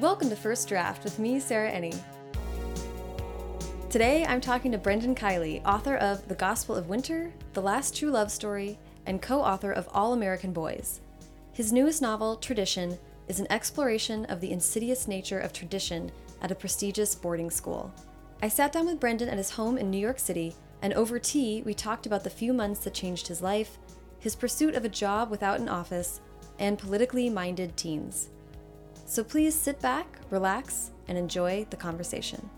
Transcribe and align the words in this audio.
Welcome 0.00 0.30
to 0.30 0.36
First 0.36 0.68
Draft 0.68 1.02
with 1.02 1.18
me, 1.18 1.40
Sarah 1.40 1.72
Enni. 1.72 1.98
Today 3.90 4.24
I'm 4.24 4.40
talking 4.40 4.70
to 4.70 4.78
Brendan 4.78 5.16
Kiely, 5.16 5.60
author 5.66 5.96
of 5.96 6.28
The 6.28 6.36
Gospel 6.36 6.76
of 6.76 6.88
Winter, 6.88 7.32
The 7.54 7.62
Last 7.62 7.96
True 7.96 8.10
Love 8.10 8.30
Story, 8.30 8.78
and 9.06 9.20
co 9.20 9.40
author 9.40 9.72
of 9.72 9.88
All 9.92 10.12
American 10.12 10.52
Boys. 10.52 11.00
His 11.52 11.72
newest 11.72 12.00
novel, 12.00 12.36
Tradition, 12.36 12.96
is 13.26 13.40
an 13.40 13.50
exploration 13.50 14.24
of 14.26 14.40
the 14.40 14.52
insidious 14.52 15.08
nature 15.08 15.40
of 15.40 15.52
tradition 15.52 16.12
at 16.40 16.52
a 16.52 16.54
prestigious 16.54 17.16
boarding 17.16 17.50
school. 17.50 17.92
I 18.40 18.48
sat 18.48 18.70
down 18.70 18.86
with 18.86 19.00
Brendan 19.00 19.28
at 19.28 19.36
his 19.36 19.50
home 19.50 19.76
in 19.76 19.90
New 19.90 19.98
York 19.98 20.20
City, 20.20 20.54
and 20.80 20.92
over 20.94 21.18
tea, 21.18 21.62
we 21.62 21.74
talked 21.74 22.06
about 22.06 22.22
the 22.22 22.30
few 22.30 22.52
months 22.52 22.80
that 22.80 22.94
changed 22.94 23.26
his 23.26 23.42
life, 23.42 23.78
his 24.20 24.36
pursuit 24.36 24.76
of 24.76 24.84
a 24.84 24.88
job 24.88 25.28
without 25.28 25.58
an 25.58 25.68
office, 25.68 26.20
and 26.60 26.78
politically 26.78 27.28
minded 27.28 27.76
teens. 27.76 28.28
So 29.06 29.24
please 29.24 29.56
sit 29.56 29.80
back, 29.80 30.18
relax, 30.30 30.92
and 31.08 31.18
enjoy 31.18 31.66
the 31.70 31.76
conversation. 31.76 32.48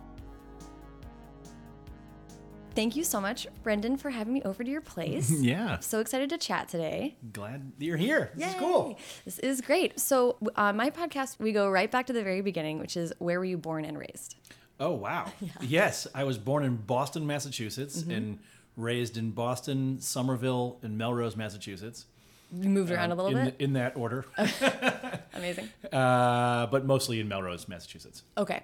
Thank 2.75 2.95
you 2.95 3.03
so 3.03 3.21
much, 3.21 3.47
Brendan, 3.63 3.97
for 3.97 4.11
having 4.11 4.35
me 4.35 4.43
over 4.43 4.63
to 4.63 4.71
your 4.71 4.81
place. 4.81 5.31
Yeah. 5.41 5.79
So 5.81 6.01
excited 6.01 6.29
to 6.31 6.39
chat 6.39 6.69
today. 6.69 7.17
Glad 7.33 7.73
you're 7.79 7.97
here. 7.97 8.33
This 8.35 8.49
is 8.49 8.55
cool. 8.57 8.99
This 9.25 9.39
is 9.39 9.61
great. 9.61 9.99
So, 9.99 10.37
on 10.57 10.77
my 10.77 10.91
podcast, 10.91 11.39
we 11.41 11.53
go 11.53 11.71
right 11.71 11.91
back 11.91 12.07
to 12.07 12.13
the 12.13 12.23
very 12.23 12.43
beginning, 12.43 12.79
which 12.79 12.97
is 12.97 13.13
where 13.19 13.39
were 13.39 13.45
you 13.45 13.57
born 13.57 13.85
and 13.85 13.99
raised? 13.99 14.37
Oh, 14.81 14.95
wow. 14.95 15.31
Yes, 15.61 16.07
I 16.15 16.25
was 16.25 16.39
born 16.39 16.65
in 16.65 16.77
Boston, 16.77 17.27
Massachusetts, 17.27 18.01
Mm-hmm. 18.03 18.11
and 18.11 18.39
raised 18.77 19.17
in 19.19 19.31
Boston, 19.33 20.01
Somerville, 20.01 20.79
and 20.83 20.97
Melrose, 20.97 21.37
Massachusetts. 21.37 22.07
You 22.53 22.69
moved 22.69 22.91
around 22.91 23.13
a 23.13 23.15
little 23.15 23.37
in, 23.37 23.45
bit. 23.45 23.57
in 23.61 23.73
that 23.75 23.95
order, 23.97 24.25
Amazing. 25.35 25.69
uh, 25.93 26.67
but 26.67 26.85
mostly 26.85 27.21
in 27.21 27.29
Melrose, 27.29 27.69
Massachusetts. 27.69 28.23
Okay. 28.37 28.63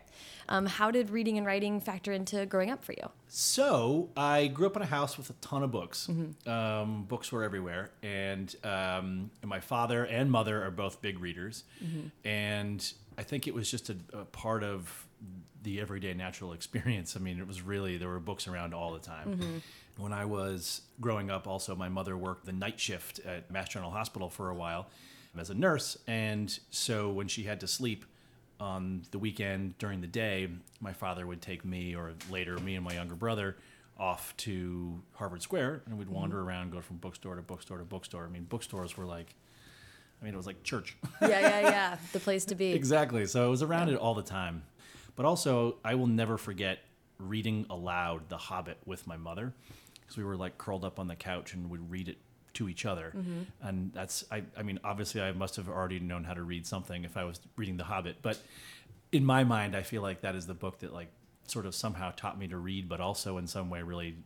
Um, 0.48 0.67
how 0.67 0.91
did 0.91 1.11
reading 1.11 1.39
and 1.39 1.47
writing 1.47 1.81
factor 1.81 2.12
into 2.12 2.47
growing 2.47 2.70
up 2.70 2.84
for 2.84 2.92
you? 2.92 3.11
So 3.28 4.08
I 4.17 4.47
grew 4.48 4.67
up 4.67 4.77
in 4.77 4.83
a 4.83 4.86
house 4.86 5.17
with 5.17 5.30
a 5.30 5.34
ton 5.34 5.62
of 5.62 5.70
books. 5.70 6.08
Mm-hmm. 6.11 6.48
Um, 6.51 7.05
books 7.05 7.30
were 7.30 7.45
everywhere, 7.45 7.91
and 8.03 8.55
um, 8.64 9.30
my 9.45 9.61
father 9.61 10.05
and 10.05 10.30
mother 10.33 10.64
are 10.64 10.70
both 10.70 11.01
big 11.01 11.20
readers, 11.20 11.64
Mm-hmm. 11.84 12.08
and 12.27 12.92
I 13.19 13.23
think 13.23 13.47
it 13.47 13.55
was 13.55 13.70
just 13.70 13.89
a, 13.91 13.97
a 14.12 14.25
part 14.25 14.62
of 14.64 15.05
the 15.62 15.81
everyday 15.81 16.14
natural 16.14 16.53
experience. 16.55 17.17
I 17.17 17.20
mean, 17.20 17.39
it 17.39 17.47
was 17.47 17.62
really 17.62 17.97
there 17.97 18.09
were 18.09 18.20
books 18.20 18.47
around 18.48 18.75
all 18.75 18.92
the 18.92 19.00
time. 19.00 19.36
Mm-hmm. 19.36 19.56
When 19.98 20.12
I 20.12 20.27
was 20.27 20.83
growing 21.00 21.31
up, 21.31 21.47
also 21.47 21.75
my 21.75 21.89
mother 21.89 22.17
worked 22.17 22.45
the 22.45 22.53
night 22.53 22.78
shift 22.78 23.19
at 23.20 23.50
Mass 23.50 23.70
General 23.70 23.91
Hospital 23.91 24.28
for 24.28 24.50
a 24.50 24.55
while 24.55 24.89
as 25.39 25.50
a 25.50 25.55
nurse, 25.55 25.98
and 26.06 26.58
so 26.70 27.11
when 27.11 27.28
she 27.28 27.42
had 27.42 27.61
to 27.61 27.67
sleep 27.67 28.06
on 28.58 29.03
the 29.11 29.19
weekend 29.19 29.77
during 29.78 30.00
the 30.00 30.06
day, 30.06 30.48
my 30.81 30.92
father 30.92 31.27
would 31.27 31.42
take 31.42 31.64
me, 31.64 31.95
or 31.95 32.14
later 32.30 32.58
me 32.58 32.75
and 32.75 32.84
my 32.84 32.95
younger 32.95 33.14
brother, 33.14 33.56
off 33.98 34.36
to 34.39 35.03
Harvard 35.14 35.42
Square, 35.42 35.83
and 35.86 35.98
we'd 35.98 36.08
wander 36.08 36.41
around, 36.41 36.73
go 36.73 36.80
from 36.80 36.97
bookstore 36.98 37.36
to 37.36 37.42
bookstore 37.42 37.78
to 37.78 37.84
bookstore. 37.84 38.25
I 38.25 38.28
mean, 38.28 38.45
bookstores 38.45 38.97
were 38.97 39.05
like, 39.05 39.34
I 40.20 40.25
mean, 40.25 40.34
it 40.34 40.36
was 40.36 40.47
like 40.47 40.62
church. 40.62 40.97
Yeah, 41.20 41.28
yeah, 41.28 41.61
yeah. 41.61 41.97
the 42.12 42.20
place 42.20 42.45
to 42.47 42.55
be. 42.55 42.73
exactly. 42.73 43.27
So 43.27 43.45
I 43.45 43.48
was 43.48 43.62
around 43.62 43.89
it 43.91 43.97
all 43.97 44.14
the 44.14 44.23
time. 44.23 44.62
But 45.17 45.27
also, 45.27 45.77
I 45.84 45.95
will 45.95 46.06
never 46.06 46.39
forget 46.39 46.78
reading 47.19 47.67
aloud 47.70 48.28
The 48.28 48.36
Hobbit 48.36 48.78
with 48.84 49.06
my 49.06 49.17
mother, 49.17 49.55
because 50.00 50.17
we 50.17 50.25
were 50.25 50.36
like 50.36 50.58
curled 50.58 50.84
up 50.84 51.00
on 51.00 51.08
the 51.08 51.17
couch 51.17 51.55
and 51.55 51.70
would 51.70 51.91
read 51.91 52.08
it 52.08 52.19
to 52.55 52.69
each 52.69 52.86
other. 52.86 53.12
Mm-hmm. 53.17 53.42
And 53.62 53.92
that's, 53.92 54.25
I, 54.31 54.42
I 54.56 54.62
mean, 54.62 54.78
obviously, 54.84 55.20
I 55.20 55.33
must 55.33 55.57
have 55.57 55.68
already 55.68 55.98
known 55.98 56.24
how 56.24 56.35
to 56.35 56.42
read 56.42 56.67
something 56.67 57.05
if 57.05 57.17
I 57.17 57.24
was 57.24 57.40
reading 57.57 57.77
The 57.77 57.85
Hobbit. 57.85 58.17
But 58.23 58.39
in 59.13 59.24
my 59.24 59.45
mind, 59.45 59.74
I 59.74 59.83
feel 59.83 60.02
like 60.02 60.20
that 60.20 60.35
is 60.35 60.46
the 60.46 60.55
book 60.55 60.79
that 60.80 60.92
like 60.92 61.08
sort 61.46 61.67
of 61.67 61.74
somehow 61.74 62.11
taught 62.11 62.39
me 62.39 62.48
to 62.48 62.58
read, 62.58 62.89
but 62.89 63.01
also 63.01 63.39
in 63.39 63.46
some 63.46 63.70
way 63.70 63.83
really 63.83 64.17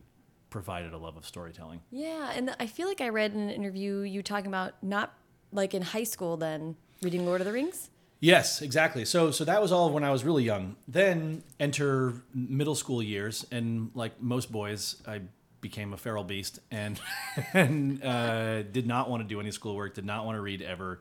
provided 0.49 0.91
a 0.91 0.97
love 0.97 1.15
of 1.15 1.25
storytelling. 1.25 1.81
Yeah, 1.91 2.31
and 2.35 2.53
I 2.59 2.67
feel 2.67 2.87
like 2.87 2.99
I 2.99 3.09
read 3.09 3.33
in 3.33 3.39
an 3.39 3.49
interview 3.49 3.99
you 4.01 4.21
talking 4.21 4.47
about 4.47 4.73
not 4.81 5.13
like 5.53 5.73
in 5.73 5.81
high 5.81 6.03
school 6.03 6.35
then 6.35 6.75
reading 7.01 7.25
Lord 7.25 7.41
of 7.41 7.47
the 7.47 7.53
Rings. 7.53 7.89
Yes, 8.21 8.61
exactly. 8.61 9.03
So 9.03 9.31
so 9.31 9.43
that 9.45 9.61
was 9.61 9.71
all 9.71 9.89
when 9.89 10.03
I 10.03 10.11
was 10.11 10.23
really 10.23 10.43
young. 10.43 10.75
Then 10.87 11.43
enter 11.59 12.13
middle 12.33 12.75
school 12.75 13.01
years, 13.01 13.45
and 13.51 13.89
like 13.95 14.21
most 14.21 14.51
boys, 14.51 15.01
I 15.07 15.21
became 15.59 15.93
a 15.93 15.97
feral 15.97 16.23
beast 16.23 16.59
and 16.71 16.99
and 17.53 18.03
uh, 18.03 18.61
did 18.63 18.85
not 18.85 19.09
want 19.09 19.23
to 19.23 19.27
do 19.27 19.39
any 19.39 19.49
schoolwork. 19.49 19.95
Did 19.95 20.05
not 20.05 20.25
want 20.25 20.35
to 20.37 20.41
read 20.41 20.61
ever. 20.61 20.99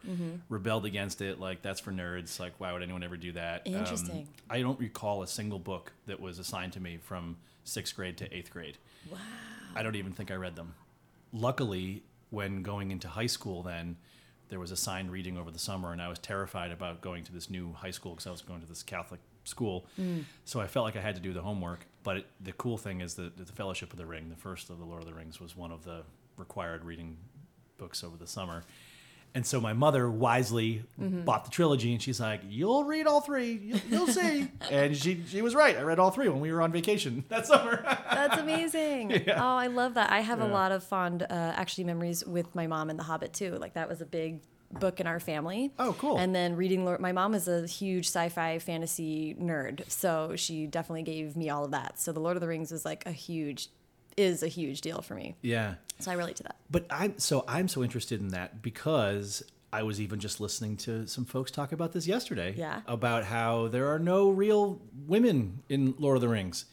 Rebelled 0.49 0.87
against 0.87 1.21
it. 1.21 1.39
Like 1.39 1.61
that's 1.61 1.79
for 1.79 1.93
nerds. 1.93 2.41
Like 2.41 2.55
why 2.59 2.73
would 2.73 2.83
anyone 2.83 3.03
ever 3.03 3.19
do 3.19 3.33
that? 3.33 3.67
Um, 3.67 3.75
Interesting. 3.75 4.27
I 4.49 4.63
don't 4.63 4.81
recall 4.81 5.23
a 5.23 5.27
single 5.27 5.59
book 5.59 5.93
that 6.07 6.21
was 6.21 6.39
assigned 6.39 6.73
to 6.73 6.81
me 6.81 6.99
from 7.03 7.37
sixth 7.65 7.95
grade 7.95 8.17
to 8.17 8.35
eighth 8.35 8.51
grade. 8.51 8.79
Wow. 9.11 9.19
I 9.77 9.83
don't 9.83 9.97
even 9.97 10.13
think 10.13 10.31
I 10.31 10.35
read 10.35 10.57
them. 10.57 10.75
Luckily, 11.35 12.03
when 12.31 12.63
going 12.63 12.91
into 12.91 13.09
high 13.09 13.27
school, 13.27 13.63
then 13.63 13.97
there 14.51 14.61
was 14.61 14.71
assigned 14.71 15.11
reading 15.11 15.39
over 15.39 15.51
the 15.51 15.59
summer, 15.59 15.93
and 15.93 16.03
I 16.03 16.09
was 16.09 16.19
terrified 16.19 16.71
about 16.73 17.01
going 17.01 17.25
to 17.25 17.33
this 17.33 17.49
new 17.49 17.73
high 17.73 17.93
school 17.93 18.13
because 18.13 18.27
I 18.27 18.31
was 18.31 18.43
going 18.43 18.61
to 18.61 18.67
this 18.67 18.83
Catholic 18.83 19.21
school. 19.45 19.87
Mm. 19.99 20.25
So 20.45 20.61
I 20.61 20.67
felt 20.67 20.85
like 20.85 20.97
I 20.97 21.01
had 21.01 21.15
to 21.15 21.21
do 21.21 21.33
the 21.33 21.43
homework. 21.43 21.87
But 22.03 22.19
it, 22.19 22.27
the 22.41 22.53
cool 22.53 22.77
thing 22.77 23.01
is 23.01 23.15
that 23.15 23.37
the 23.37 23.53
Fellowship 23.53 23.93
of 23.93 23.99
the 23.99 24.07
Ring, 24.07 24.29
the 24.29 24.37
first 24.37 24.69
of 24.71 24.79
the 24.79 24.85
Lord 24.85 25.03
of 25.03 25.09
the 25.09 25.15
Rings, 25.15 25.41
was 25.41 25.57
one 25.57 25.71
of 25.71 25.85
the 25.85 26.03
required 26.37 26.85
reading 26.85 27.17
books 27.79 28.03
over 28.03 28.17
the 28.17 28.27
summer. 28.27 28.65
And 29.35 29.47
so 29.47 29.61
my 29.61 29.73
mother 29.73 30.11
wisely 30.11 30.83
bought 30.99 31.45
the 31.45 31.51
trilogy, 31.51 31.93
and 31.93 32.03
she's 32.03 32.19
like, 32.21 32.41
"You'll 32.49 32.85
read 32.85 33.07
all 33.07 33.21
three. 33.21 33.53
You'll, 33.53 33.81
you'll 33.89 34.07
see." 34.09 34.49
and 34.71 34.97
she 34.97 35.23
she 35.29 35.41
was 35.41 35.55
right. 35.55 35.77
I 35.77 35.83
read 35.83 35.99
all 36.01 36.11
three 36.11 36.29
when 36.29 36.41
we 36.41 36.53
were 36.53 36.61
on 36.63 36.73
vacation 36.73 37.25
that 37.29 37.47
summer. 37.47 37.83
That's 38.13 38.39
amazing. 38.39 39.23
Oh, 39.31 39.57
I 39.57 39.69
love 39.69 39.95
that. 39.95 40.11
I 40.11 40.21
have 40.21 40.41
a 40.41 40.47
lot 40.47 40.73
of 40.73 40.83
fond, 40.83 41.23
uh, 41.23 41.27
actually, 41.31 41.85
memories 41.85 42.25
with 42.27 42.53
my 42.55 42.67
mom 42.67 42.91
and 42.91 42.99
The 42.99 43.05
Hobbit 43.05 43.33
too. 43.33 43.53
Like 43.57 43.75
that 43.75 43.89
was 43.89 44.01
a 44.01 44.07
big 44.07 44.41
book 44.73 45.01
in 45.01 45.07
our 45.07 45.21
family. 45.21 45.73
Oh, 45.79 45.95
cool. 45.99 46.17
And 46.19 46.35
then 46.35 46.57
reading, 46.57 46.85
Lord, 46.85 47.01
my 47.01 47.13
mom 47.13 47.35
is 47.35 47.49
a 47.49 47.67
huge 47.67 48.07
sci-fi 48.07 48.59
fantasy 48.59 49.35
nerd, 49.35 49.89
so 49.91 50.35
she 50.37 50.67
definitely 50.67 51.03
gave 51.03 51.37
me 51.37 51.49
all 51.51 51.65
of 51.65 51.71
that. 51.73 51.99
So 51.99 52.13
The 52.13 52.21
Lord 52.21 52.37
of 52.37 52.41
the 52.41 52.49
Rings 52.49 52.71
was 52.71 52.85
like 52.85 53.05
a 53.07 53.13
huge, 53.13 53.69
is 54.17 54.43
a 54.43 54.49
huge 54.49 54.81
deal 54.81 55.03
for 55.03 55.15
me. 55.15 55.37
yeah. 55.43 55.75
So 56.01 56.11
I 56.11 56.15
relate 56.15 56.37
to 56.37 56.43
that. 56.45 56.57
But 56.71 56.87
I'm 56.89 57.19
so 57.19 57.45
I'm 57.47 57.69
so 57.69 57.83
interested 57.85 58.21
in 58.21 58.29
that 58.29 58.63
because 58.63 59.43
I 59.73 59.83
was 59.83 60.01
even 60.01 60.19
just 60.19 60.41
listening 60.41 60.77
to 60.79 61.07
some 61.07 61.27
folks 61.27 61.51
talk 61.51 61.73
about 61.73 61.93
this 61.93 62.07
yesterday. 62.07 62.55
Yeah. 62.57 62.81
About 62.87 63.25
how 63.25 63.69
there 63.69 63.93
are 63.93 63.99
no 63.99 64.31
real 64.31 64.81
women 65.07 65.63
in 65.69 65.95
Lord 65.99 66.17
of 66.17 66.23
the 66.23 66.29
Rings, 66.29 66.65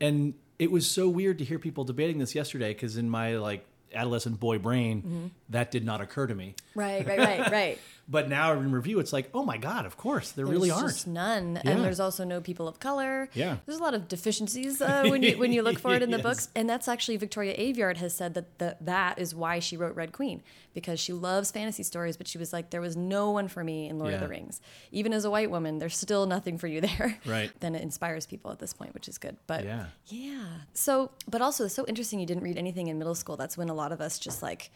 and 0.00 0.34
it 0.60 0.70
was 0.70 0.88
so 0.88 1.08
weird 1.08 1.38
to 1.38 1.44
hear 1.44 1.58
people 1.58 1.82
debating 1.84 2.18
this 2.18 2.34
yesterday 2.34 2.72
because 2.74 2.96
in 2.96 3.10
my 3.10 3.36
like 3.38 3.66
adolescent 3.92 4.38
boy 4.40 4.58
brain, 4.58 5.02
Mm-hmm. 5.02 5.26
that 5.50 5.70
did 5.70 5.84
not 5.84 6.00
occur 6.00 6.26
to 6.28 6.34
me. 6.34 6.54
Right, 6.76 7.04
right, 7.06 7.18
right, 7.18 7.50
right. 7.50 7.78
But 8.06 8.28
now 8.28 8.52
in 8.52 8.70
review, 8.70 8.98
it's 9.00 9.12
like, 9.14 9.30
oh 9.32 9.44
my 9.44 9.56
god, 9.56 9.86
of 9.86 9.96
course 9.96 10.30
there 10.32 10.44
really 10.44 10.70
aren't. 10.70 10.88
just 10.88 11.06
none, 11.06 11.58
Yeah. 11.64 11.70
and 11.70 11.84
there's 11.84 12.00
also 12.00 12.22
no 12.24 12.40
people 12.42 12.68
of 12.68 12.78
color. 12.78 13.30
Yeah. 13.32 13.56
there's 13.64 13.78
a 13.78 13.82
lot 13.82 13.94
of 13.94 14.08
deficiencies 14.08 14.82
uh, 14.82 15.04
when 15.08 15.22
you 15.22 15.38
when 15.38 15.52
you 15.52 15.62
look 15.62 15.78
for 15.78 15.94
it 15.94 16.02
in 16.02 16.10
the 16.10 16.18
Yes. 16.18 16.22
books, 16.22 16.48
and 16.54 16.68
that's 16.68 16.86
actually 16.86 17.16
Victoria 17.16 17.56
Aveyard 17.56 17.96
has 17.96 18.14
said 18.14 18.34
that 18.34 18.58
the, 18.58 18.76
that 18.82 19.18
is 19.18 19.34
why 19.34 19.58
she 19.58 19.76
wrote 19.78 19.96
Red 19.96 20.12
Queen 20.12 20.42
because 20.74 20.98
she 21.00 21.12
loves 21.12 21.50
fantasy 21.50 21.82
stories, 21.82 22.16
but 22.16 22.26
she 22.28 22.36
was 22.36 22.52
like, 22.52 22.70
there 22.70 22.80
was 22.80 22.96
no 22.96 23.30
one 23.30 23.46
for 23.48 23.62
me 23.64 23.88
in 23.88 23.98
Lord 23.98 24.12
of 24.12 24.20
the 24.20 24.28
Rings. 24.28 24.60
Even 24.90 25.12
as 25.12 25.24
a 25.24 25.30
white 25.30 25.50
woman, 25.50 25.78
there's 25.78 25.96
still 25.96 26.26
nothing 26.26 26.58
for 26.58 26.66
you 26.66 26.80
there. 26.80 27.18
Right. 27.26 27.50
Then 27.60 27.74
it 27.74 27.82
inspires 27.82 28.26
people 28.26 28.50
at 28.50 28.58
this 28.58 28.72
point, 28.74 28.92
which 28.92 29.08
is 29.08 29.16
good. 29.18 29.36
But 29.46 29.64
Yeah. 29.64 29.86
yeah. 30.08 30.44
So, 30.74 31.10
but 31.28 31.40
also 31.40 31.64
it's 31.66 31.74
so 31.74 31.84
interesting 31.86 32.20
you 32.20 32.26
didn't 32.26 32.42
read 32.42 32.58
anything 32.58 32.88
in 32.88 32.98
middle 32.98 33.14
school. 33.14 33.36
That's 33.36 33.56
when 33.56 33.68
a 33.70 33.74
lot 33.74 33.92
of 33.92 34.00
us 34.00 34.18
just 34.18 34.42
like 34.42 34.70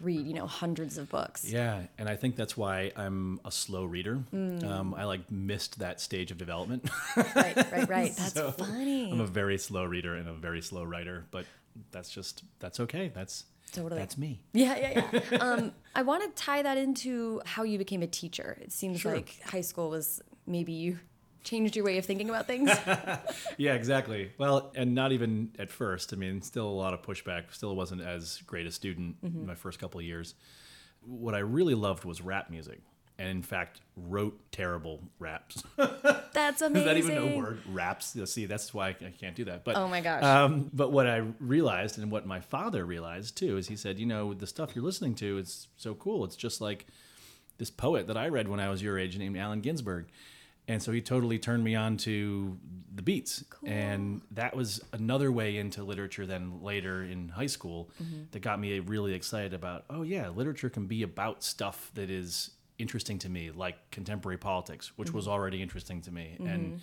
read, 0.00 0.26
you 0.26 0.34
know, 0.34 0.46
hundreds 0.46 0.98
of 0.98 1.08
books. 1.08 1.44
Yeah, 1.50 1.82
and 1.98 2.08
I 2.08 2.16
think 2.16 2.36
that's 2.36 2.56
why 2.56 2.92
I'm 2.96 3.40
a 3.44 3.50
slow 3.50 3.84
reader. 3.84 4.20
Mm. 4.34 4.64
Um, 4.64 4.94
I 4.94 5.04
like 5.04 5.30
missed 5.30 5.78
that 5.78 6.00
stage 6.00 6.30
of 6.30 6.38
development. 6.38 6.88
Right, 7.16 7.56
right, 7.56 7.88
right. 7.88 8.16
That's 8.16 8.34
So, 8.34 8.50
funny. 8.52 9.10
I'm 9.10 9.20
a 9.20 9.26
very 9.26 9.58
slow 9.58 9.84
reader 9.84 10.14
and 10.14 10.28
a 10.28 10.32
very 10.34 10.60
slow 10.62 10.84
writer, 10.84 11.24
but 11.30 11.46
that's 11.90 12.10
just 12.10 12.42
that's 12.58 12.80
okay. 12.80 13.10
That's 13.14 13.44
Totally. 13.72 13.98
that's 14.00 14.16
me. 14.16 14.40
Yeah, 14.52 14.76
yeah, 14.78 15.20
yeah. 15.30 15.38
um, 15.38 15.72
I 15.94 16.02
want 16.02 16.22
to 16.24 16.42
tie 16.42 16.62
that 16.62 16.78
into 16.78 17.40
how 17.44 17.62
you 17.64 17.78
became 17.78 18.02
a 18.02 18.06
teacher. 18.06 18.56
It 18.60 18.72
seems 18.72 19.00
Sure. 19.00 19.14
like 19.14 19.40
high 19.44 19.60
school 19.62 19.90
was 19.90 20.22
maybe 20.46 20.72
you 20.72 20.98
changed 21.46 21.74
your 21.76 21.84
way 21.86 21.96
of 21.96 22.04
thinking 22.04 22.28
about 22.28 22.46
things. 22.46 22.70
Yeah, 23.58 23.72
exactly. 23.72 24.32
Well, 24.36 24.70
and 24.74 24.94
not 24.94 25.12
even 25.12 25.52
at 25.58 25.70
first. 25.70 26.12
I 26.12 26.16
mean, 26.16 26.42
still 26.42 26.68
a 26.68 26.78
lot 26.84 26.92
of 26.92 27.00
pushback. 27.00 27.44
Still 27.54 27.74
wasn't 27.74 28.02
as 28.02 28.42
great 28.46 28.66
a 28.66 28.70
student 28.70 29.16
Mm-hmm. 29.24 29.40
in 29.40 29.46
my 29.46 29.54
first 29.54 29.78
couple 29.78 29.98
of 30.00 30.04
years. 30.04 30.34
What 31.06 31.34
I 31.34 31.38
really 31.38 31.74
loved 31.74 32.04
was 32.04 32.20
rap 32.20 32.50
music, 32.50 32.80
and 33.18 33.28
in 33.28 33.42
fact, 33.42 33.80
wrote 33.96 34.38
terrible 34.52 35.00
raps. 35.18 35.62
That's 36.32 36.60
amazing. 36.60 36.76
Is 36.98 37.06
that 37.06 37.12
even 37.12 37.32
a 37.32 37.36
word? 37.38 37.60
Raps. 37.72 38.14
You'll 38.14 38.26
see, 38.26 38.44
that's 38.44 38.74
why 38.74 38.88
I 38.88 38.92
can't 39.18 39.34
do 39.34 39.44
that. 39.46 39.64
But 39.64 39.76
Oh 39.76 39.88
my 39.88 40.02
gosh. 40.02 40.22
Um, 40.22 40.70
but 40.74 40.92
what 40.92 41.06
I 41.06 41.22
realized, 41.40 41.98
and 41.98 42.10
what 42.10 42.26
my 42.26 42.40
father 42.40 42.84
realized 42.84 43.38
too, 43.38 43.56
is 43.56 43.68
he 43.68 43.76
said, 43.76 43.98
you 43.98 44.04
know, 44.04 44.34
the 44.34 44.46
stuff 44.46 44.74
you're 44.76 44.84
listening 44.84 45.14
to 45.16 45.38
is 45.38 45.68
so 45.78 45.94
cool. 45.94 46.24
It's 46.24 46.36
just 46.36 46.60
like 46.60 46.86
this 47.56 47.70
poet 47.70 48.06
that 48.08 48.18
I 48.18 48.28
read 48.28 48.48
when 48.48 48.60
I 48.60 48.68
was 48.68 48.82
your 48.82 48.98
age 48.98 49.16
named 49.16 49.38
Allen 49.38 49.60
Ginsberg. 49.62 50.06
And 50.68 50.82
so 50.82 50.90
he 50.90 51.00
totally 51.00 51.38
turned 51.38 51.62
me 51.62 51.76
on 51.76 51.96
to 51.98 52.58
the 52.94 53.02
beats. 53.02 53.44
And 53.64 54.22
that 54.32 54.56
was 54.56 54.82
another 54.92 55.30
way 55.30 55.58
into 55.58 55.84
literature 55.84 56.26
then 56.26 56.60
later 56.62 57.04
in 57.04 57.28
high 57.28 57.46
school 57.46 57.90
mm-hmm. 58.02 58.22
that 58.32 58.40
got 58.40 58.58
me 58.58 58.78
really 58.80 59.14
excited 59.14 59.54
about, 59.54 59.84
oh, 59.90 60.02
yeah, 60.02 60.28
literature 60.28 60.68
can 60.68 60.86
be 60.86 61.02
about 61.02 61.44
stuff 61.44 61.92
that 61.94 62.10
is 62.10 62.50
interesting 62.78 63.18
to 63.20 63.28
me, 63.28 63.50
like 63.52 63.76
contemporary 63.90 64.38
politics, 64.38 64.92
which 64.96 65.12
was 65.12 65.24
mm-hmm. 65.24 65.34
already 65.34 65.62
interesting 65.62 66.00
to 66.02 66.10
me, 66.10 66.36
and, 66.40 66.48
mm-hmm. 66.48 66.76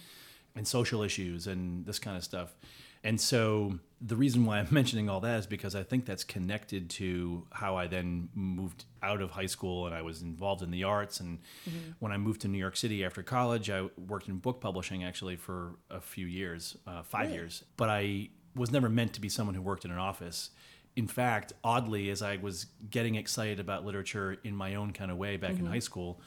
and 0.55 0.67
social 0.67 1.03
issues 1.03 1.47
and 1.47 1.85
this 1.85 1.99
kind 1.99 2.15
of 2.15 2.23
stuff. 2.23 2.55
And 3.03 3.19
so 3.19 3.79
the 4.01 4.15
reason 4.15 4.45
why 4.45 4.59
I'm 4.59 4.67
mentioning 4.71 5.09
all 5.09 5.19
that 5.21 5.39
is 5.39 5.47
because 5.47 5.75
I 5.75 5.83
think 5.83 6.05
that's 6.05 6.23
connected 6.23 6.89
to 6.91 7.47
how 7.51 7.75
I 7.75 7.87
then 7.87 8.29
moved 8.33 8.85
out 9.01 9.21
of 9.21 9.31
high 9.31 9.45
school 9.45 9.85
and 9.85 9.95
I 9.95 10.01
was 10.01 10.21
involved 10.21 10.61
in 10.61 10.71
the 10.71 10.83
arts. 10.83 11.19
And 11.19 11.39
mm-hmm. 11.67 11.91
when 11.99 12.11
I 12.11 12.17
moved 12.17 12.41
to 12.41 12.47
New 12.47 12.57
York 12.57 12.75
City 12.75 13.03
after 13.03 13.23
college, 13.23 13.69
I 13.69 13.89
worked 14.07 14.27
in 14.27 14.37
book 14.37 14.61
publishing 14.61 15.03
actually 15.03 15.35
for 15.35 15.75
a 15.89 16.01
few 16.01 16.25
years, 16.25 16.77
uh, 16.85 17.03
five 17.03 17.31
years. 17.31 17.63
But 17.77 17.89
I 17.89 18.29
was 18.55 18.71
never 18.71 18.89
meant 18.89 19.13
to 19.13 19.21
be 19.21 19.29
someone 19.29 19.55
who 19.55 19.61
worked 19.61 19.85
in 19.85 19.91
an 19.91 19.97
office. 19.97 20.51
In 20.95 21.07
fact, 21.07 21.53
oddly, 21.63 22.11
as 22.11 22.21
I 22.21 22.37
was 22.37 22.67
getting 22.89 23.15
excited 23.15 23.59
about 23.59 23.83
literature 23.83 24.37
in 24.43 24.55
my 24.55 24.75
own 24.75 24.93
kind 24.93 25.09
of 25.09 25.17
way 25.17 25.37
back 25.37 25.51
in 25.51 25.57
mm-hmm. 25.57 25.67
high 25.67 25.79
school, 25.79 26.21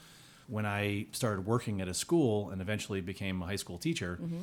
when 0.48 0.66
I 0.66 1.06
started 1.12 1.46
working 1.46 1.80
at 1.80 1.88
a 1.88 1.94
school 1.94 2.50
and 2.50 2.60
eventually 2.60 3.00
became 3.00 3.42
a 3.42 3.46
high 3.46 3.56
school 3.56 3.78
teacher, 3.78 4.18
mm-hmm. 4.20 4.42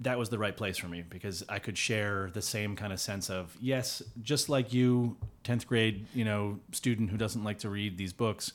That 0.00 0.18
was 0.18 0.28
the 0.28 0.38
right 0.38 0.56
place 0.56 0.76
for 0.76 0.88
me 0.88 1.02
because 1.08 1.42
I 1.48 1.58
could 1.58 1.78
share 1.78 2.30
the 2.32 2.42
same 2.42 2.76
kind 2.76 2.92
of 2.92 3.00
sense 3.00 3.30
of 3.30 3.56
yes, 3.60 4.02
just 4.22 4.48
like 4.48 4.72
you, 4.72 5.16
tenth 5.42 5.66
grade, 5.66 6.06
you 6.14 6.24
know, 6.24 6.60
student 6.72 7.10
who 7.10 7.16
doesn't 7.16 7.44
like 7.44 7.60
to 7.60 7.70
read 7.70 7.96
these 7.96 8.12
books. 8.12 8.52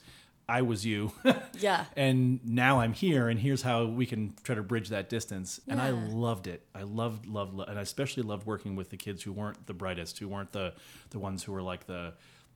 I 0.49 0.63
was 0.63 0.85
you, 0.85 1.13
Yeah. 1.59 1.85
and 1.95 2.45
now 2.45 2.81
I'm 2.81 2.91
here, 2.91 3.29
and 3.29 3.39
here's 3.39 3.61
how 3.61 3.85
we 3.85 4.05
can 4.05 4.33
try 4.43 4.55
to 4.55 4.61
bridge 4.61 4.89
that 4.89 5.07
distance. 5.07 5.61
And 5.65 5.79
I 5.79 5.91
loved 5.91 6.45
it. 6.45 6.65
I 6.75 6.81
loved, 6.81 7.25
loved, 7.25 7.53
lo- 7.53 7.63
and 7.65 7.79
I 7.79 7.81
especially 7.81 8.23
loved 8.23 8.45
working 8.45 8.75
with 8.75 8.89
the 8.89 8.97
kids 8.97 9.23
who 9.23 9.31
weren't 9.31 9.65
the 9.65 9.73
brightest, 9.73 10.19
who 10.19 10.27
weren't 10.27 10.51
the 10.51 10.73
the 11.11 11.19
ones 11.19 11.43
who 11.43 11.53
were 11.53 11.61
like 11.61 11.87
the 11.87 12.13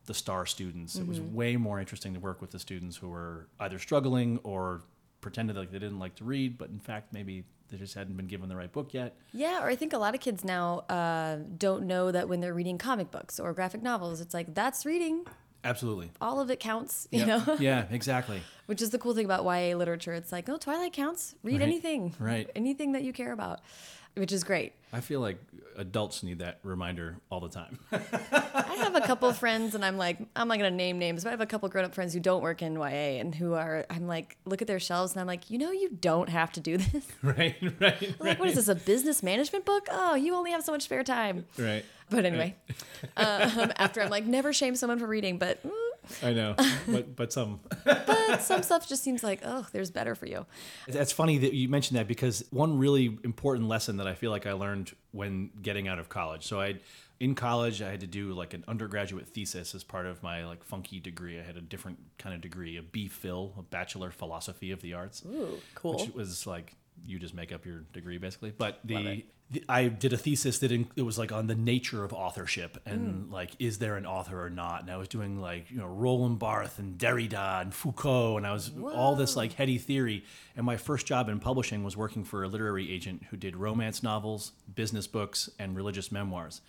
the 0.08 0.14
star 0.14 0.46
students. 0.46 0.98
It 0.98 1.08
was 1.08 1.20
mm-hmm. 1.20 1.36
way 1.36 1.58
more 1.58 1.80
interesting 1.80 2.14
to 2.14 2.20
work 2.20 2.42
with 2.42 2.52
the 2.52 2.60
students 2.60 2.98
who 2.98 3.10
were 3.10 3.48
either 3.60 3.80
struggling 3.80 4.40
or 4.44 4.82
pretended 5.22 5.56
like 5.56 5.72
they 5.72 5.80
didn't 5.80 6.00
like 6.00 6.16
to 6.16 6.24
read, 6.24 6.58
but 6.58 6.70
in 6.70 6.80
fact 6.80 7.14
maybe 7.14 7.46
they 7.70 7.78
just 7.78 7.94
hadn't 7.96 8.16
been 8.18 8.28
given 8.28 8.48
the 8.50 8.56
right 8.56 8.72
book 8.72 8.94
yet. 8.94 9.16
Yeah, 9.34 9.64
or 9.64 9.68
I 9.68 9.76
think 9.76 9.94
a 9.94 9.98
lot 9.98 10.14
of 10.16 10.22
kids 10.22 10.44
now 10.44 10.80
uh, 10.90 11.38
don't 11.58 11.86
know 11.88 12.12
that 12.12 12.30
when 12.30 12.40
they're 12.42 12.54
reading 12.54 12.78
comic 12.78 13.12
books 13.12 13.40
or 13.40 13.54
graphic 13.54 13.82
novels, 13.82 14.22
it's 14.22 14.34
like 14.34 14.54
that's 14.54 14.86
reading. 14.86 15.26
Absolutely. 15.64 16.12
All 16.22 16.40
of 16.40 16.52
it 16.52 16.60
counts, 16.60 17.08
you 17.12 17.26
Yep. 17.26 17.28
know. 17.48 17.56
yeah, 17.60 17.86
exactly. 17.92 18.42
Which 18.68 18.82
is 18.84 18.92
the 18.92 19.00
cool 19.00 19.16
thing 19.16 19.26
about 19.26 19.44
YA 19.46 19.76
literature. 19.76 20.14
It's 20.14 20.32
like, 20.32 20.48
oh, 20.48 20.58
Twilight 20.58 20.94
counts. 20.94 21.34
Read 21.44 21.54
Right, 21.54 21.62
anything, 21.64 22.14
right. 22.20 22.48
Anything 22.56 22.92
that 22.92 23.02
you 23.04 23.12
care 23.14 23.32
about, 23.32 23.62
which 24.16 24.32
is 24.32 24.44
great. 24.44 24.74
I 24.94 25.02
feel 25.02 25.20
like 25.20 25.38
adults 25.78 26.24
need 26.24 26.40
that 26.40 26.60
reminder 26.64 27.18
all 27.30 27.42
the 27.42 27.50
time. 27.50 27.80
I 27.92 28.76
have 28.78 28.96
a 28.96 29.02
couple 29.02 29.32
friends, 29.34 29.76
and 29.76 29.84
I'm 29.84 29.98
like, 29.98 30.18
I'm 30.36 30.48
not 30.48 30.58
gonna 30.58 30.72
name 30.72 31.00
names, 31.00 31.24
but 31.24 31.30
I 31.30 31.32
have 31.32 31.42
a 31.42 31.46
couple 31.46 31.68
grown 31.70 31.86
up 31.86 31.94
friends 31.94 32.14
who 32.14 32.20
don't 32.20 32.42
work 32.42 32.62
in 32.62 32.76
YA 32.76 33.20
and 33.20 33.36
who 33.36 33.54
are. 33.54 33.86
I'm 33.90 34.08
like, 34.08 34.38
look 34.46 34.62
at 34.62 34.68
their 34.68 34.80
shelves, 34.80 35.12
and 35.14 35.22
I'm 35.22 35.28
like, 35.28 35.50
you 35.50 35.58
know, 35.58 35.72
you 35.72 35.90
don't 35.90 36.30
have 36.30 36.52
to 36.54 36.60
do 36.60 36.78
this. 36.78 37.06
right, 37.22 37.56
right, 37.80 38.22
like, 38.22 38.40
what 38.40 38.48
is 38.48 38.56
this? 38.56 38.68
A 38.68 38.76
business 38.76 39.22
management 39.22 39.66
book? 39.66 39.88
Oh, 39.92 40.16
you 40.16 40.36
only 40.36 40.52
have 40.52 40.64
so 40.64 40.72
much 40.72 40.84
spare 40.84 41.04
time. 41.04 41.46
Right. 41.58 41.84
But 42.10 42.26
anyway, 42.26 42.56
um, 43.18 43.74
after 43.78 44.02
I'm 44.02 44.10
like, 44.10 44.26
never 44.26 44.54
shame 44.54 44.76
someone 44.76 45.00
for 45.00 45.08
reading, 45.08 45.38
but. 45.38 45.66
mm, 45.66 45.72
I 46.24 46.34
know, 46.34 46.56
but 46.88 47.16
but 47.16 47.34
some. 47.34 47.60
but 47.86 48.42
some 48.42 48.64
stuff 48.64 48.88
just 48.88 49.04
seems 49.04 49.24
like, 49.24 49.42
oh, 49.44 49.66
there's 49.72 49.92
better 49.92 50.16
for 50.16 50.26
you. 50.26 50.46
That's 50.88 51.12
funny 51.12 51.38
that 51.40 51.54
you 51.54 51.70
mentioned 51.70 51.98
that 51.98 52.08
because 52.08 52.44
one 52.52 52.78
really 52.78 53.18
important 53.24 53.68
lesson 53.68 53.98
that 53.98 54.08
I 54.08 54.14
feel 54.14 54.32
like 54.32 54.46
I 54.46 54.54
learned 54.54 54.94
when 55.12 55.50
getting 55.62 55.88
out 55.88 56.00
of 56.00 56.10
college. 56.10 56.46
So 56.46 56.60
I, 56.60 56.80
in 57.20 57.36
college, 57.36 57.82
I 57.82 57.92
had 57.92 58.02
to 58.02 58.08
do 58.08 58.34
like 58.34 58.54
an 58.54 58.64
undergraduate 58.68 59.28
thesis 59.28 59.76
as 59.76 59.84
part 59.84 60.06
of 60.06 60.22
my 60.24 60.46
like 60.46 60.64
funky 60.64 61.00
degree. 61.00 61.40
I 61.40 61.44
had 61.44 61.58
a 61.58 61.62
different 61.62 62.00
kind 62.18 62.36
of 62.36 62.42
degree, 62.42 62.78
a 62.78 62.84
B 62.84 63.08
Phil, 63.08 63.54
a 63.58 63.62
Bachelor 63.62 64.12
Philosophy 64.12 64.72
of 64.72 64.82
the 64.82 64.94
Arts. 64.94 65.24
Ooh, 65.26 65.60
cool. 65.76 65.98
which 65.98 66.14
was 66.14 66.46
like 66.48 66.74
you 67.06 67.20
just 67.20 67.34
make 67.34 67.52
up 67.52 67.66
your 67.66 67.82
degree 67.94 68.18
basically. 68.18 68.54
But 68.58 68.80
the, 68.84 68.96
the 68.96 69.26
I 69.70 69.90
did 69.90 70.12
a 70.12 70.18
thesis 70.18 70.60
that 70.60 70.72
in, 70.72 70.88
it 70.96 71.04
was 71.04 71.20
like 71.20 71.32
on 71.32 71.46
the 71.46 71.56
nature 71.56 72.04
of 72.04 72.14
authorship 72.14 72.78
and 72.86 73.26
hmm. 73.26 73.34
like 73.34 73.52
is 73.60 73.78
there 73.78 73.96
an 73.96 74.06
author 74.06 74.44
or 74.44 74.50
not? 74.50 74.82
And 74.82 74.90
I 74.90 74.98
was 74.98 75.08
doing 75.08 75.40
like 75.40 75.70
you 75.70 75.78
know 75.78 75.88
Roland 75.88 76.40
Barthes 76.40 76.80
and 76.80 76.98
Derrida 76.98 77.62
and 77.62 77.74
Foucault, 77.74 78.38
and 78.38 78.48
I 78.48 78.54
was 78.54 78.72
all 78.94 79.16
this 79.16 79.36
like 79.36 79.54
heady 79.54 79.78
theory. 79.78 80.24
And 80.56 80.66
my 80.66 80.78
first 80.78 81.06
job 81.06 81.30
in 81.30 81.40
publishing 81.40 81.84
was 81.84 81.96
working 81.96 82.24
for 82.24 82.44
a 82.44 82.48
literary 82.48 82.92
agent 82.92 83.26
who 83.30 83.38
did 83.38 83.56
romance 83.56 84.02
novels, 84.02 84.54
business 84.74 85.06
books, 85.06 85.50
and 85.60 85.76
religious 85.76 86.12
memoirs. 86.12 86.62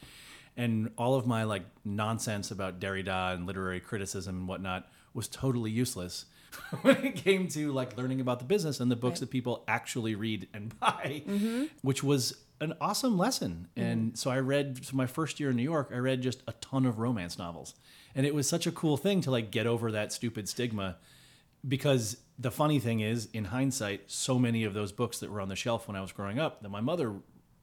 And 0.56 0.90
all 0.98 1.14
of 1.14 1.26
my 1.26 1.44
like 1.44 1.64
nonsense 1.84 2.50
about 2.50 2.78
Derrida 2.78 3.34
and 3.34 3.46
literary 3.46 3.80
criticism 3.80 4.36
and 4.36 4.48
whatnot 4.48 4.88
was 5.14 5.28
totally 5.28 5.70
useless 5.70 6.26
when 6.82 6.96
it 7.04 7.16
came 7.16 7.48
to 7.48 7.72
like 7.72 7.96
learning 7.96 8.20
about 8.20 8.38
the 8.38 8.44
business 8.44 8.80
and 8.80 8.90
the 8.90 8.96
books 8.96 9.20
that 9.20 9.30
people 9.30 9.64
actually 9.66 10.14
read 10.14 10.48
and 10.52 10.78
buy, 10.80 11.22
mm-hmm. 11.26 11.64
which 11.82 12.02
was 12.02 12.34
an 12.60 12.74
awesome 12.80 13.18
lesson. 13.18 13.68
Mm-hmm. 13.76 13.88
And 13.88 14.18
so 14.18 14.30
I 14.30 14.38
read 14.38 14.84
so 14.84 14.96
my 14.96 15.06
first 15.06 15.40
year 15.40 15.50
in 15.50 15.56
New 15.56 15.62
York, 15.62 15.90
I 15.92 15.98
read 15.98 16.22
just 16.22 16.42
a 16.46 16.52
ton 16.60 16.86
of 16.86 16.98
romance 16.98 17.38
novels. 17.38 17.74
And 18.14 18.26
it 18.26 18.34
was 18.34 18.48
such 18.48 18.66
a 18.66 18.72
cool 18.72 18.96
thing 18.96 19.20
to 19.22 19.30
like 19.30 19.50
get 19.50 19.66
over 19.66 19.92
that 19.92 20.12
stupid 20.12 20.48
stigma 20.48 20.96
because 21.66 22.18
the 22.38 22.50
funny 22.50 22.78
thing 22.78 23.00
is 23.00 23.28
in 23.32 23.46
hindsight 23.46 24.02
so 24.06 24.38
many 24.38 24.64
of 24.64 24.74
those 24.74 24.92
books 24.92 25.18
that 25.18 25.30
were 25.30 25.40
on 25.40 25.48
the 25.48 25.56
shelf 25.56 25.88
when 25.88 25.96
I 25.96 26.00
was 26.00 26.12
growing 26.12 26.38
up 26.38 26.62
that 26.62 26.68
my 26.68 26.80
mother 26.80 27.14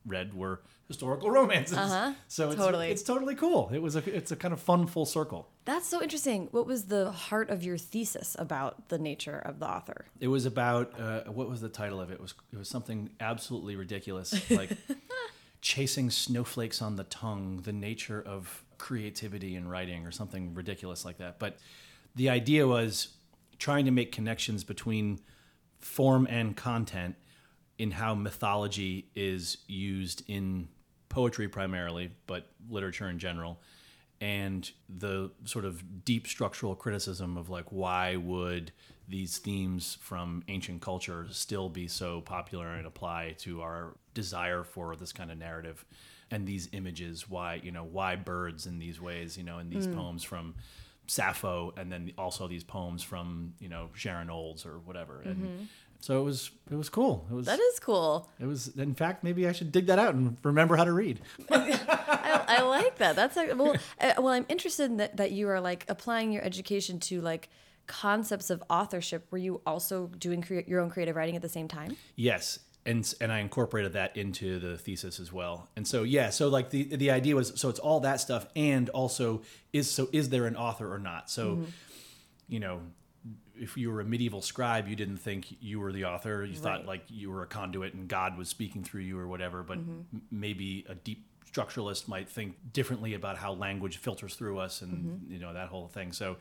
read 0.06 0.34
were 0.34 0.62
historical 0.88 1.32
romances. 1.32 1.78
Uh-huh. 1.78 2.14
So 2.28 2.50
it's 2.50 2.58
Totally. 2.60 2.90
it's 2.90 3.04
totally 3.04 3.36
cool. 3.36 3.70
It 3.74 3.82
was 3.82 3.96
a 3.96 4.16
it's 4.16 4.32
a 4.32 4.36
kind 4.36 4.54
of 4.54 4.60
fun 4.60 4.88
full 4.88 5.06
circle. 5.06 5.50
That's 5.66 5.88
so 5.88 6.02
interesting. 6.02 6.48
What 6.52 6.66
was 6.66 6.86
the 6.86 7.12
heart 7.12 7.50
of 7.50 7.64
your 7.64 7.78
thesis 7.78 8.36
about 8.40 8.90
the 8.90 8.98
nature 8.98 9.40
of 9.40 9.60
the 9.60 9.68
author? 9.70 10.06
It 10.20 10.28
was 10.28 10.46
about 10.46 11.00
uh, 11.00 11.22
what 11.32 11.48
was 11.50 11.62
the 11.62 11.70
title 11.70 12.02
of 12.02 12.10
it? 12.12 12.16
It 12.16 12.22
was 12.22 12.34
it 12.52 12.58
was 12.58 12.68
something 12.70 13.12
absolutely 13.20 13.76
ridiculous, 13.76 14.50
like 14.50 14.72
chasing 15.62 16.10
snowflakes 16.10 16.82
on 16.82 16.96
the 16.96 17.06
tongue, 17.06 17.62
the 17.64 17.72
nature 17.74 18.22
of 18.22 18.64
creativity 18.78 19.56
in 19.56 19.68
writing, 19.68 20.06
or 20.06 20.12
something 20.12 20.54
ridiculous 20.54 21.06
like 21.06 21.18
that. 21.20 21.40
But 21.40 21.58
the 22.16 22.30
idea 22.30 22.68
was 22.68 23.10
trying 23.60 23.86
to 23.86 23.92
make 23.92 24.12
connections 24.12 24.64
between 24.64 25.20
form 25.80 26.28
and 26.30 26.56
content 26.58 27.16
in 27.78 27.92
how 27.92 28.14
mythology 28.14 29.08
is 29.16 29.58
used 29.68 30.24
in 30.28 30.68
poetry 31.10 31.48
primarily, 31.48 32.12
but 32.28 32.50
literature 32.70 33.10
in 33.10 33.20
general, 33.20 33.60
and 34.22 34.72
the 34.90 35.32
sort 35.46 35.66
of 35.66 36.06
deep 36.06 36.28
structural 36.28 36.76
criticism 36.76 37.38
of 37.38 37.50
like 37.50 37.66
why 37.72 38.16
would 38.16 38.72
these 39.08 39.38
themes 39.38 39.98
from 40.00 40.44
ancient 40.48 40.82
culture 40.82 41.28
still 41.30 41.68
be 41.68 41.88
so 41.88 42.22
popular 42.22 42.68
and 42.76 42.88
apply 42.88 43.36
to 43.38 43.62
our 43.62 43.96
desire 44.14 44.64
for 44.64 44.96
this 44.96 45.12
kind 45.12 45.32
of 45.32 45.38
narrative? 45.38 45.84
And 46.32 46.48
these 46.48 46.70
images 46.72 47.30
why 47.30 47.62
you 47.64 47.72
know 47.72 47.84
why 47.84 48.16
birds 48.16 48.66
in 48.66 48.80
these 48.80 49.00
ways 49.00 49.38
you 49.38 49.44
know 49.44 49.60
in 49.60 49.70
these 49.70 49.86
hmm. 49.86 49.94
poems 49.94 50.24
from 50.24 50.56
Sappho 51.08 51.74
and 51.76 51.92
then 51.92 52.14
also 52.18 52.48
these 52.48 52.64
poems 52.64 53.04
from 53.04 53.54
you 53.60 53.70
know 53.70 53.90
Sharon 53.94 54.30
Olds 54.30 54.66
or 54.66 54.80
whatever. 54.80 55.22
And 55.22 55.36
mm-hmm. 55.36 55.64
So 56.04 56.20
it 56.20 56.24
was 56.24 56.52
it 56.70 56.76
was 56.76 56.90
cool 56.90 57.26
it 57.32 57.34
was 57.34 57.46
That 57.46 57.60
is 57.60 57.80
cool. 57.80 58.30
it 58.40 58.46
was 58.46 58.68
in 58.76 58.94
fact 58.94 59.24
maybe 59.24 59.48
I 59.48 59.54
should 59.54 59.72
dig 59.72 59.86
that 59.88 60.00
out 60.00 60.14
and 60.16 60.36
remember 60.44 60.76
how 60.76 60.84
to 60.84 60.92
read 60.92 61.22
I, 61.50 62.60
I 62.60 62.62
like 62.64 62.98
that. 62.98 63.16
That's 63.16 63.38
a, 63.38 63.54
well. 63.54 63.76
Uh, 64.00 64.14
well, 64.18 64.30
I'm 64.38 64.46
interested 64.50 64.86
in 64.92 64.98
that, 64.98 65.18
that 65.18 65.32
you 65.32 65.48
are 65.50 65.62
like 65.62 65.86
applying 65.88 66.32
your 66.32 66.44
education 66.44 67.00
to 67.02 67.22
like 67.22 67.50
concepts 67.88 68.50
of 68.50 68.64
authorship. 68.70 69.28
Were 69.32 69.38
you 69.38 69.62
also 69.66 70.08
doing 70.18 70.42
crea- 70.42 70.66
your 70.68 70.80
own 70.82 70.90
creative 70.90 71.16
writing 71.16 71.36
at 71.36 71.42
the 71.42 71.50
same 71.50 71.68
time? 71.68 71.96
Yes, 72.16 72.60
and 72.86 73.12
and 73.22 73.32
I 73.32 73.40
incorporated 73.40 73.94
that 73.94 74.16
into 74.18 74.60
the 74.60 74.78
thesis 74.78 75.20
as 75.20 75.32
well. 75.32 75.70
And 75.76 75.88
so 75.88 76.04
yeah, 76.04 76.30
so 76.30 76.50
like 76.50 76.70
the 76.70 76.84
the 76.96 77.12
idea 77.12 77.36
was 77.36 77.54
so 77.60 77.70
it's 77.70 77.80
all 77.80 78.02
that 78.02 78.20
stuff 78.20 78.46
and 78.56 78.90
also 78.90 79.42
is 79.72 79.90
so 79.90 80.10
is 80.12 80.30
there 80.30 80.46
an 80.46 80.56
author 80.56 80.92
or 80.94 81.00
not? 81.00 81.30
So 81.30 81.66
you 82.48 82.60
know, 82.60 82.82
if 83.56 83.78
you 83.78 83.92
were 83.92 84.02
a 84.02 84.06
medieval 84.06 84.42
scribe, 84.42 84.88
you 84.88 84.96
didn't 84.96 85.18
think 85.18 85.58
you 85.62 85.80
were 85.80 85.92
the 85.92 86.06
author. 86.06 86.44
You 86.44 86.56
thought 86.56 86.86
like 86.86 87.04
you 87.10 87.32
were 87.32 87.44
a 87.44 87.48
conduit 87.48 87.94
and 87.94 88.08
God 88.08 88.38
was 88.38 88.50
speaking 88.50 88.84
through 88.84 89.02
you 89.02 89.18
or 89.18 89.28
whatever. 89.28 89.64
But 89.64 89.80
mm-hmm. 89.80 90.02
m- 90.14 90.22
maybe 90.32 90.86
a 90.90 90.96
deep 90.96 91.26
structuralist 91.54 92.08
might 92.08 92.28
think 92.28 92.56
differently 92.72 93.14
about 93.14 93.38
how 93.38 93.54
language 93.54 93.98
filters 93.98 94.36
through 94.36 94.60
us 94.60 94.82
and 94.82 94.94
mm-hmm. 94.94 95.34
you 95.34 95.40
know 95.40 95.54
that 95.54 95.70
whole 95.70 95.88
thing. 95.88 96.12
So, 96.12 96.38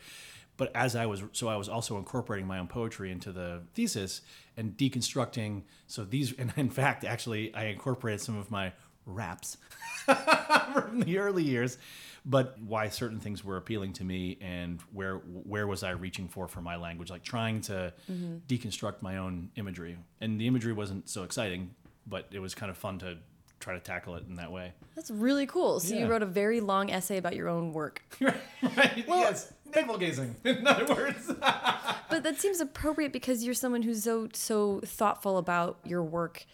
but 0.56 0.74
as 0.74 0.96
I 0.96 1.06
was 1.06 1.22
so 1.32 1.48
I 1.48 1.56
was 1.56 1.68
also 1.68 1.98
incorporating 1.98 2.46
my 2.46 2.58
own 2.58 2.68
poetry 2.68 3.10
into 3.10 3.32
the 3.32 3.62
thesis 3.74 4.22
and 4.56 4.76
deconstructing. 4.76 5.62
So 5.86 6.04
these 6.04 6.32
and 6.38 6.52
in 6.56 6.70
fact 6.70 7.04
actually 7.04 7.54
I 7.54 7.64
incorporated 7.64 8.20
some 8.20 8.38
of 8.38 8.50
my 8.50 8.72
raps 9.04 9.58
from 10.04 11.00
the 11.00 11.18
early 11.18 11.42
years, 11.42 11.76
but 12.24 12.56
why 12.60 12.88
certain 12.88 13.18
things 13.18 13.44
were 13.44 13.56
appealing 13.56 13.92
to 13.94 14.04
me 14.04 14.38
and 14.40 14.80
where 14.92 15.16
where 15.16 15.66
was 15.66 15.82
I 15.82 15.90
reaching 15.90 16.28
for 16.28 16.46
for 16.46 16.60
my 16.60 16.76
language, 16.76 17.10
like 17.10 17.24
trying 17.24 17.60
to 17.62 17.92
mm-hmm. 18.10 18.36
deconstruct 18.46 19.02
my 19.02 19.18
own 19.18 19.50
imagery. 19.56 19.98
And 20.20 20.40
the 20.40 20.46
imagery 20.46 20.72
wasn't 20.72 21.08
so 21.08 21.24
exciting, 21.24 21.74
but 22.06 22.28
it 22.30 22.38
was 22.38 22.54
kind 22.54 22.70
of 22.70 22.78
fun 22.78 22.98
to 23.00 23.18
try 23.58 23.74
to 23.74 23.80
tackle 23.80 24.16
it 24.16 24.24
in 24.28 24.36
that 24.36 24.52
way. 24.52 24.72
That's 24.94 25.10
really 25.10 25.46
cool. 25.46 25.80
So 25.80 25.94
Yeah. 25.94 26.02
you 26.02 26.06
wrote 26.08 26.22
a 26.22 26.26
very 26.26 26.60
long 26.60 26.90
essay 26.90 27.16
about 27.16 27.36
your 27.36 27.48
own 27.48 27.72
work. 27.72 28.02
right? 28.20 28.92
yes, 29.06 29.52
navel 29.74 29.98
gazing. 29.98 30.36
In 30.44 30.66
other 30.66 30.92
words. 30.92 31.26
But 31.28 32.24
that 32.24 32.40
seems 32.40 32.60
appropriate 32.60 33.12
because 33.12 33.44
you're 33.44 33.54
someone 33.54 33.82
who's 33.82 34.02
so 34.04 34.28
so 34.32 34.80
thoughtful 34.84 35.38
about 35.38 35.78
your 35.84 36.02
work 36.02 36.46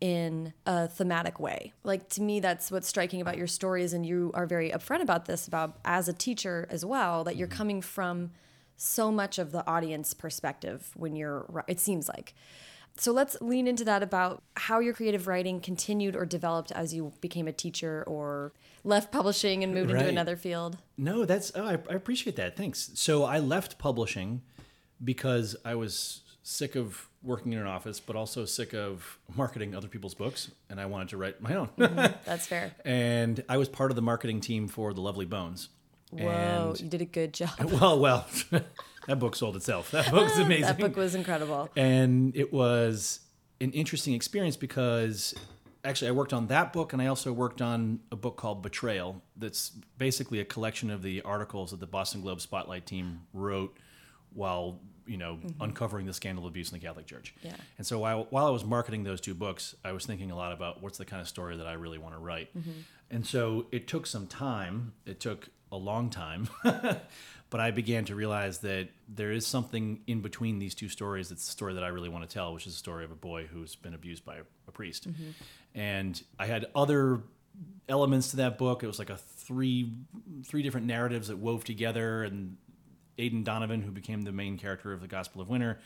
in 0.00 0.54
a 0.66 0.88
thematic 0.88 1.38
way. 1.38 1.72
Like 1.84 2.08
to 2.10 2.22
me 2.22 2.40
that's 2.40 2.70
what's 2.70 2.88
striking 2.88 3.20
about 3.20 3.36
your 3.36 3.46
stories 3.46 3.92
and 3.92 4.04
you 4.04 4.30
are 4.34 4.46
very 4.46 4.70
upfront 4.70 5.02
about 5.02 5.26
this 5.26 5.46
about 5.46 5.78
as 5.84 6.08
a 6.08 6.12
teacher 6.12 6.66
as 6.70 6.84
well 6.84 7.24
that 7.24 7.36
you're 7.36 7.48
mm-hmm. 7.48 7.56
coming 7.56 7.82
from 7.82 8.30
so 8.76 9.12
much 9.12 9.38
of 9.38 9.52
the 9.52 9.66
audience 9.66 10.14
perspective 10.14 10.90
when 10.94 11.14
you're 11.14 11.64
it 11.68 11.78
seems 11.78 12.08
like. 12.08 12.34
So 12.96 13.12
let's 13.12 13.36
lean 13.40 13.66
into 13.66 13.84
that 13.84 14.02
about 14.02 14.42
how 14.56 14.80
your 14.80 14.94
creative 14.94 15.26
writing 15.26 15.60
continued 15.60 16.16
or 16.16 16.26
developed 16.26 16.72
as 16.72 16.92
you 16.92 17.12
became 17.20 17.46
a 17.46 17.52
teacher 17.52 18.04
or 18.06 18.52
left 18.84 19.12
publishing 19.12 19.62
and 19.62 19.72
moved 19.72 19.90
into 19.90 20.08
another 20.08 20.36
field. 20.36 20.78
No, 20.96 21.24
that's 21.24 21.52
oh, 21.54 21.64
I, 21.64 21.72
I 21.72 21.94
appreciate 21.94 22.36
that. 22.36 22.56
Thanks. 22.56 22.90
So 22.94 23.24
I 23.24 23.38
left 23.38 23.78
publishing 23.78 24.42
because 25.02 25.56
I 25.64 25.74
was 25.74 26.22
sick 26.42 26.74
of 26.74 27.08
working 27.22 27.52
in 27.52 27.58
an 27.58 27.66
office, 27.66 28.00
but 28.00 28.16
also 28.16 28.44
sick 28.44 28.72
of 28.74 29.18
marketing 29.36 29.74
other 29.74 29.88
people's 29.88 30.14
books, 30.14 30.50
and 30.70 30.80
I 30.80 30.86
wanted 30.86 31.08
to 31.10 31.16
write 31.16 31.40
my 31.42 31.54
own. 31.54 31.68
Mm-hmm. 31.78 32.14
That's 32.24 32.46
fair. 32.46 32.72
and 32.84 33.42
I 33.48 33.56
was 33.58 33.68
part 33.68 33.90
of 33.90 33.96
the 33.96 34.02
marketing 34.02 34.40
team 34.40 34.68
for 34.68 34.92
The 34.92 35.00
Lovely 35.00 35.26
Bones. 35.26 35.68
Whoa, 36.10 36.70
And 36.70 36.80
you 36.80 36.88
did 36.88 37.02
a 37.02 37.04
good 37.04 37.32
job. 37.32 37.50
well, 37.80 37.98
well, 38.00 38.26
that 39.06 39.18
book 39.18 39.36
sold 39.36 39.54
itself. 39.56 39.90
That 39.92 40.10
book's 40.10 40.36
amazing. 40.38 40.62
That 40.62 40.78
book 40.78 40.96
was 40.96 41.14
incredible. 41.14 41.68
and 41.76 42.34
it 42.36 42.52
was 42.52 43.20
an 43.60 43.70
interesting 43.72 44.14
experience 44.14 44.56
because 44.56 45.34
actually 45.84 46.08
I 46.08 46.12
worked 46.12 46.32
on 46.32 46.46
that 46.48 46.72
book 46.72 46.92
and 46.92 47.00
I 47.00 47.06
also 47.06 47.32
worked 47.32 47.60
on 47.62 48.00
a 48.10 48.16
book 48.16 48.36
called 48.38 48.62
Betrayal 48.62 49.22
that's 49.36 49.70
basically 49.98 50.40
a 50.40 50.44
collection 50.44 50.90
of 50.90 51.02
the 51.02 51.20
articles 51.22 51.70
that 51.70 51.80
the 51.80 51.86
Boston 51.86 52.22
Globe 52.22 52.40
Spotlight 52.40 52.86
team 52.86 53.20
wrote 53.34 53.76
while 54.32 54.80
you 55.10 55.16
know 55.16 55.34
mm-hmm. 55.34 55.60
uncovering 55.60 56.06
the 56.06 56.14
scandal 56.14 56.44
of 56.44 56.50
abuse 56.50 56.70
in 56.70 56.78
the 56.78 56.86
Catholic 56.86 57.06
Church. 57.06 57.34
Yeah. 57.42 57.56
And 57.78 57.86
so 57.86 57.98
while 57.98 58.28
while 58.30 58.46
I 58.46 58.50
was 58.50 58.64
marketing 58.64 59.02
those 59.02 59.20
two 59.20 59.34
books, 59.34 59.74
I 59.84 59.92
was 59.92 60.06
thinking 60.06 60.30
a 60.30 60.36
lot 60.36 60.52
about 60.52 60.82
what's 60.82 60.98
the 60.98 61.04
kind 61.04 61.20
of 61.20 61.28
story 61.28 61.56
that 61.56 61.66
I 61.66 61.72
really 61.72 61.98
want 61.98 62.14
to 62.14 62.20
write. 62.20 62.56
Mm-hmm. 62.56 62.70
And 63.10 63.26
so 63.26 63.66
it 63.72 63.88
took 63.88 64.06
some 64.06 64.28
time. 64.28 64.92
It 65.04 65.18
took 65.18 65.48
a 65.72 65.76
long 65.76 66.10
time. 66.10 66.48
but 66.62 67.60
I 67.60 67.72
began 67.72 68.04
to 68.04 68.14
realize 68.14 68.58
that 68.58 68.88
there 69.08 69.32
is 69.32 69.44
something 69.44 70.00
in 70.06 70.20
between 70.20 70.60
these 70.60 70.76
two 70.76 70.88
stories 70.88 71.28
that's 71.28 71.44
the 71.44 71.50
story 71.50 71.74
that 71.74 71.82
I 71.82 71.88
really 71.88 72.08
want 72.08 72.28
to 72.28 72.32
tell, 72.32 72.54
which 72.54 72.68
is 72.68 72.74
the 72.74 72.78
story 72.78 73.04
of 73.04 73.10
a 73.10 73.16
boy 73.16 73.46
who's 73.46 73.74
been 73.74 73.94
abused 73.94 74.24
by 74.24 74.36
a, 74.36 74.42
a 74.68 74.70
priest. 74.70 75.10
Mm-hmm. 75.10 75.30
And 75.74 76.22
I 76.38 76.46
had 76.46 76.66
other 76.74 77.22
elements 77.88 78.28
to 78.28 78.36
that 78.36 78.58
book. 78.58 78.84
It 78.84 78.86
was 78.86 79.00
like 79.00 79.10
a 79.10 79.16
three 79.16 79.92
three 80.44 80.62
different 80.62 80.86
narratives 80.86 81.26
that 81.28 81.38
wove 81.38 81.64
together 81.64 82.22
and 82.22 82.56
Aidan 83.20 83.44
Donovan, 83.44 83.82
who 83.82 83.90
became 83.90 84.22
the 84.22 84.32
main 84.32 84.58
character 84.58 84.92
of 84.92 85.00
the 85.00 85.08
Gospel 85.08 85.40
of 85.40 85.48
Winter, 85.48 85.78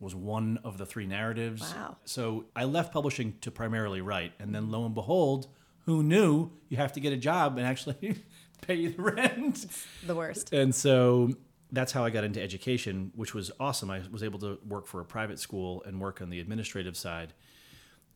was 0.00 0.14
one 0.14 0.58
of 0.64 0.78
the 0.78 0.86
three 0.86 1.06
narratives. 1.06 1.62
Wow. 1.74 1.96
So 2.04 2.46
I 2.56 2.64
left 2.64 2.92
publishing 2.92 3.36
to 3.42 3.50
primarily 3.50 4.00
write, 4.00 4.32
and 4.38 4.54
then 4.54 4.70
lo 4.70 4.84
and 4.86 4.94
behold, 4.94 5.48
who 5.84 6.02
knew 6.02 6.50
you 6.68 6.78
have 6.78 6.92
to 6.94 7.00
get 7.00 7.12
a 7.12 7.16
job 7.16 7.58
and 7.58 7.66
actually 7.66 8.16
pay 8.62 8.74
you 8.74 8.90
the 8.90 9.02
rent? 9.02 9.66
The 10.06 10.14
worst. 10.14 10.52
And 10.52 10.74
so 10.74 11.34
that's 11.70 11.92
how 11.92 12.04
I 12.04 12.10
got 12.10 12.24
into 12.24 12.42
education, 12.42 13.12
which 13.14 13.34
was 13.34 13.50
awesome. 13.60 13.90
I 13.90 14.02
was 14.10 14.22
able 14.22 14.38
to 14.40 14.58
work 14.66 14.86
for 14.86 15.00
a 15.00 15.04
private 15.04 15.38
school 15.38 15.82
and 15.86 16.00
work 16.00 16.22
on 16.22 16.30
the 16.30 16.40
administrative 16.40 16.96
side, 16.96 17.34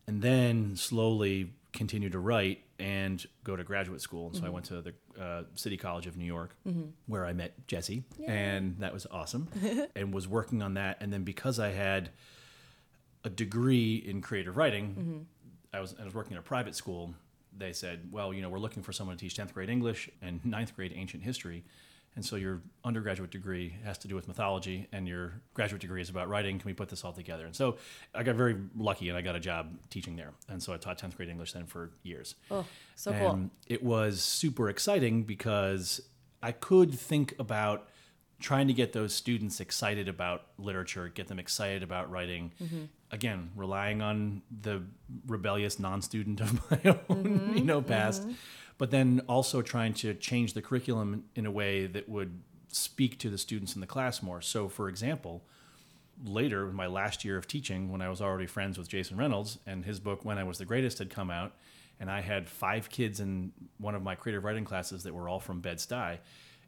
and 0.07 0.23
then 0.23 0.77
slowly 0.77 1.53
continue 1.75 2.09
to 2.09 2.19
write 2.19 2.63
and 2.79 3.25
go 3.43 3.57
to 3.57 3.65
graduate 3.65 4.01
school. 4.01 4.29
And 4.29 4.37
so 4.37 4.43
I 4.43 4.45
mm-hmm. 4.47 4.55
went 4.55 4.67
to 4.67 4.81
the 4.81 4.95
uh, 5.21 5.43
City 5.55 5.77
College 5.77 6.07
of 6.07 6.17
New 6.17 6.25
York, 6.25 6.55
mm-hmm. 6.67 6.85
where 7.07 7.27
I 7.27 7.33
met 7.33 7.67
Jessie, 7.67 8.05
and 8.27 8.77
that 8.79 8.95
was 8.95 9.07
awesome, 9.11 9.49
and 9.97 10.15
was 10.15 10.27
working 10.27 10.63
on 10.63 10.75
that. 10.75 10.99
And 11.01 11.13
then 11.13 11.25
because 11.25 11.59
I 11.59 11.71
had 11.71 12.11
a 13.25 13.31
degree 13.31 13.97
in 13.97 14.23
creative 14.23 14.57
writing, 14.57 14.89
mm-hmm. 14.89 15.19
I 15.77 15.81
was 15.81 15.95
I 16.01 16.05
was 16.05 16.15
working 16.15 16.35
at 16.35 16.41
a 16.41 16.43
private 16.43 16.75
school. 16.75 17.15
They 17.57 17.73
said, 17.73 18.09
"Well, 18.11 18.33
you 18.33 18.41
know, 18.41 18.49
we're 18.49 18.59
looking 18.59 18.83
for 18.83 18.93
someone 18.93 19.17
to 19.17 19.21
teach 19.21 19.37
tenth 19.37 19.53
grade 19.53 19.69
English 19.69 20.09
and 20.23 20.45
ninth 20.45 20.75
grade 20.75 20.93
ancient 20.95 21.23
history, 21.23 21.65
and 22.17 22.25
so 22.25 22.37
your 22.37 22.63
undergraduate 22.85 23.31
degree 23.31 23.77
has 23.85 23.99
to 23.99 24.09
do 24.09 24.15
with 24.15 24.29
mythology, 24.29 24.89
and 24.93 25.09
your 25.09 25.41
graduate 25.55 25.81
degree 25.81 26.01
is 26.01 26.11
about 26.11 26.29
writing. 26.29 26.59
Can 26.59 26.69
we 26.69 26.75
put 26.75 26.89
this 26.89 27.05
all 27.05 27.13
together?" 27.13 27.47
And 27.47 27.55
so 27.55 27.77
I 28.15 28.23
got 28.23 28.37
very 28.37 28.57
lucky, 28.77 29.09
and 29.09 29.19
I 29.19 29.23
got 29.23 29.37
a 29.37 29.41
job 29.41 29.77
teaching 29.91 30.17
there, 30.17 30.33
and 30.49 30.63
so 30.63 30.73
I 30.73 30.77
taught 30.77 30.99
tenth 30.99 31.17
grade 31.17 31.29
English 31.29 31.53
then 31.53 31.67
for 31.67 31.91
years. 32.03 32.35
Oh, 32.51 32.65
so 32.95 33.13
cool. 33.13 33.31
And 33.31 33.51
it 33.67 33.83
was 33.83 34.23
super 34.23 34.69
exciting 34.69 35.25
because 35.25 36.01
I 36.43 36.53
could 36.53 36.93
think 36.99 37.35
about 37.39 37.89
trying 38.41 38.69
to 38.69 38.75
get 38.75 38.93
those 38.93 39.15
students 39.15 39.61
excited 39.61 40.09
about 40.09 40.43
literature, 40.59 41.09
get 41.09 41.29
them 41.29 41.39
excited 41.39 41.83
about 41.83 42.11
writing. 42.11 42.53
Mm-hmm. 42.63 42.85
Again, 43.11 43.51
relying 43.57 44.03
on 44.03 44.43
the 44.61 44.83
rebellious 45.27 45.79
non-student 45.79 46.41
of 46.41 46.71
my 46.71 46.81
own, 47.09 47.25
mm-hmm. 47.25 47.57
you 47.57 47.65
know, 47.65 47.81
past, 47.81 48.23
mm-hmm. 48.23 48.33
But 48.79 48.91
then 48.91 49.23
also 49.29 49.63
trying 49.63 49.95
to 49.95 50.15
change 50.15 50.55
the 50.55 50.63
curriculum 50.63 51.25
in 51.35 51.47
a 51.47 51.51
way 51.51 51.87
that 51.87 52.09
would 52.09 52.41
speak 52.69 53.19
to 53.21 53.31
the 53.31 53.39
students 53.39 53.75
in 53.75 53.81
the 53.81 53.87
class 53.87 54.23
more. 54.23 54.41
So, 54.41 54.69
for 54.69 54.89
example, 54.89 55.45
later 56.25 56.69
in 56.69 56.75
my 56.75 56.87
last 56.87 57.25
year 57.25 57.37
of 57.37 57.47
teaching 57.47 57.91
when 57.91 58.01
I 58.01 58.09
was 58.09 58.21
already 58.21 58.47
friends 58.47 58.79
with 58.79 58.89
Jason 58.89 59.17
Reynolds 59.17 59.59
and 59.67 59.85
his 59.85 60.01
book 60.01 60.25
When 60.25 60.39
I 60.39 60.45
Was 60.45 60.59
the 60.59 60.65
Greatest 60.65 60.99
had 60.99 61.11
come 61.11 61.31
out 61.31 61.53
and 62.01 62.11
I 62.11 62.21
had 62.21 62.49
five 62.49 62.91
kids 62.91 63.21
in 63.21 63.53
one 63.79 63.95
of 63.95 64.03
my 64.03 64.15
creative 64.15 64.45
writing 64.45 64.65
classes 64.65 65.05
that 65.05 65.15
were 65.15 65.29
all 65.29 65.41
from 65.41 65.61
Bed-Stuy 65.61 66.19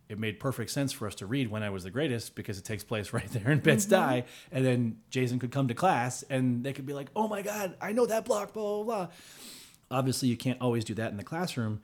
it 0.08 0.20
made 0.20 0.38
perfect 0.38 0.70
sense 0.70 0.92
for 0.92 1.08
us 1.08 1.16
to 1.16 1.26
read 1.26 1.50
When 1.50 1.62
I 1.62 1.70
Was 1.70 1.84
the 1.84 1.90
Greatest 1.90 2.34
because 2.34 2.58
it 2.58 2.64
takes 2.64 2.84
place 2.84 3.12
right 3.12 3.28
there 3.30 3.50
in 3.50 3.60
Bed-Stuy 3.60 3.88
mm-hmm. 3.88 4.56
and 4.56 4.64
then 4.64 4.98
Jason 5.10 5.38
could 5.38 5.52
come 5.52 5.68
to 5.68 5.75
class 5.75 6.25
and 6.25 6.64
they 6.64 6.72
could 6.72 6.86
be 6.86 6.92
like 6.92 7.08
oh 7.14 7.28
my 7.28 7.42
god 7.42 7.76
I 7.80 7.92
know 7.92 8.06
that 8.06 8.25
block 8.25 8.52
blah 8.52 8.82
blah 8.82 8.84
blah 8.84 9.08
obviously 9.90 10.28
you 10.28 10.36
can't 10.36 10.60
always 10.60 10.84
do 10.84 10.94
that 10.94 11.10
in 11.10 11.16
the 11.16 11.25
classroom 11.25 11.82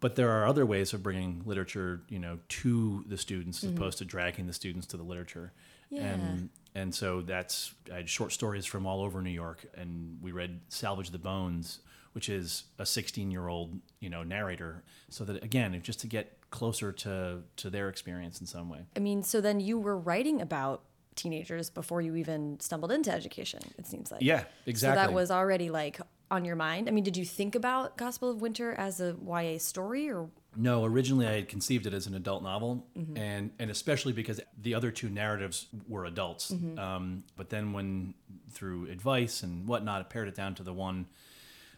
but 0.00 0.16
there 0.16 0.30
are 0.30 0.46
other 0.46 0.66
ways 0.66 0.92
of 0.92 1.02
bringing 1.02 1.42
literature 1.44 2.02
you 2.08 2.18
know 2.18 2.38
to 2.48 3.04
the 3.06 3.16
students 3.16 3.62
as 3.62 3.70
mm-hmm. 3.70 3.78
opposed 3.78 3.98
to 3.98 4.04
dragging 4.04 4.46
the 4.46 4.52
students 4.52 4.86
to 4.88 4.96
the 4.96 5.02
literature. 5.02 5.52
Yeah. 5.90 6.02
and 6.02 6.50
and 6.76 6.94
so 6.94 7.20
that's 7.20 7.74
i 7.92 7.96
had 7.96 8.08
short 8.08 8.30
stories 8.30 8.64
from 8.64 8.86
all 8.86 9.02
over 9.02 9.20
new 9.20 9.28
york 9.28 9.66
and 9.74 10.18
we 10.22 10.30
read 10.30 10.60
salvage 10.68 11.10
the 11.10 11.18
bones 11.18 11.80
which 12.12 12.28
is 12.28 12.64
a 12.78 12.86
16 12.86 13.30
year 13.30 13.48
old 13.48 13.78
you 14.00 14.10
know 14.10 14.22
narrator. 14.22 14.82
So 15.08 15.24
that 15.24 15.42
again 15.42 15.78
just 15.82 16.00
to 16.00 16.06
get 16.06 16.36
closer 16.50 16.92
to 16.92 17.42
to 17.56 17.70
their 17.70 17.88
experience 17.88 18.40
in 18.40 18.46
some 18.46 18.68
way. 18.68 18.80
I 18.96 19.00
mean, 19.00 19.22
so 19.22 19.40
then 19.40 19.60
you 19.60 19.78
were 19.78 19.96
writing 19.96 20.40
about 20.40 20.82
teenagers 21.14 21.70
before 21.70 22.00
you 22.00 22.16
even 22.16 22.58
stumbled 22.60 22.92
into 22.92 23.12
education, 23.12 23.60
it 23.78 23.86
seems 23.86 24.10
like. 24.10 24.22
yeah 24.22 24.44
exactly 24.66 25.02
So 25.02 25.06
that 25.06 25.12
was 25.12 25.30
already 25.30 25.70
like 25.70 26.00
on 26.30 26.44
your 26.44 26.56
mind. 26.56 26.88
I 26.88 26.92
mean, 26.92 27.04
did 27.04 27.16
you 27.16 27.24
think 27.24 27.54
about 27.54 27.96
Gospel 27.96 28.30
of 28.30 28.40
Winter 28.40 28.72
as 28.72 29.00
a 29.00 29.16
YA 29.26 29.58
story 29.58 30.10
or 30.10 30.30
No, 30.56 30.84
originally 30.84 31.26
I 31.26 31.32
had 31.32 31.48
conceived 31.48 31.86
it 31.86 31.94
as 31.94 32.06
an 32.06 32.14
adult 32.14 32.42
novel, 32.42 32.86
and 33.16 33.50
and 33.58 33.70
especially 33.70 34.12
because 34.12 34.40
the 34.60 34.74
other 34.74 34.90
two 34.90 35.08
narratives 35.08 35.66
were 35.88 36.04
adults. 36.04 36.52
Um, 36.78 37.24
but 37.36 37.50
then 37.50 37.72
when 37.72 38.14
through 38.50 38.88
advice 38.88 39.42
and 39.42 39.66
whatnot, 39.66 40.00
I 40.00 40.04
pared 40.04 40.28
it 40.28 40.34
down 40.34 40.54
to 40.56 40.62
the 40.62 40.72
one 40.72 41.06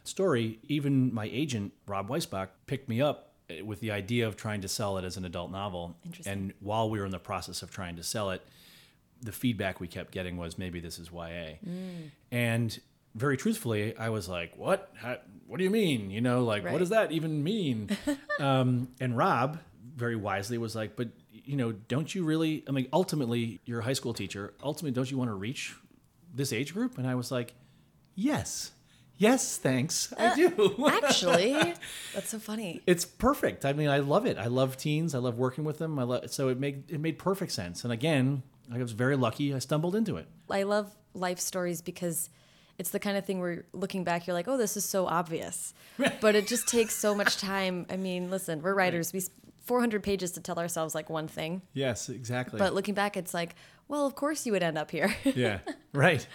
story. 0.03 0.59
Even 0.67 1.13
my 1.13 1.29
agent 1.31 1.73
Rob 1.87 2.09
Weisbach 2.09 2.49
picked 2.67 2.89
me 2.89 3.01
up 3.01 3.33
eh, 3.49 3.61
with 3.61 3.79
the 3.79 3.91
idea 3.91 4.27
of 4.27 4.35
trying 4.35 4.61
to 4.61 4.67
sell 4.67 4.97
it 4.97 5.05
as 5.05 5.17
an 5.17 5.25
adult 5.25 5.51
novel. 5.51 5.95
Interesting. 6.05 6.31
And 6.33 6.53
while 6.59 6.89
we 6.89 6.99
were 6.99 7.05
in 7.05 7.11
the 7.11 7.19
process 7.19 7.61
of 7.61 7.71
trying 7.71 7.95
to 7.95 8.03
sell 8.03 8.31
it, 8.31 8.41
the 9.21 9.31
feedback 9.31 9.79
we 9.79 9.87
kept 9.87 10.11
getting 10.11 10.35
was 10.37 10.57
maybe 10.57 10.79
this 10.79 10.99
is 10.99 11.09
YA. 11.11 11.57
And 12.31 12.77
very 13.15 13.37
truthfully, 13.37 13.95
I 13.97 14.09
was 14.09 14.27
like, 14.27 14.57
"What? 14.57 14.91
How, 14.95 15.17
what 15.47 15.57
do 15.57 15.63
you 15.63 15.69
mean? 15.69 16.09
You 16.09 16.21
know, 16.21 16.43
like 16.43 16.63
Right. 16.63 16.71
what 16.73 16.79
does 16.79 16.89
that 16.89 17.11
even 17.11 17.43
mean?" 17.43 17.89
um, 18.39 18.89
and 18.99 19.15
Rob 19.17 19.59
very 19.95 20.15
wisely 20.15 20.57
was 20.57 20.75
like, 20.75 20.95
"But 20.95 21.09
you 21.31 21.55
know, 21.57 21.71
don't 21.71 22.13
you 22.13 22.23
really? 22.23 22.63
I 22.67 22.71
mean, 22.71 22.87
ultimately, 22.93 23.61
you're 23.65 23.79
a 23.81 23.83
high 23.83 23.93
school 23.93 24.13
teacher. 24.13 24.53
Ultimately, 24.63 24.91
don't 24.91 25.09
you 25.11 25.17
want 25.17 25.29
to 25.29 25.35
reach 25.35 25.75
this 26.33 26.51
age 26.53 26.73
group?" 26.73 26.97
And 26.97 27.05
I 27.07 27.15
was 27.15 27.31
like, 27.31 27.53
"Yes, 28.15 28.71
yes, 29.17 29.57
thanks, 29.57 30.11
I 30.17 30.33
do." 30.35 30.75
actually? 31.03 31.53
That's 32.13 32.29
so 32.29 32.39
funny. 32.39 32.81
it's 32.87 33.05
perfect. 33.05 33.65
I 33.65 33.73
mean, 33.73 33.89
I 33.89 33.99
love 33.99 34.25
it. 34.25 34.37
I 34.37 34.47
love 34.47 34.77
teens. 34.77 35.13
I 35.13 35.19
love 35.19 35.37
working 35.37 35.63
with 35.63 35.77
them. 35.77 35.99
I 35.99 36.03
love 36.03 36.31
so 36.31 36.47
it 36.49 36.59
made 36.59 36.89
it 36.91 36.99
made 36.99 37.19
perfect 37.19 37.51
sense. 37.51 37.83
And 37.83 37.93
again, 37.93 38.41
I 38.73 38.77
was 38.79 38.93
very 38.93 39.15
lucky. 39.15 39.53
I 39.53 39.59
stumbled 39.59 39.95
into 39.95 40.17
it. 40.17 40.27
I 40.49 40.63
love 40.63 40.95
life 41.13 41.39
stories 41.39 41.81
because 41.81 42.29
it's 42.77 42.89
the 42.89 42.99
kind 42.99 43.17
of 43.17 43.25
thing 43.25 43.39
where 43.39 43.65
looking 43.73 44.03
back, 44.03 44.25
you're 44.27 44.33
like, 44.33 44.47
oh, 44.47 44.57
this 44.57 44.75
is 44.77 44.85
so 44.85 45.05
obvious. 45.05 45.73
but 46.21 46.35
it 46.35 46.47
just 46.47 46.67
takes 46.67 46.95
so 46.95 47.13
much 47.13 47.37
time. 47.37 47.85
I 47.89 47.97
mean, 47.97 48.29
listen, 48.29 48.61
we're 48.61 48.73
writers. 48.73 49.13
We 49.13 49.21
400 49.65 50.03
pages 50.03 50.31
to 50.33 50.41
tell 50.41 50.59
ourselves 50.59 50.93
like 50.93 51.09
one 51.09 51.27
thing. 51.27 51.61
Yes, 51.73 52.09
exactly. 52.09 52.59
But 52.59 52.73
looking 52.73 52.93
back, 52.95 53.15
it's 53.15 53.33
like, 53.33 53.55
well, 53.87 54.05
of 54.05 54.15
course 54.15 54.45
you 54.45 54.51
would 54.51 54.63
end 54.63 54.77
up 54.77 54.91
here. 54.91 55.15
yeah, 55.23 55.59
right. 55.93 56.25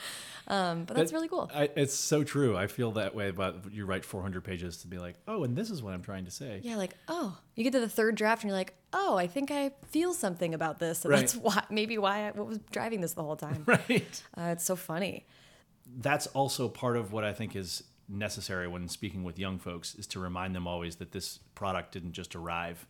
Um, 0.47 0.85
but 0.85 0.97
that's 0.97 1.11
That- 1.11 1.17
really 1.17 1.29
cool. 1.29 1.51
I, 1.55 1.69
it's 1.77 1.93
so 1.93 2.25
true. 2.25 2.57
I 2.57 2.69
feel 2.69 2.93
that 2.93 3.15
way 3.15 3.29
about 3.29 3.71
you 3.71 3.85
write 3.85 4.03
400 4.07 4.43
pages 4.43 4.79
to 4.79 4.87
be 4.87 4.97
like, 4.99 5.17
oh, 5.27 5.45
and 5.45 5.55
this 5.55 5.69
is 5.71 5.83
what 5.83 5.93
I'm 5.93 6.01
trying 6.03 6.25
to 6.25 6.31
say. 6.31 6.61
Yeah, 6.63 6.77
like, 6.77 6.95
oh, 7.07 7.37
you 7.55 7.65
get 7.65 7.75
to 7.75 7.81
the 7.81 7.89
third 7.89 8.15
draft 8.15 8.45
and 8.45 8.49
you're 8.49 8.57
like, 8.57 8.73
oh, 8.95 9.17
I 9.19 9.27
think 9.27 9.51
I 9.51 9.73
feel 9.89 10.15
something 10.15 10.55
about 10.55 10.79
this. 10.79 11.05
And 11.05 11.13
Right. 11.13 11.21
that's 11.21 11.37
why, 11.37 11.65
maybe 11.69 11.99
why, 11.99 12.29
I, 12.29 12.31
what 12.31 12.47
was 12.47 12.59
driving 12.71 13.03
this 13.03 13.13
the 13.13 13.23
whole 13.23 13.37
time. 13.37 13.65
Right. 13.67 14.23
Uh, 14.39 14.53
it's 14.53 14.65
so 14.65 14.75
funny. 14.75 15.27
That's 15.97 16.27
also 16.29 16.69
part 16.69 16.97
of 16.97 17.13
what 17.13 17.25
I 17.25 17.33
think 17.33 17.57
is 17.57 17.83
necessary 18.09 18.67
when 18.69 18.89
speaking 18.89 19.23
with 19.25 19.39
young 19.39 19.59
folks 19.59 19.95
is 19.95 20.07
to 20.09 20.21
remind 20.21 20.55
them 20.55 20.67
always 20.67 20.97
that 20.97 21.13
this 21.13 21.39
product 21.55 21.93
didn't 21.93 22.13
just 22.13 22.35
arrive. 22.35 22.87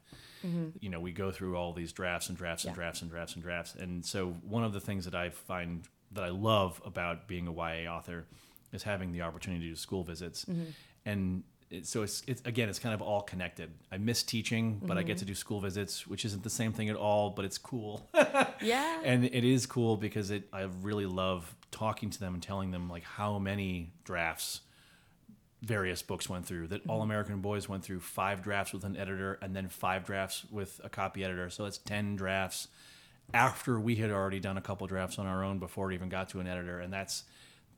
You 0.81 0.89
know, 0.89 1.01
we 1.01 1.11
go 1.11 1.33
through 1.33 1.57
all 1.57 1.73
these 1.73 1.93
drafts 1.93 2.29
and 2.29 2.39
drafts 2.39 2.65
and 2.65 2.73
Mm-hmm. 2.73 2.81
Yeah. 2.81 2.85
drafts 2.85 3.03
and 3.03 3.11
drafts 3.11 3.35
and 3.35 3.43
drafts. 3.43 3.75
And 3.75 4.05
so 4.07 4.29
one 4.43 4.63
of 4.63 4.73
the 4.73 4.81
things 4.81 5.05
that 5.05 5.15
I 5.15 5.31
find 5.31 5.85
that 6.13 6.23
I 6.23 6.29
love 6.29 6.81
about 6.85 7.27
being 7.27 7.49
a 7.49 7.53
YA 7.53 7.91
author 7.93 8.27
is 8.73 8.85
having 8.85 9.11
the 9.13 9.23
opportunity 9.23 9.65
to 9.65 9.71
do 9.71 9.77
school 9.77 10.05
visits. 10.05 10.45
Mm-hmm. 10.45 10.71
And 11.05 11.43
it, 11.71 11.87
so 11.87 12.03
it's, 12.03 12.23
it's 12.27 12.41
again, 12.45 12.69
it's 12.69 12.79
kind 12.79 12.95
of 12.95 13.03
all 13.03 13.21
connected. 13.23 13.71
I 13.93 13.99
miss 13.99 14.23
teaching, 14.23 14.81
but 14.85 14.97
I 14.97 15.01
Mm-hmm. 15.01 15.07
get 15.09 15.19
to 15.19 15.25
do 15.25 15.35
school 15.35 15.61
visits, 15.61 16.07
which 16.07 16.25
isn't 16.25 16.43
the 16.43 16.51
same 16.51 16.73
thing 16.73 16.89
at 16.89 16.97
all, 16.97 17.31
but 17.31 17.45
it's 17.45 17.59
cool. 17.59 18.09
Yeah. 18.61 19.01
and 19.05 19.25
it 19.25 19.45
is 19.45 19.67
cool 19.67 19.97
because 19.97 20.31
it 20.33 20.49
I 20.53 20.63
really 20.83 21.07
love 21.07 21.55
talking 21.71 22.11
to 22.11 22.19
them 22.19 22.35
and 22.35 22.43
telling 22.43 22.73
them 22.73 22.89
like 22.89 23.05
how 23.05 23.39
many 23.39 23.93
drafts 24.05 24.63
various 25.63 26.03
books 26.03 26.29
went 26.29 26.47
through 26.47 26.69
that 26.69 26.81
all 26.89 27.03
American 27.03 27.41
Boys 27.41 27.69
went 27.69 27.85
through 27.85 28.01
five 28.01 28.43
drafts 28.43 28.73
with 28.73 28.85
an 28.85 28.97
editor 28.97 29.39
and 29.43 29.55
then 29.55 29.69
five 29.69 30.05
drafts 30.05 30.45
with 30.51 30.81
a 30.85 30.89
copy 30.89 31.25
editor 31.25 31.51
so 31.51 31.65
that's 31.65 31.79
10 31.79 32.17
drafts 32.17 32.69
after 33.35 33.79
we 33.79 33.97
had 33.97 34.11
already 34.11 34.39
done 34.41 34.57
a 34.57 34.61
couple 34.61 34.87
drafts 34.87 35.19
on 35.19 35.27
our 35.27 35.45
own 35.45 35.59
before 35.59 35.91
it 35.91 35.95
even 35.95 36.09
got 36.09 36.29
to 36.31 36.41
an 36.41 36.47
editor 36.47 36.79
and 36.81 36.93
that's 36.93 37.25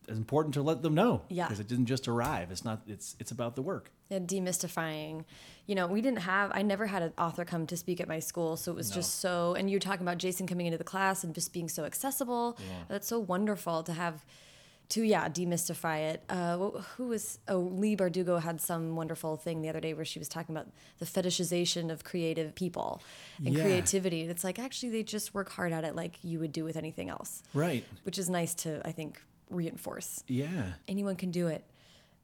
it's 0.09 0.19
important 0.19 0.55
to 0.55 0.63
let 0.63 0.83
them 0.83 0.95
know 0.95 1.23
Yeah. 1.29 1.45
because 1.47 1.61
it 1.61 1.69
didn't 1.69 1.87
just 1.87 2.09
arrive 2.09 2.51
it's 2.51 2.65
not 2.65 2.83
it's 2.87 3.17
it's 3.21 3.31
about 3.31 3.55
the 3.57 3.63
work 3.63 3.91
and 4.11 4.27
demystifying. 4.27 5.25
You 5.67 5.77
know, 5.77 5.87
we 5.87 6.01
didn't 6.01 6.19
have, 6.23 6.51
I 6.53 6.63
never 6.63 6.87
had 6.87 7.03
an 7.03 7.13
author 7.17 7.45
come 7.45 7.65
to 7.69 7.77
speak 7.77 8.01
at 8.01 8.09
my 8.09 8.19
school. 8.19 8.57
So 8.57 8.73
it 8.73 8.75
was 8.75 8.91
just 8.91 9.21
so, 9.21 9.55
and 9.55 9.71
you're 9.71 9.79
talking 9.79 10.03
about 10.05 10.19
Jason 10.19 10.49
coming 10.49 10.67
into 10.67 10.79
the 10.79 10.83
class 10.83 11.23
and 11.23 11.33
just 11.33 11.53
being 11.53 11.69
so 11.69 11.85
accessible. 11.85 12.59
That's 12.89 13.07
so 13.07 13.21
wonderful 13.21 13.85
to 13.85 13.93
have. 13.93 14.25
To 14.95 15.03
yeah, 15.05 15.29
demystify 15.29 16.11
it. 16.15 16.25
Uh, 16.29 16.59
who 16.97 17.07
was? 17.07 17.39
Oh, 17.47 17.59
Leigh 17.61 17.95
Bardugo 17.95 18.43
had 18.43 18.61
some 18.61 18.97
wonderful 18.97 19.37
thing 19.37 19.63
the 19.63 19.69
other 19.69 19.79
day 19.79 19.95
where 19.95 20.05
she 20.05 20.19
was 20.19 20.29
talking 20.29 20.53
about 20.57 20.67
the 20.99 21.07
fetishization 21.07 21.93
of 21.93 22.03
creative 22.03 22.57
people 22.57 23.01
and 23.45 23.55
Yeah. 23.55 23.63
creativity. 23.63 24.23
It's 24.23 24.43
like 24.43 24.59
actually 24.59 24.91
they 24.91 25.05
just 25.05 25.33
work 25.33 25.51
hard 25.51 25.73
at 25.73 25.85
it, 25.85 25.95
like 25.95 26.19
you 26.25 26.41
would 26.41 26.51
do 26.51 26.65
with 26.65 26.75
anything 26.77 27.09
else, 27.09 27.45
right 27.55 27.85
which 28.03 28.19
is 28.19 28.29
nice 28.29 28.53
to 28.65 28.83
I 28.85 28.91
think 28.91 29.23
reinforce. 29.51 30.23
yeah 30.27 30.73
Anyone 30.89 31.17
can 31.17 31.31
do 31.31 31.49
it. 31.49 31.65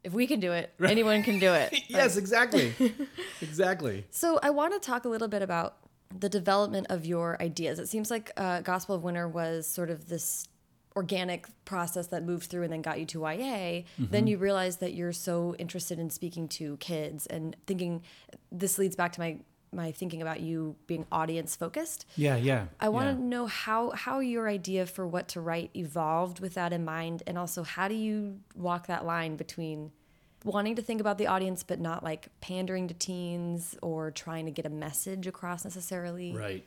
If 0.04 0.12
we 0.12 0.26
can 0.28 0.38
do 0.38 0.52
it, 0.52 0.73
anyone 0.83 1.23
can 1.23 1.38
do 1.40 1.52
it. 1.52 1.75
yes 1.88 2.16
exactly 2.16 2.73
exactly 3.42 4.06
So 4.11 4.38
I 4.42 4.50
want 4.50 4.73
to 4.75 4.80
talk 4.80 5.04
a 5.04 5.09
little 5.09 5.28
bit 5.28 5.42
about 5.42 5.76
the 6.16 6.28
development 6.28 6.87
of 6.88 7.04
your 7.04 7.37
ideas. 7.42 7.78
It 7.78 7.88
seems 7.88 8.11
like 8.11 8.30
uh, 8.37 8.61
Gospel 8.61 8.95
of 8.95 9.02
Winter 9.02 9.26
was 9.26 9.66
sort 9.66 9.90
of 9.90 10.09
this 10.09 10.47
organic 10.95 11.47
process 11.66 12.06
that 12.06 12.23
moved 12.25 12.49
through 12.49 12.62
and 12.62 12.73
then 12.73 12.80
got 12.80 12.99
you 12.99 13.04
to 13.06 13.21
YA. 13.21 13.83
Then 13.99 14.26
you 14.26 14.38
realize 14.38 14.76
that 14.78 14.95
you're 14.95 15.12
so 15.12 15.54
interested 15.59 15.99
in 15.99 16.09
speaking 16.09 16.49
to 16.49 16.76
kids 16.78 17.26
and 17.26 17.54
thinking. 17.66 18.02
This 18.50 18.78
leads 18.78 18.97
back 18.97 19.12
to 19.14 19.21
my 19.21 19.38
my 19.73 19.92
thinking 19.92 20.23
about 20.23 20.40
you 20.40 20.76
being 20.87 21.06
audience 21.12 21.56
focused. 21.56 22.07
yeah 22.16 22.37
yeah 22.37 22.66
I 22.81 22.88
want 22.88 23.07
yeah. 23.07 23.14
to 23.14 23.20
know 23.20 23.46
how 23.46 23.90
how 23.90 24.20
your 24.20 24.48
idea 24.48 24.87
for 24.87 25.07
what 25.07 25.29
to 25.29 25.40
write 25.40 25.70
evolved 25.74 26.40
with 26.40 26.55
that 26.55 26.72
in 26.72 26.85
mind, 26.85 27.22
and 27.26 27.37
also 27.38 27.62
how 27.62 27.88
do 27.88 27.94
you 27.94 28.40
walk 28.55 28.87
that 28.87 29.05
line 29.05 29.37
between 29.37 29.92
wanting 30.44 30.76
to 30.76 30.83
think 30.83 31.00
about 31.00 31.18
the 31.18 31.26
audience 31.26 31.62
but 31.62 31.81
not 31.81 32.05
like 32.05 32.29
pandering 32.40 32.88
to 32.88 32.94
teens 32.94 33.76
or 33.83 34.11
trying 34.11 34.46
to 34.46 34.52
get 34.52 34.64
a 34.64 34.70
message 34.70 35.26
across 35.26 35.64
necessarily. 35.64 36.33
Right. 36.33 36.64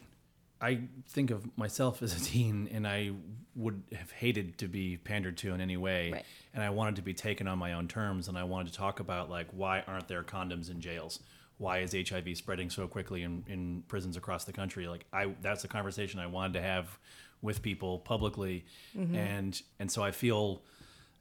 I 0.62 0.82
think 1.08 1.32
of 1.32 1.58
myself 1.58 2.02
as 2.02 2.16
a 2.16 2.20
teen, 2.20 2.68
and 2.74 2.86
I 2.86 3.12
would 3.56 3.82
have 3.98 4.12
hated 4.12 4.58
to 4.58 4.68
be 4.68 4.98
pandered 4.98 5.38
to 5.38 5.54
in 5.54 5.62
any 5.62 5.78
way. 5.78 6.12
Right. 6.12 6.26
And 6.54 6.62
I 6.62 6.70
wanted 6.70 6.98
to 6.98 7.02
be 7.02 7.14
taken 7.14 7.48
on 7.48 7.58
my 7.58 7.74
own 7.74 7.88
terms, 7.88 8.28
and 8.28 8.38
I 8.38 8.44
wanted 8.44 8.74
to 8.74 8.78
talk 8.78 9.00
about 9.00 9.30
like 9.30 9.48
why 9.52 9.84
aren't 9.88 10.08
there 10.08 10.24
condoms 10.24 10.70
in 10.70 10.82
jails? 10.82 11.20
Why 11.60 11.80
is 11.80 11.94
HIV 11.94 12.36
spreading 12.36 12.70
so 12.72 12.88
quickly 12.88 13.22
in, 13.22 13.44
in 13.48 13.84
prisons 13.88 14.18
across 14.18 14.46
the 14.46 14.54
country? 14.54 14.88
Like 14.88 15.06
I, 15.14 15.36
that's 15.42 15.64
a 15.64 15.68
conversation 15.68 16.20
I 16.20 16.26
wanted 16.28 16.54
to 16.54 16.62
have 16.64 16.98
with 17.42 17.62
people 17.62 18.00
publicly, 18.00 18.66
and 18.98 19.62
and 19.80 19.92
so 19.92 20.02
I 20.04 20.12
feel 20.12 20.62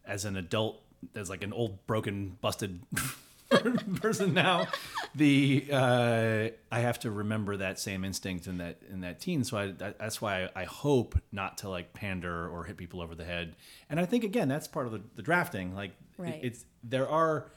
as 0.07 0.25
an 0.25 0.37
adult, 0.37 0.81
as 1.15 1.29
like 1.29 1.43
an 1.45 1.53
old 1.53 1.87
broken 1.87 2.39
busted 2.41 2.81
person 4.01 4.35
now 4.35 4.67
the 5.15 5.65
uh, 5.73 6.49
i 6.71 6.81
have 6.81 6.99
to 7.01 7.11
remember 7.11 7.57
that 7.57 7.79
same 7.79 8.05
instinct 8.05 8.47
in 8.47 8.59
that 8.59 8.79
in 8.93 9.01
that 9.01 9.21
teen. 9.21 9.43
So 9.45 9.57
I, 9.57 9.67
that, 9.73 9.99
that's 9.99 10.21
why 10.21 10.45
I, 10.45 10.63
I 10.63 10.65
hope 10.65 11.19
not 11.33 11.59
to 11.59 11.69
like 11.71 11.95
pander 11.95 12.47
or 12.49 12.65
hit 12.65 12.77
people 12.77 13.01
over 13.01 13.15
the 13.15 13.25
head. 13.25 13.55
And 13.89 13.99
i 13.99 14.05
think 14.05 14.23
again 14.25 14.49
that's 14.49 14.69
part 14.69 14.87
of 14.87 14.93
the, 14.93 15.01
the 15.17 15.23
drafting. 15.23 15.75
Like 15.75 15.93
it- 16.19 16.41
it's 16.43 16.65
there 16.85 17.09
are 17.09 17.51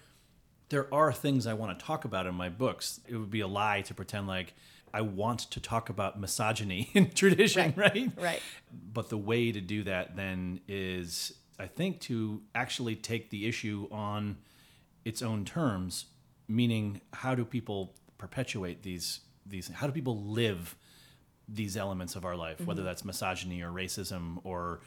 there 0.71 0.91
are 0.93 1.13
things 1.13 1.45
i 1.45 1.53
want 1.53 1.77
to 1.77 1.85
talk 1.85 2.05
about 2.05 2.25
in 2.25 2.33
my 2.33 2.49
books. 2.49 2.99
It 3.07 3.15
would 3.15 3.29
be 3.29 3.41
a 3.41 3.47
lie 3.47 3.81
to 3.81 3.93
pretend 3.93 4.27
like 4.27 4.53
i 4.93 5.01
want 5.01 5.39
to 5.51 5.59
talk 5.59 5.89
about 5.89 6.19
misogyny 6.19 6.89
in 6.93 7.11
tradition 7.11 7.73
right 7.75 8.11
Right. 8.17 8.41
but 8.93 9.09
the 9.09 9.17
way 9.17 9.51
to 9.51 9.61
do 9.61 9.83
that 9.83 10.15
then 10.15 10.61
is 10.67 11.33
i 11.59 11.67
think 11.67 11.99
to 12.01 12.41
actually 12.55 12.95
take 12.95 13.29
the 13.29 13.47
issue 13.47 13.87
on 13.91 14.37
its 15.05 15.21
own 15.21 15.45
terms 15.45 16.05
meaning 16.47 17.01
how 17.13 17.35
do 17.35 17.45
people 17.45 17.93
perpetuate 18.17 18.81
these 18.83 19.21
these 19.45 19.67
how 19.69 19.87
do 19.87 19.93
people 19.93 20.23
live 20.23 20.75
these 21.47 21.75
elements 21.75 22.15
of 22.15 22.23
our 22.25 22.35
life 22.35 22.57
mm-hmm. 22.57 22.65
whether 22.65 22.83
that's 22.83 23.03
misogyny 23.05 23.61
or 23.61 23.71
racism 23.71 24.39
or 24.43 24.81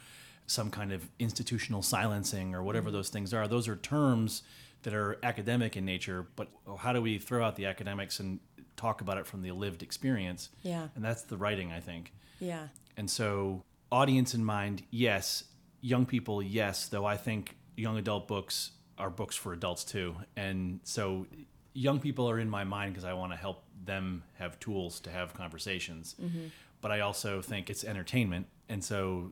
some 0.47 0.69
kind 0.69 0.91
of 0.91 1.07
institutional 1.19 1.81
silencing 1.81 2.53
or 2.53 2.63
whatever 2.63 2.87
mm-hmm. 2.87 2.97
those 2.97 3.09
things 3.09 3.33
are. 3.33 3.47
Those 3.47 3.67
are 3.67 3.75
terms 3.75 4.43
that 4.85 4.93
are 4.93 5.17
academic 5.23 5.75
in 5.75 5.83
nature 5.83 6.25
but 6.35 6.47
how 6.77 6.93
do 6.93 7.01
we 7.01 7.17
throw 7.17 7.43
out 7.45 7.55
the 7.55 7.65
academics 7.65 8.19
and 8.19 8.39
talk 8.77 9.01
about 9.01 9.17
it 9.17 9.25
from 9.27 9.41
the 9.41 9.51
lived 9.51 9.81
experience 9.83 10.49
Yeah. 10.63 10.87
and 10.95 11.03
that's 11.03 11.23
the 11.23 11.37
writing 11.37 11.71
i 11.71 11.79
think 11.79 12.13
Yeah. 12.39 12.67
and 12.97 13.09
so, 13.09 13.63
audience 13.91 14.33
in 14.33 14.43
mind, 14.43 14.83
yes. 14.91 15.43
Young 15.81 16.05
people, 16.05 16.41
yes. 16.41 16.87
Though 16.87 17.05
I 17.05 17.17
think 17.17 17.55
young 17.77 17.97
adult 17.97 18.27
books 18.27 18.71
are 18.97 19.09
books 19.09 19.35
for 19.35 19.53
adults 19.53 19.83
too. 19.83 20.15
And 20.35 20.79
so, 20.83 21.25
young 21.73 21.99
people 21.99 22.29
are 22.29 22.39
in 22.39 22.49
my 22.49 22.63
mind 22.63 22.93
because 22.93 23.05
I 23.05 23.13
want 23.13 23.31
to 23.31 23.37
help 23.37 23.63
them 23.85 24.23
have 24.33 24.59
tools 24.59 24.99
to 25.01 25.09
have 25.11 25.33
conversations. 25.33 26.15
Mm-hmm. 26.21 26.47
But 26.81 26.91
I 26.91 26.99
also 27.01 27.41
think 27.41 27.69
it's 27.69 27.83
entertainment. 27.83 28.47
And 28.69 28.83
so, 28.83 29.31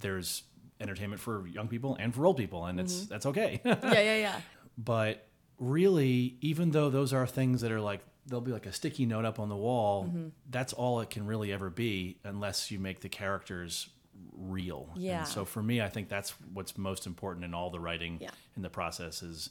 there's 0.00 0.42
entertainment 0.80 1.20
for 1.20 1.46
young 1.46 1.68
people 1.68 1.96
and 2.00 2.14
for 2.14 2.24
old 2.26 2.36
people. 2.36 2.64
And 2.66 2.80
it's 2.80 2.94
mm-hmm. 2.94 3.12
that's 3.12 3.26
okay. 3.26 3.60
Yeah. 3.64 3.76
Yeah. 3.92 4.16
Yeah. 4.16 4.40
But 4.78 5.26
really 5.58 6.36
even 6.40 6.70
though 6.70 6.88
those 6.90 7.12
are 7.12 7.26
things 7.26 7.60
that 7.60 7.70
are 7.72 7.80
like 7.80 8.00
there'll 8.26 8.40
be 8.40 8.52
like 8.52 8.66
a 8.66 8.72
sticky 8.72 9.06
note 9.06 9.24
up 9.24 9.38
on 9.38 9.48
the 9.48 9.56
wall 9.56 10.04
Mm-hmm. 10.04 10.28
that's 10.50 10.72
all 10.72 11.00
it 11.00 11.10
can 11.10 11.26
really 11.26 11.52
ever 11.52 11.68
be 11.70 12.18
unless 12.24 12.70
you 12.70 12.78
make 12.78 13.00
the 13.00 13.08
characters 13.08 13.88
real 14.32 14.88
Yeah. 14.96 15.18
and 15.20 15.28
so 15.28 15.44
for 15.44 15.62
me 15.62 15.80
i 15.82 15.88
think 15.88 16.08
that's 16.08 16.30
what's 16.52 16.76
most 16.78 17.06
important 17.06 17.44
in 17.44 17.52
all 17.54 17.70
the 17.70 17.80
writing 17.80 18.18
Yeah. 18.20 18.30
in 18.56 18.62
the 18.62 18.70
process 18.70 19.22
is 19.22 19.50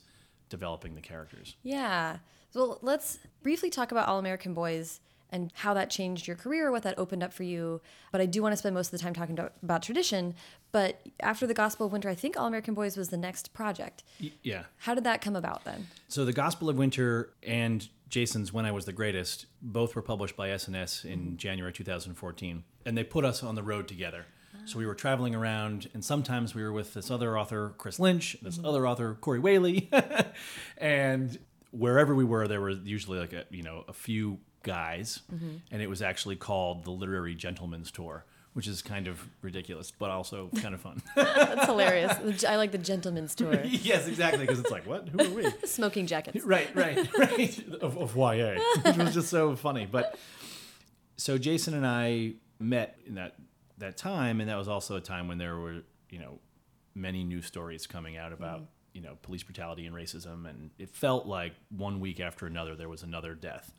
developing 0.49 0.95
the 0.95 1.01
characters 1.01 1.55
Yeah. 1.63 2.17
So 2.51 2.79
let's 2.82 3.19
briefly 3.43 3.69
talk 3.69 3.91
about 3.91 4.08
All 4.08 4.17
American 4.17 4.55
Boys 4.55 4.99
and 5.31 5.51
how 5.55 5.73
that 5.73 5.89
changed 5.89 6.27
your 6.27 6.35
career, 6.35 6.71
what 6.71 6.83
that 6.83 6.97
opened 6.97 7.23
up 7.23 7.33
for 7.33 7.43
you. 7.43 7.81
But 8.11 8.21
I 8.21 8.25
do 8.25 8.41
want 8.41 8.53
to 8.53 8.57
spend 8.57 8.75
most 8.75 8.87
of 8.87 8.91
the 8.91 9.03
time 9.03 9.13
talking 9.13 9.35
to, 9.37 9.51
about 9.61 9.83
tradition. 9.83 10.35
But 10.71 11.01
after 11.19 11.47
the 11.47 11.53
Gospel 11.53 11.87
of 11.87 11.91
Winter, 11.91 12.09
I 12.09 12.15
think 12.15 12.37
All 12.37 12.47
American 12.47 12.73
Boys 12.73 12.97
was 12.97 13.09
the 13.09 13.17
next 13.17 13.53
project. 13.53 14.03
Yeah 14.43 14.63
How 14.77 14.93
did 14.93 15.03
that 15.03 15.21
come 15.21 15.35
about 15.35 15.65
then? 15.65 15.87
So 16.07 16.25
the 16.25 16.33
Gospel 16.33 16.69
of 16.69 16.77
Winter 16.77 17.33
and 17.43 17.87
Jason's 18.09 18.51
When 18.51 18.65
I 18.65 18.71
Was 18.71 18.85
the 18.85 18.93
Greatest 18.93 19.45
both 19.61 19.95
were 19.95 20.01
published 20.01 20.35
by 20.35 20.49
SNS 20.49 21.05
in 21.05 21.19
mm-hmm. 21.19 21.35
January 21.37 21.73
2014, 21.73 22.63
and 22.85 22.97
they 22.97 23.03
put 23.03 23.23
us 23.25 23.43
on 23.43 23.55
the 23.55 23.63
road 23.63 23.87
together. 23.87 24.25
So 24.65 24.77
we 24.77 24.85
were 24.85 24.95
traveling 24.95 25.33
around, 25.33 25.89
and 25.93 26.05
sometimes 26.05 26.53
we 26.53 26.61
were 26.61 26.71
with 26.71 26.93
this 26.93 27.09
other 27.09 27.37
author, 27.37 27.73
Chris 27.77 27.99
Lynch, 27.99 28.37
this 28.41 28.57
mm-hmm. 28.57 28.67
other 28.67 28.87
author, 28.87 29.17
Corey 29.19 29.39
Whaley, 29.39 29.89
and 30.77 31.39
wherever 31.71 32.13
we 32.13 32.23
were, 32.23 32.47
there 32.47 32.61
were 32.61 32.71
usually 32.71 33.19
like 33.19 33.33
a 33.33 33.45
you 33.49 33.63
know 33.63 33.83
a 33.87 33.93
few 33.93 34.39
guys, 34.63 35.21
mm-hmm. 35.33 35.57
and 35.71 35.81
it 35.81 35.89
was 35.89 36.01
actually 36.01 36.35
called 36.35 36.83
the 36.83 36.91
Literary 36.91 37.35
Gentleman's 37.35 37.91
Tour. 37.91 38.25
which 38.53 38.67
is 38.67 38.81
kind 38.81 39.07
of 39.07 39.25
ridiculous, 39.41 39.91
but 39.91 40.09
also 40.09 40.49
kind 40.57 40.73
of 40.73 40.81
fun. 40.81 41.01
That's 41.15 41.65
hilarious. 41.65 42.43
I 42.43 42.55
like 42.55 42.71
the 42.71 42.79
gentleman's 42.79 43.35
tour. 43.35 43.61
yes, 43.63 44.07
exactly, 44.07 44.41
because 44.41 44.59
it's 44.59 44.71
like, 44.71 44.87
what? 44.87 45.07
Who 45.07 45.19
are 45.19 45.29
we? 45.29 45.53
Smoking 45.65 46.07
jackets. 46.07 46.43
right, 46.43 46.67
right, 46.75 46.97
right. 47.17 47.67
Of, 47.79 47.97
of 47.97 48.15
YA, 48.15 48.59
which 48.83 48.97
was 48.97 49.13
just 49.13 49.29
so 49.29 49.55
funny. 49.55 49.87
But 49.89 50.17
so 51.15 51.37
Jason 51.37 51.73
and 51.73 51.85
I 51.85 52.33
met 52.59 52.99
in 53.05 53.15
that 53.15 53.35
that 53.77 53.97
time, 53.97 54.41
and 54.41 54.49
that 54.49 54.57
was 54.57 54.67
also 54.67 54.95
a 54.95 55.01
time 55.01 55.27
when 55.27 55.37
there 55.37 55.55
were 55.57 55.83
you 56.09 56.19
know 56.19 56.39
many 56.95 57.23
news 57.23 57.45
stories 57.45 57.87
coming 57.87 58.17
out 58.17 58.33
about 58.33 58.57
mm-hmm. 58.57 58.65
you 58.93 59.01
know 59.01 59.17
police 59.21 59.43
brutality 59.43 59.85
and 59.85 59.95
racism, 59.95 60.49
and 60.49 60.71
it 60.77 60.89
felt 60.89 61.25
like 61.25 61.53
one 61.69 61.99
week 61.99 62.19
after 62.19 62.45
another 62.45 62.75
there 62.75 62.89
was 62.89 63.03
another 63.03 63.35
death. 63.35 63.73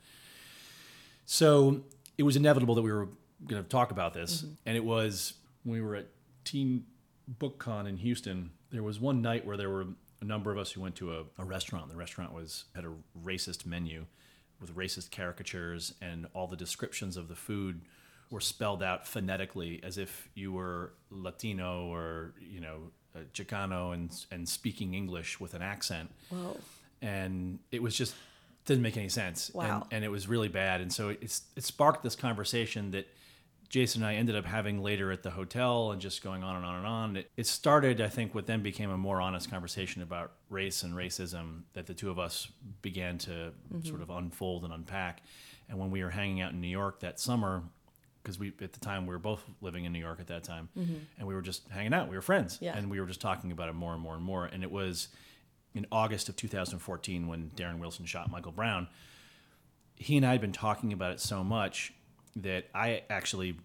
So 1.31 1.79
it 2.17 2.23
was 2.23 2.35
inevitable 2.35 2.75
that 2.75 2.81
we 2.81 2.91
were 2.91 3.07
going 3.47 3.63
to 3.63 3.69
talk 3.69 3.91
about 3.91 4.13
this, 4.13 4.43
and 4.65 4.75
it 4.75 4.83
was 4.83 5.35
when 5.63 5.75
we 5.75 5.81
were 5.81 5.95
at 5.95 6.07
Teen 6.43 6.83
Book 7.25 7.57
Con 7.57 7.87
in 7.87 7.95
Houston. 7.95 8.51
There 8.69 8.83
was 8.83 8.99
one 8.99 9.21
night 9.21 9.45
where 9.45 9.55
there 9.55 9.69
were 9.69 9.85
a 10.19 10.25
number 10.25 10.51
of 10.51 10.57
us 10.57 10.73
who 10.73 10.81
went 10.81 10.95
to 10.97 11.13
a, 11.13 11.23
a 11.37 11.45
restaurant. 11.45 11.87
The 11.87 11.95
restaurant 11.95 12.33
was 12.33 12.65
had 12.75 12.83
a 12.83 12.91
racist 13.23 13.65
menu 13.65 14.07
with 14.59 14.75
racist 14.75 15.11
caricatures, 15.11 15.93
and 16.01 16.27
all 16.33 16.47
the 16.47 16.57
descriptions 16.57 17.15
of 17.15 17.29
the 17.29 17.35
food 17.35 17.79
were 18.29 18.41
spelled 18.41 18.83
out 18.83 19.07
phonetically 19.07 19.79
as 19.83 19.97
if 19.97 20.27
you 20.35 20.51
were 20.51 20.91
Latino 21.09 21.85
or 21.85 22.33
you 22.41 22.59
know 22.59 22.91
uh, 23.15 23.19
Chicano 23.33 23.93
and 23.93 24.11
and 24.31 24.49
speaking 24.49 24.93
English 24.93 25.39
with 25.39 25.53
an 25.53 25.61
accent 25.61 26.11
Whoa. 26.29 26.57
and 27.01 27.59
it 27.71 27.81
was 27.81 27.95
just 27.95 28.15
didn't 28.71 28.83
make 28.83 28.97
any 28.97 29.09
sense. 29.09 29.51
Wow. 29.53 29.81
And, 29.83 29.93
and 29.93 30.05
it 30.05 30.09
was 30.09 30.27
really 30.27 30.47
bad. 30.47 30.81
And 30.81 30.91
so 30.91 31.09
it's 31.09 31.43
it 31.55 31.63
sparked 31.63 32.03
this 32.03 32.15
conversation 32.15 32.91
that 32.91 33.07
Jason 33.69 34.01
and 34.01 34.09
I 34.09 34.15
ended 34.15 34.35
up 34.35 34.45
having 34.45 34.83
later 34.83 35.13
at 35.13 35.23
the 35.23 35.29
hotel 35.29 35.91
and 35.91 36.01
just 36.01 36.21
going 36.21 36.43
on 36.43 36.57
and 36.57 36.65
on 36.65 36.75
and 36.75 36.85
on. 36.85 37.15
It, 37.15 37.31
it 37.37 37.47
started, 37.47 38.01
I 38.01 38.09
think, 38.09 38.35
what 38.35 38.45
then 38.45 38.61
became 38.61 38.89
a 38.89 38.97
more 38.97 39.21
honest 39.21 39.49
conversation 39.49 40.01
about 40.01 40.33
race 40.49 40.83
and 40.83 40.93
racism 40.93 41.61
that 41.71 41.87
the 41.87 41.93
two 41.93 42.09
of 42.09 42.19
us 42.19 42.49
began 42.81 43.17
to 43.19 43.29
mm-hmm. 43.73 43.87
sort 43.87 44.01
of 44.01 44.09
unfold 44.09 44.65
and 44.65 44.73
unpack. 44.73 45.21
And 45.69 45.79
when 45.79 45.89
we 45.89 46.03
were 46.03 46.09
hanging 46.09 46.41
out 46.41 46.51
in 46.51 46.59
New 46.59 46.67
York 46.67 46.99
that 46.99 47.17
summer, 47.17 47.63
because 48.21 48.37
we 48.37 48.51
at 48.61 48.73
the 48.73 48.79
time 48.81 49.07
we 49.07 49.13
were 49.13 49.19
both 49.19 49.41
living 49.61 49.85
in 49.85 49.93
New 49.93 49.99
York 49.99 50.19
at 50.19 50.27
that 50.27 50.43
time, 50.43 50.67
mm-hmm. 50.77 50.95
and 51.17 51.25
we 51.25 51.33
were 51.33 51.41
just 51.41 51.67
hanging 51.69 51.93
out. 51.93 52.09
We 52.09 52.17
were 52.17 52.21
friends, 52.21 52.57
Yeah. 52.59 52.77
and 52.77 52.91
we 52.91 52.99
were 52.99 53.07
just 53.07 53.21
talking 53.21 53.53
about 53.53 53.69
it 53.69 53.73
more 53.73 53.93
and 53.93 54.01
more 54.01 54.15
and 54.15 54.23
more. 54.23 54.45
And 54.45 54.63
it 54.63 54.71
was 54.71 55.07
in 55.73 55.85
August 55.91 56.29
of 56.29 56.35
2014 56.35 57.27
when 57.27 57.51
Darren 57.55 57.79
Wilson 57.79 58.05
shot 58.05 58.29
Michael 58.29 58.51
Brown. 58.51 58.87
He 59.95 60.17
and 60.17 60.25
I 60.25 60.31
had 60.31 60.41
been 60.41 60.51
talking 60.51 60.93
about 60.93 61.11
it 61.11 61.19
so 61.19 61.43
much 61.43 61.93
that 62.35 62.65
I 62.73 63.03
actually 63.09 63.57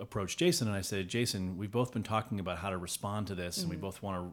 approached 0.00 0.38
Jason 0.38 0.68
and 0.68 0.76
I 0.76 0.80
said, 0.80 1.08
Jason, 1.08 1.56
we've 1.56 1.70
both 1.70 1.92
been 1.92 2.02
talking 2.02 2.40
about 2.40 2.58
how 2.58 2.70
to 2.70 2.76
respond 2.76 3.26
to 3.28 3.34
this, 3.34 3.58
and 3.58 3.68
we 3.68 3.76
mm-hmm. 3.76 3.82
both 3.82 4.02
want 4.02 4.24
to 4.24 4.32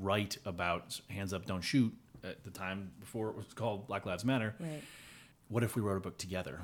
write 0.00 0.38
about 0.44 1.00
Hands 1.10 1.32
Up, 1.32 1.46
Don't 1.46 1.62
Shoot 1.62 1.92
at 2.24 2.44
the 2.44 2.50
time 2.50 2.92
before 3.00 3.30
it 3.30 3.36
was 3.36 3.46
called 3.54 3.86
Black 3.86 4.06
Lives 4.06 4.24
Matter 4.24 4.54
Right. 4.60 4.82
what 5.48 5.64
if 5.64 5.74
we 5.74 5.82
wrote 5.82 5.96
a 5.96 6.00
book 6.00 6.18
together? 6.18 6.60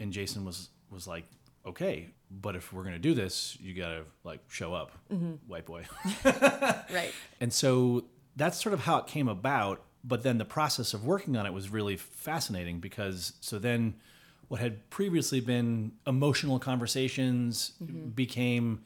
And 0.00 0.12
Jason 0.12 0.44
was 0.44 0.70
was 0.90 1.06
like, 1.06 1.24
okay, 1.66 2.08
but 2.30 2.56
if 2.56 2.72
we're 2.72 2.84
gonna 2.84 2.98
do 2.98 3.14
this, 3.14 3.56
you 3.60 3.74
gotta 3.74 4.04
like 4.24 4.40
show 4.48 4.74
up, 4.74 4.92
mm-hmm. 5.12 5.32
white 5.46 5.66
boy. 5.66 5.84
Right. 6.90 7.12
and 7.40 7.52
so 7.52 8.04
that's 8.38 8.62
sort 8.62 8.72
of 8.72 8.80
how 8.80 8.98
it 8.98 9.06
came 9.06 9.28
about. 9.28 9.82
But 10.04 10.22
then 10.22 10.38
the 10.38 10.44
process 10.44 10.94
of 10.94 11.04
working 11.04 11.36
on 11.36 11.44
it 11.44 11.52
was 11.52 11.68
really 11.68 11.96
fascinating 11.96 12.78
because 12.78 13.34
so 13.40 13.58
then 13.58 13.94
what 14.46 14.60
had 14.60 14.88
previously 14.90 15.40
been 15.40 15.92
emotional 16.06 16.58
conversations 16.58 17.72
mm-hmm. 17.82 18.08
became 18.10 18.84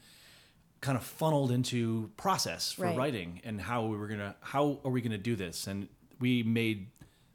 kind 0.81 0.97
of 0.97 1.03
funneled 1.03 1.51
into 1.51 2.11
process 2.17 2.73
for 2.73 2.87
Right. 2.87 2.97
writing 2.97 3.41
and 3.45 3.61
how 3.61 3.85
we 3.85 3.95
were 3.95 4.07
gonna 4.07 4.35
how 4.41 4.79
are 4.83 4.91
we 4.91 5.01
gonna 5.01 5.17
do 5.17 5.35
this? 5.35 5.67
And 5.67 5.87
we 6.19 6.43
made 6.43 6.87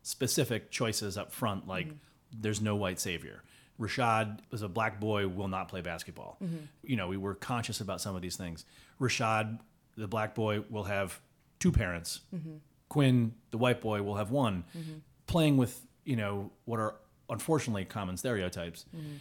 specific 0.03 0.71
choices 0.71 1.17
up 1.17 1.33
front 1.33 1.67
like 1.67 1.87
mm-hmm. 1.87 1.97
there's 2.39 2.61
no 2.61 2.77
white 2.77 3.01
savior. 3.01 3.43
Rashad 3.81 4.41
as 4.53 4.63
a 4.63 4.69
black 4.69 4.99
boy 4.99 5.29
will 5.29 5.49
not 5.49 5.69
play 5.69 5.81
basketball. 5.83 6.37
Mm-hmm. 6.43 6.65
You 6.83 6.97
know 6.97 7.09
we 7.09 7.17
were 7.17 7.37
conscious 7.37 7.81
about 7.81 8.01
some 8.01 8.17
of 8.17 8.23
these 8.23 8.37
things. 8.37 8.65
Rashad 9.01 9.61
the 9.97 10.09
black 10.09 10.35
boy 10.35 10.65
will 10.69 10.85
have 10.85 11.21
two 11.59 11.73
parents 11.73 12.21
mm-hmm. 12.35 12.57
quinn 12.89 13.33
the 13.51 13.59
white 13.59 13.81
boy 13.81 14.03
will 14.03 14.17
have 14.17 14.31
one 14.31 14.65
mm-hmm. 14.77 14.99
playing 15.27 15.57
with 15.57 15.87
you 16.05 16.17
know 16.17 16.51
what 16.65 16.81
are 16.81 16.95
unfortunately 17.31 17.85
common 17.85 18.17
stereotypes 18.17 18.85
mm-hmm. 18.95 19.17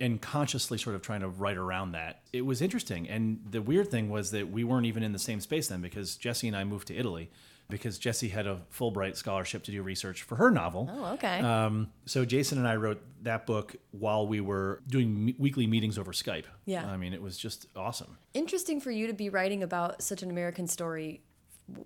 and 0.00 0.20
consciously 0.20 0.78
sort 0.78 0.94
of 0.94 1.02
trying 1.02 1.20
to 1.20 1.28
write 1.28 1.56
around 1.56 1.92
that. 1.92 2.22
It 2.32 2.42
was 2.42 2.60
interesting. 2.60 3.08
And 3.08 3.40
the 3.50 3.62
weird 3.62 3.90
thing 3.90 4.10
was 4.10 4.30
that 4.32 4.50
we 4.50 4.64
weren't 4.64 4.86
even 4.86 5.02
in 5.02 5.12
the 5.12 5.18
same 5.18 5.40
space 5.40 5.68
then 5.68 5.80
because 5.80 6.16
Jessie 6.16 6.48
and 6.48 6.56
I 6.56 6.64
moved 6.64 6.88
to 6.88 6.96
Italy 6.96 7.30
because 7.68 7.98
Jessie 7.98 8.28
had 8.28 8.48
a 8.48 8.60
Fulbright 8.76 9.16
scholarship 9.16 9.62
to 9.64 9.70
do 9.70 9.82
research 9.82 10.22
for 10.22 10.34
her 10.36 10.50
novel. 10.50 10.90
Oh, 10.92 11.12
okay. 11.14 11.38
Um, 11.38 11.92
so 12.04 12.24
Jason 12.24 12.58
and 12.58 12.66
I 12.66 12.74
wrote 12.74 13.00
that 13.22 13.46
book 13.46 13.76
while 13.92 14.26
we 14.26 14.40
were 14.40 14.82
doing 14.88 15.26
me- 15.26 15.36
weekly 15.38 15.68
meetings 15.68 15.96
over 15.96 16.10
Skype. 16.10 16.46
Yeah. 16.64 16.84
I 16.84 16.96
mean, 16.96 17.14
it 17.14 17.22
was 17.22 17.38
just 17.38 17.66
awesome. 17.76 18.18
Interesting 18.34 18.80
for 18.80 18.90
you 18.90 19.06
to 19.06 19.12
be 19.12 19.28
writing 19.28 19.62
about 19.62 20.02
such 20.02 20.24
an 20.24 20.30
American 20.30 20.66
story 20.66 21.22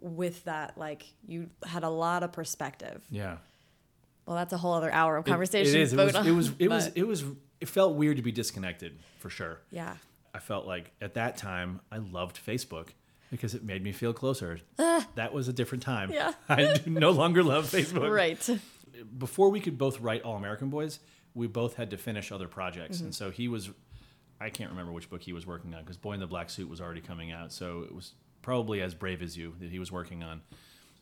with 0.00 0.44
that. 0.44 0.76
Like, 0.78 1.04
you 1.26 1.50
had 1.64 1.82
a 1.84 1.88
lot 1.90 2.22
of 2.22 2.32
perspective. 2.32 3.04
Yeah. 3.10 3.36
Well, 4.26 4.36
that's 4.36 4.52
a 4.52 4.58
whole 4.58 4.72
other 4.74 4.90
hour 4.92 5.16
of 5.16 5.26
It- 5.26 5.30
conversation. 5.30 5.74
It, 5.76 5.82
is. 5.82 5.92
It 5.92 5.96
was, 5.96 6.14
on, 6.14 6.26
it 6.26 6.30
was. 6.32 6.52
It 6.58 6.68
was. 6.68 6.86
It 6.94 7.06
was. 7.06 7.24
It 7.60 7.68
felt 7.68 7.94
weird 7.94 8.16
to 8.16 8.22
be 8.22 8.32
disconnected 8.32 8.98
for 9.18 9.30
sure. 9.30 9.60
yeah. 9.70 9.96
I 10.36 10.40
felt 10.40 10.66
like 10.66 10.90
at 11.00 11.14
that 11.14 11.36
time 11.36 11.80
I 11.92 11.98
loved 11.98 12.44
Facebook 12.44 12.88
because 13.30 13.54
it 13.54 13.62
made 13.62 13.84
me 13.84 13.92
feel 13.92 14.12
closer. 14.12 14.58
that 14.76 15.32
was 15.32 15.46
a 15.46 15.52
different 15.52 15.84
time. 15.84 16.10
Yeah. 16.12 16.32
I 16.48 16.80
no 16.86 17.12
longer 17.12 17.44
love 17.44 17.66
Facebook. 17.70 18.10
Right. 18.10 18.60
Before 19.16 19.48
we 19.50 19.60
could 19.60 19.78
both 19.78 20.00
write 20.00 20.22
All 20.22 20.36
American 20.36 20.70
Boys, 20.70 20.98
we 21.34 21.46
both 21.46 21.74
had 21.76 21.90
to 21.90 21.96
finish 21.96 22.32
other 22.32 22.48
projects. 22.48 22.96
Mm-hmm. 22.96 23.04
And 23.06 23.14
so 23.14 23.30
he 23.30 23.46
was, 23.46 23.70
I 24.40 24.50
can't 24.50 24.70
remember 24.70 24.90
which 24.90 25.08
book 25.08 25.22
he 25.22 25.32
was 25.32 25.46
working 25.46 25.72
on 25.72 25.82
because 25.82 25.96
Boy 25.98 26.14
in 26.14 26.20
the 26.20 26.26
Black 26.26 26.50
Suit 26.50 26.68
was 26.68 26.80
already 26.80 27.00
coming 27.00 27.30
out. 27.30 27.52
So 27.52 27.82
it 27.82 27.94
was 27.94 28.14
probably 28.44 28.82
As 28.82 28.94
Brave 28.94 29.22
as 29.22 29.36
You 29.38 29.54
that 29.58 29.70
he 29.70 29.78
was 29.78 29.90
working 29.90 30.22
on. 30.22 30.42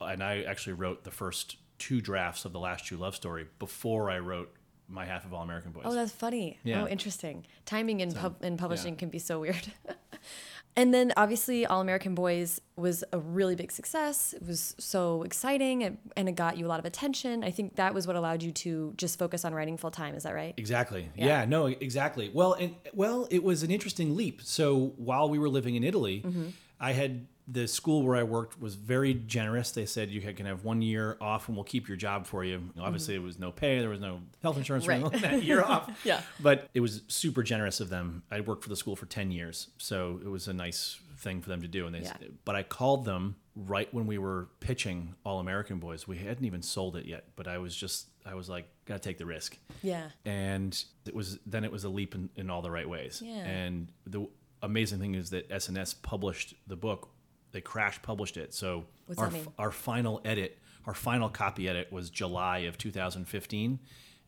And 0.00 0.22
I 0.22 0.42
actually 0.42 0.74
wrote 0.74 1.02
the 1.02 1.10
first 1.10 1.56
two 1.78 2.00
drafts 2.00 2.44
of 2.44 2.52
The 2.52 2.60
Last 2.60 2.86
True 2.86 2.96
Love 2.96 3.16
Story 3.16 3.46
before 3.58 4.10
I 4.10 4.20
wrote 4.20 4.54
my 4.88 5.04
half 5.04 5.24
of 5.24 5.34
All 5.34 5.42
American 5.42 5.72
Boys. 5.72 5.82
Oh, 5.84 5.92
that's 5.94 6.12
funny. 6.12 6.58
Yeah. 6.62 6.82
Oh, 6.82 6.86
interesting. 6.86 7.44
Timing 7.66 7.98
in 8.00 8.12
pub 8.12 8.36
in 8.44 8.56
publishing 8.56 8.94
yeah. 8.94 8.98
can 8.98 9.08
be 9.08 9.18
so 9.18 9.40
weird. 9.40 9.72
and 10.76 10.94
then 10.94 11.12
obviously 11.16 11.66
All 11.66 11.80
American 11.80 12.14
Boys 12.14 12.60
was 12.76 13.02
a 13.12 13.18
really 13.18 13.56
big 13.56 13.72
success. 13.72 14.34
It 14.34 14.46
was 14.46 14.76
so 14.78 15.24
exciting 15.24 15.82
and, 15.82 15.98
and 16.16 16.28
it 16.28 16.36
got 16.36 16.58
you 16.58 16.66
a 16.66 16.68
lot 16.68 16.78
of 16.78 16.84
attention. 16.84 17.42
I 17.42 17.50
think 17.50 17.74
that 17.74 17.92
was 17.92 18.06
what 18.06 18.14
allowed 18.14 18.44
you 18.44 18.52
to 18.52 18.92
just 18.96 19.18
focus 19.18 19.44
on 19.44 19.52
writing 19.52 19.76
full 19.76 19.90
time. 19.90 20.14
Is 20.14 20.22
that 20.22 20.34
right? 20.34 20.54
Exactly. 20.56 21.08
Yeah. 21.16 21.26
Yeah. 21.26 21.44
no, 21.46 21.66
exactly. 21.66 22.30
Well, 22.32 22.52
and 22.52 22.76
well, 22.92 23.26
it 23.30 23.42
was 23.42 23.64
an 23.64 23.72
interesting 23.72 24.14
leap. 24.14 24.42
So 24.44 24.92
while 24.96 25.28
we 25.28 25.40
were 25.40 25.48
living 25.48 25.74
in 25.74 25.82
Italy, 25.82 26.22
Mm-hmm. 26.24 26.48
I 26.82 26.92
had 26.92 27.28
the 27.48 27.66
school 27.66 28.02
where 28.04 28.16
I 28.16 28.22
worked 28.22 28.60
was 28.60 28.76
very 28.76 29.14
generous. 29.14 29.72
They 29.72 29.84
said 29.86 30.10
you 30.10 30.20
can 30.20 30.46
have 30.46 30.64
one 30.64 30.80
year 30.80 31.16
off 31.20 31.48
and 31.48 31.56
we'll 31.56 31.64
keep 31.64 31.88
your 31.88 31.96
job 31.96 32.26
for 32.26 32.44
you. 32.44 32.70
Obviously, 32.80 33.14
it 33.14 33.22
was 33.22 33.38
no 33.38 33.50
pay, 33.50 33.80
there 33.80 33.88
was 33.88 34.00
no 34.00 34.20
health 34.42 34.56
insurance 34.56 34.86
Mm-hmm. 34.86 35.02
Right. 35.04 35.12
for 35.12 35.18
that 35.18 35.42
year 35.44 35.62
off. 35.62 35.90
Yeah. 36.04 36.22
But 36.40 36.68
it 36.74 36.80
was 36.80 37.02
super 37.08 37.42
generous 37.42 37.80
of 37.80 37.88
them. 37.88 38.22
I 38.30 38.40
worked 38.40 38.62
for 38.62 38.68
the 38.68 38.76
school 38.76 38.94
for 38.96 39.06
10 39.06 39.30
years. 39.32 39.68
So 39.78 40.20
it 40.24 40.28
was 40.28 40.46
a 40.48 40.52
nice 40.52 40.98
thing 41.18 41.40
for 41.40 41.48
them 41.48 41.62
to 41.62 41.68
do. 41.68 41.86
And 41.86 41.94
they, 41.94 42.00
Yeah. 42.00 42.14
but 42.44 42.54
I 42.56 42.62
called 42.62 43.04
them 43.04 43.36
right 43.54 43.92
when 43.92 44.06
we 44.06 44.18
were 44.18 44.48
pitching 44.60 45.14
All 45.24 45.38
American 45.40 45.78
Boys. 45.78 46.06
We 46.08 46.16
hadn't 46.18 46.44
even 46.44 46.62
sold 46.62 46.96
it 46.96 47.06
yet, 47.06 47.24
but 47.36 47.46
I 47.48 47.58
was 47.58 47.76
just, 47.76 48.06
I 48.24 48.34
was 48.34 48.48
like, 48.48 48.66
gotta 48.86 49.00
take 49.00 49.18
the 49.18 49.26
risk 49.26 49.58
Yeah. 49.82 50.06
and 50.24 50.82
it 51.06 51.14
was 51.14 51.38
then 51.46 51.64
it 51.64 51.70
was 51.72 51.84
a 51.84 51.88
leap 51.88 52.14
in, 52.14 52.30
in 52.36 52.50
all 52.50 52.62
the 52.62 52.70
right 52.70 52.88
ways. 52.88 53.20
Yeah. 53.24 53.44
And 53.44 53.92
the 54.06 54.26
amazing 54.62 55.00
thing 55.00 55.14
is 55.16 55.30
that 55.30 55.48
SNS 55.50 56.02
published 56.02 56.54
the 56.66 56.76
book. 56.76 57.08
They 57.52 57.60
crash 57.60 58.00
published 58.02 58.36
it. 58.36 58.54
So 58.54 58.84
What's 59.06 59.20
our 59.20 59.30
our 59.58 59.70
final 59.70 60.20
edit, 60.24 60.58
our 60.86 60.94
final 60.94 61.28
copy 61.28 61.68
edit 61.68 61.92
was 61.92 62.10
July 62.10 62.58
of 62.58 62.78
2015, 62.78 63.78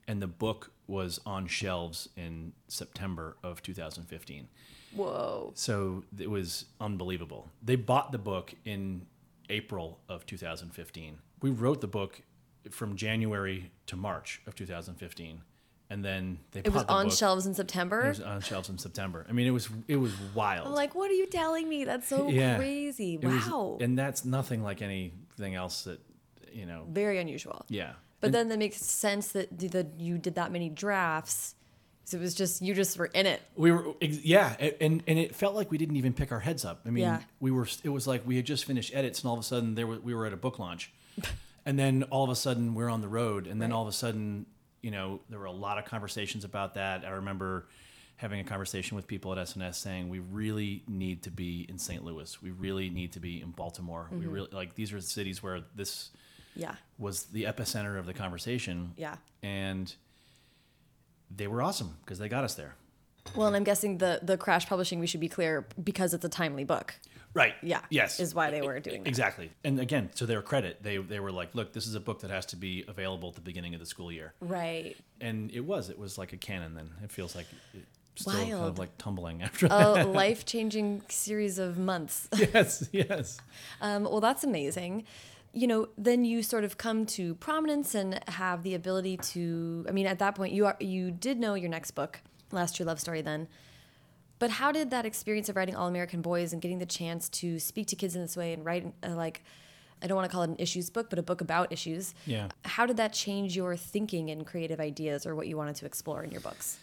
and 0.06 0.22
the 0.22 0.26
book 0.26 0.72
was 0.86 1.20
on 1.24 1.46
shelves 1.46 2.08
in 2.16 2.52
September 2.68 3.36
of 3.42 3.62
2015. 3.62 4.48
Whoa. 4.94 5.52
So 5.54 6.04
it 6.18 6.30
was 6.30 6.66
unbelievable. 6.80 7.50
They 7.62 7.76
bought 7.76 8.12
the 8.12 8.18
book 8.18 8.54
in 8.64 9.06
April 9.48 10.00
of 10.08 10.26
2015. 10.26 11.18
We 11.42 11.50
wrote 11.50 11.80
the 11.80 11.86
book 11.86 12.22
from 12.70 12.96
January 12.96 13.70
to 13.86 13.96
March 13.96 14.40
of 14.46 14.54
2015, 14.54 15.40
and 15.90 16.04
then 16.04 16.38
they 16.52 16.60
It 16.60 16.72
was 16.72 16.84
the 16.84 16.90
on 16.92 17.06
book. 17.08 17.16
shelves 17.16 17.46
in 17.46 17.54
September. 17.54 18.02
It 18.06 18.08
was 18.08 18.20
on 18.20 18.40
shelves 18.40 18.68
in 18.68 18.78
September. 18.78 19.26
I 19.28 19.32
mean, 19.32 19.46
it 19.46 19.50
was 19.50 19.68
it 19.88 19.96
was 19.96 20.12
wild. 20.34 20.66
I'm 20.66 20.72
like, 20.74 20.94
what 20.94 21.10
are 21.10 21.14
you 21.14 21.26
telling 21.26 21.68
me? 21.68 21.84
That's 21.84 22.08
so 22.08 22.28
Yeah. 22.28 22.56
crazy. 22.56 23.14
It 23.20 23.24
was- 23.26 23.46
Wow. 23.46 23.78
and 23.80 23.98
that's 23.98 24.24
nothing 24.24 24.62
like 24.62 24.82
anything 24.82 25.54
else 25.54 25.84
that 25.84 26.00
you 26.52 26.66
know. 26.66 26.86
Very 26.90 27.18
unusual. 27.18 27.64
Yeah. 27.68 27.92
But 28.20 28.28
And- 28.28 28.34
then 28.34 28.48
that 28.48 28.58
makes 28.58 28.78
sense 28.78 29.32
that 29.32 29.58
the, 29.58 29.68
the, 29.68 29.86
you 29.98 30.16
did 30.18 30.36
that 30.36 30.50
many 30.52 30.68
drafts 30.70 31.54
So 32.06 32.18
it 32.18 32.20
was 32.20 32.34
just 32.34 32.60
you 32.60 32.74
just 32.74 32.98
were 32.98 33.06
in 33.06 33.24
it. 33.26 33.40
We 33.56 33.72
were, 33.72 33.94
yeah, 34.00 34.56
and 34.80 35.02
and 35.06 35.18
it 35.18 35.34
felt 35.34 35.54
like 35.54 35.70
we 35.70 35.78
didn't 35.78 35.96
even 35.96 36.12
pick 36.12 36.32
our 36.32 36.40
heads 36.40 36.62
up. 36.62 36.82
I 36.84 36.90
mean, 36.90 37.04
Yeah. 37.04 37.22
we 37.40 37.50
were. 37.50 37.66
It 37.82 37.88
was 37.88 38.06
like 38.06 38.26
we 38.26 38.36
had 38.36 38.44
just 38.44 38.66
finished 38.66 38.94
edits, 38.94 39.20
and 39.22 39.28
all 39.28 39.34
of 39.34 39.40
a 39.40 39.42
sudden 39.42 39.74
there 39.74 39.86
were, 39.86 39.98
we 40.00 40.14
were 40.14 40.26
at 40.26 40.32
a 40.34 40.36
book 40.36 40.58
launch, 40.58 40.92
and 41.64 41.78
then 41.78 42.02
all 42.10 42.22
of 42.24 42.28
a 42.28 42.36
sudden 42.36 42.74
we're 42.74 42.90
on 42.90 43.00
the 43.00 43.08
road, 43.08 43.46
and 43.46 43.60
then 43.60 43.70
Right. 43.70 43.76
all 43.76 43.82
of 43.84 43.88
a 43.88 43.92
sudden, 43.92 44.44
you 44.84 44.90
know, 44.90 45.20
there 45.30 45.38
were 45.38 45.46
a 45.46 45.50
lot 45.52 45.78
of 45.78 45.86
conversations 45.86 46.44
about 46.44 46.74
that. 46.74 47.04
I 47.06 47.10
remember 47.10 47.66
having 48.16 48.38
a 48.38 48.44
conversation 48.44 48.96
with 48.96 49.06
people 49.06 49.32
at 49.32 49.38
SNS 49.38 49.76
saying 49.76 50.10
we 50.10 50.18
really 50.18 50.82
need 50.86 51.22
to 51.22 51.30
be 51.30 51.64
in 51.68 51.78
St. 51.78 52.04
Louis. 52.04 52.40
We 52.42 52.50
really 52.50 52.90
need 52.90 53.12
to 53.12 53.20
be 53.20 53.40
in 53.40 53.50
Baltimore. 53.50 54.04
Mm-hmm. 54.04 54.18
We 54.20 54.26
really 54.26 54.48
like 54.52 54.74
these 54.74 54.92
are 54.92 54.96
the 54.96 55.02
cities 55.02 55.42
where 55.42 55.62
this 55.74 56.10
Yeah. 56.54 56.74
was 56.98 57.24
the 57.24 57.44
epicenter 57.44 57.98
of 57.98 58.04
the 58.06 58.12
conversation. 58.14 58.92
Yeah. 58.96 59.16
and 59.42 59.92
they 61.34 61.46
were 61.48 61.62
awesome 61.62 61.96
because 62.04 62.18
they 62.18 62.28
got 62.28 62.44
us 62.44 62.54
there. 62.54 62.74
Well, 63.34 63.46
and 63.48 63.56
I'm 63.56 63.64
guessing 63.64 63.98
the 63.98 64.20
the 64.22 64.36
Crash 64.36 64.66
Publishing, 64.68 65.00
we 65.00 65.06
should 65.06 65.20
be 65.20 65.30
clear, 65.30 65.66
because 65.82 66.12
it's 66.14 66.24
a 66.26 66.28
timely 66.28 66.64
book. 66.64 66.94
Right. 67.34 67.54
Yeah. 67.62 67.80
Yes. 67.90 68.20
Is 68.20 68.34
why 68.34 68.50
they 68.50 68.62
were 68.62 68.78
doing 68.80 69.02
that. 69.02 69.08
Exactly. 69.08 69.50
And 69.64 69.80
again, 69.80 70.08
to 70.16 70.26
their 70.26 70.40
credit, 70.40 70.82
they 70.82 70.98
they 70.98 71.18
were 71.20 71.32
like, 71.32 71.54
look, 71.54 71.72
this 71.72 71.86
is 71.86 71.94
a 71.96 72.00
book 72.00 72.20
that 72.20 72.30
has 72.30 72.46
to 72.46 72.56
be 72.56 72.84
available 72.86 73.28
at 73.30 73.34
the 73.34 73.40
beginning 73.40 73.74
of 73.74 73.80
the 73.80 73.86
school 73.86 74.12
year. 74.12 74.32
Right. 74.40 74.96
And 75.20 75.50
it 75.50 75.60
was. 75.60 75.90
It 75.90 75.98
was 75.98 76.16
like 76.16 76.32
a 76.32 76.36
canon 76.36 76.74
then. 76.74 76.90
It 77.02 77.10
feels 77.10 77.34
like 77.34 77.46
it's 77.74 78.22
still 78.22 78.32
kind 78.34 78.50
Wild. 78.52 78.68
of 78.68 78.78
like 78.78 78.96
tumbling 78.98 79.42
after 79.48 79.66
A 79.70 80.04
life 80.04 80.46
changing 80.46 81.02
series 81.08 81.58
of 81.58 81.76
months. 81.76 82.28
yes, 82.54 82.88
yes. 82.92 83.38
Um, 83.80 84.04
well, 84.04 84.20
that's 84.20 84.44
amazing. 84.44 85.04
You 85.52 85.66
know, 85.66 85.88
then 85.98 86.24
you 86.24 86.42
sort 86.42 86.64
of 86.64 86.78
come 86.78 87.06
to 87.06 87.34
prominence 87.36 87.94
and 87.94 88.20
have 88.28 88.62
the 88.62 88.74
ability 88.74 89.16
to. 89.18 89.86
I 89.88 89.92
mean, 89.92 90.06
at 90.06 90.20
that 90.20 90.36
point, 90.36 90.52
you 90.52 90.66
are 90.66 90.76
you 90.78 91.10
did 91.10 91.38
know 91.40 91.54
your 91.54 91.68
next 91.68 91.92
book, 91.92 92.20
Last 92.52 92.76
True 92.76 92.86
Love 92.86 93.00
Story, 93.00 93.22
then. 93.22 93.48
But 94.38 94.50
how 94.50 94.72
did 94.72 94.90
that 94.90 95.06
experience 95.06 95.48
of 95.48 95.56
writing 95.56 95.76
All 95.76 95.86
American 95.88 96.20
Boys 96.22 96.52
and 96.52 96.60
getting 96.60 96.78
the 96.78 96.86
chance 96.86 97.28
to 97.30 97.58
speak 97.58 97.86
to 97.88 97.96
kids 97.96 98.14
in 98.16 98.22
this 98.22 98.36
way 98.36 98.52
and 98.52 98.64
write 98.64 98.92
uh, 99.02 99.10
like, 99.14 99.42
I 100.02 100.06
don't 100.06 100.16
want 100.16 100.28
to 100.28 100.32
call 100.34 100.42
it 100.42 100.50
an 100.50 100.56
issues 100.58 100.90
book, 100.90 101.08
but 101.08 101.18
a 101.18 101.22
book 101.22 101.40
about 101.40 101.72
issues. 101.72 102.14
Yeah. 102.26 102.48
How 102.64 102.84
did 102.84 102.96
that 102.98 103.12
change 103.12 103.56
your 103.56 103.76
thinking 103.76 104.30
and 104.30 104.44
creative 104.46 104.80
ideas 104.80 105.24
or 105.24 105.34
what 105.34 105.46
you 105.46 105.56
wanted 105.56 105.76
to 105.76 105.86
explore 105.86 106.22
in 106.24 106.30
your 106.30 106.40
books? 106.40 106.78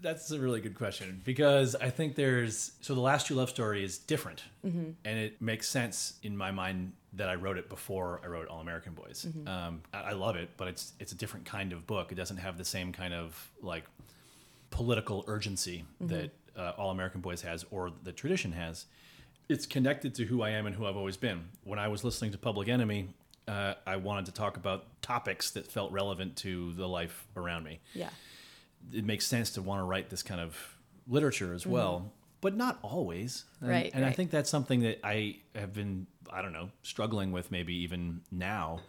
That's 0.00 0.30
a 0.32 0.38
really 0.40 0.60
good 0.60 0.74
question 0.74 1.22
because 1.24 1.74
I 1.76 1.88
think 1.88 2.14
there's 2.14 2.72
so 2.80 2.94
the 2.94 3.00
last 3.00 3.26
true 3.28 3.36
love 3.36 3.48
story 3.48 3.82
is 3.84 3.96
different, 3.98 4.42
Mm-hmm. 4.66 4.90
and 5.04 5.18
it 5.18 5.40
makes 5.40 5.66
sense 5.68 6.14
in 6.22 6.36
my 6.36 6.50
mind 6.50 6.92
that 7.14 7.28
I 7.30 7.36
wrote 7.36 7.56
it 7.58 7.68
before 7.70 8.20
I 8.22 8.26
wrote 8.26 8.48
All 8.48 8.60
American 8.60 8.92
Boys. 8.92 9.24
Mm-hmm. 9.28 9.48
Um, 9.48 9.82
I, 9.94 9.98
I 10.00 10.12
love 10.12 10.36
it, 10.36 10.50
but 10.58 10.68
it's 10.68 10.92
it's 11.00 11.12
a 11.12 11.14
different 11.14 11.46
kind 11.46 11.72
of 11.72 11.86
book. 11.86 12.12
It 12.12 12.16
doesn't 12.16 12.36
have 12.38 12.58
the 12.58 12.64
same 12.66 12.92
kind 12.92 13.14
of 13.14 13.50
like 13.62 13.84
political 14.70 15.24
urgency 15.26 15.84
Mm-hmm. 16.02 16.08
that 16.14 16.30
uh, 16.56 16.72
All 16.76 16.90
American 16.90 17.20
Boys 17.20 17.42
has 17.42 17.64
or 17.70 17.90
the 18.02 18.12
tradition 18.12 18.52
has. 18.52 18.86
It's 19.48 19.66
connected 19.66 20.14
to 20.16 20.24
who 20.24 20.42
I 20.42 20.50
am 20.50 20.66
and 20.66 20.74
who 20.74 20.86
I've 20.86 20.96
always 20.96 21.16
been. 21.18 21.44
When 21.64 21.78
I 21.78 21.88
was 21.88 22.02
listening 22.04 22.32
to 22.32 22.38
Public 22.38 22.68
Enemy, 22.68 23.08
uh, 23.46 23.74
I 23.86 23.96
wanted 23.96 24.24
to 24.26 24.32
talk 24.32 24.56
about 24.56 24.86
topics 25.02 25.50
that 25.50 25.66
felt 25.70 25.92
relevant 25.92 26.36
to 26.36 26.72
the 26.72 26.88
life 26.88 27.26
around 27.36 27.64
me 27.64 27.80
Yeah. 27.94 28.08
it 28.92 29.04
makes 29.04 29.26
sense 29.26 29.50
to 29.50 29.62
want 29.62 29.80
to 29.80 29.84
write 29.84 30.08
this 30.08 30.22
kind 30.22 30.40
of 30.40 30.56
literature 31.06 31.52
as 31.52 31.66
well, 31.66 32.10
but 32.40 32.56
not 32.56 32.78
always. 32.82 33.44
And, 33.60 33.68
Mm-hmm. 33.68 33.70
Right, 33.70 33.90
And 33.94 34.04
I 34.06 34.12
think 34.12 34.30
that's 34.30 34.48
something 34.48 34.80
that 34.80 35.00
I 35.04 35.36
have 35.54 35.74
been, 35.74 36.06
I 36.32 36.40
don't 36.40 36.52
know, 36.54 36.70
struggling 36.82 37.30
with 37.32 37.50
maybe 37.50 37.74
even 37.82 38.22
now 38.30 38.80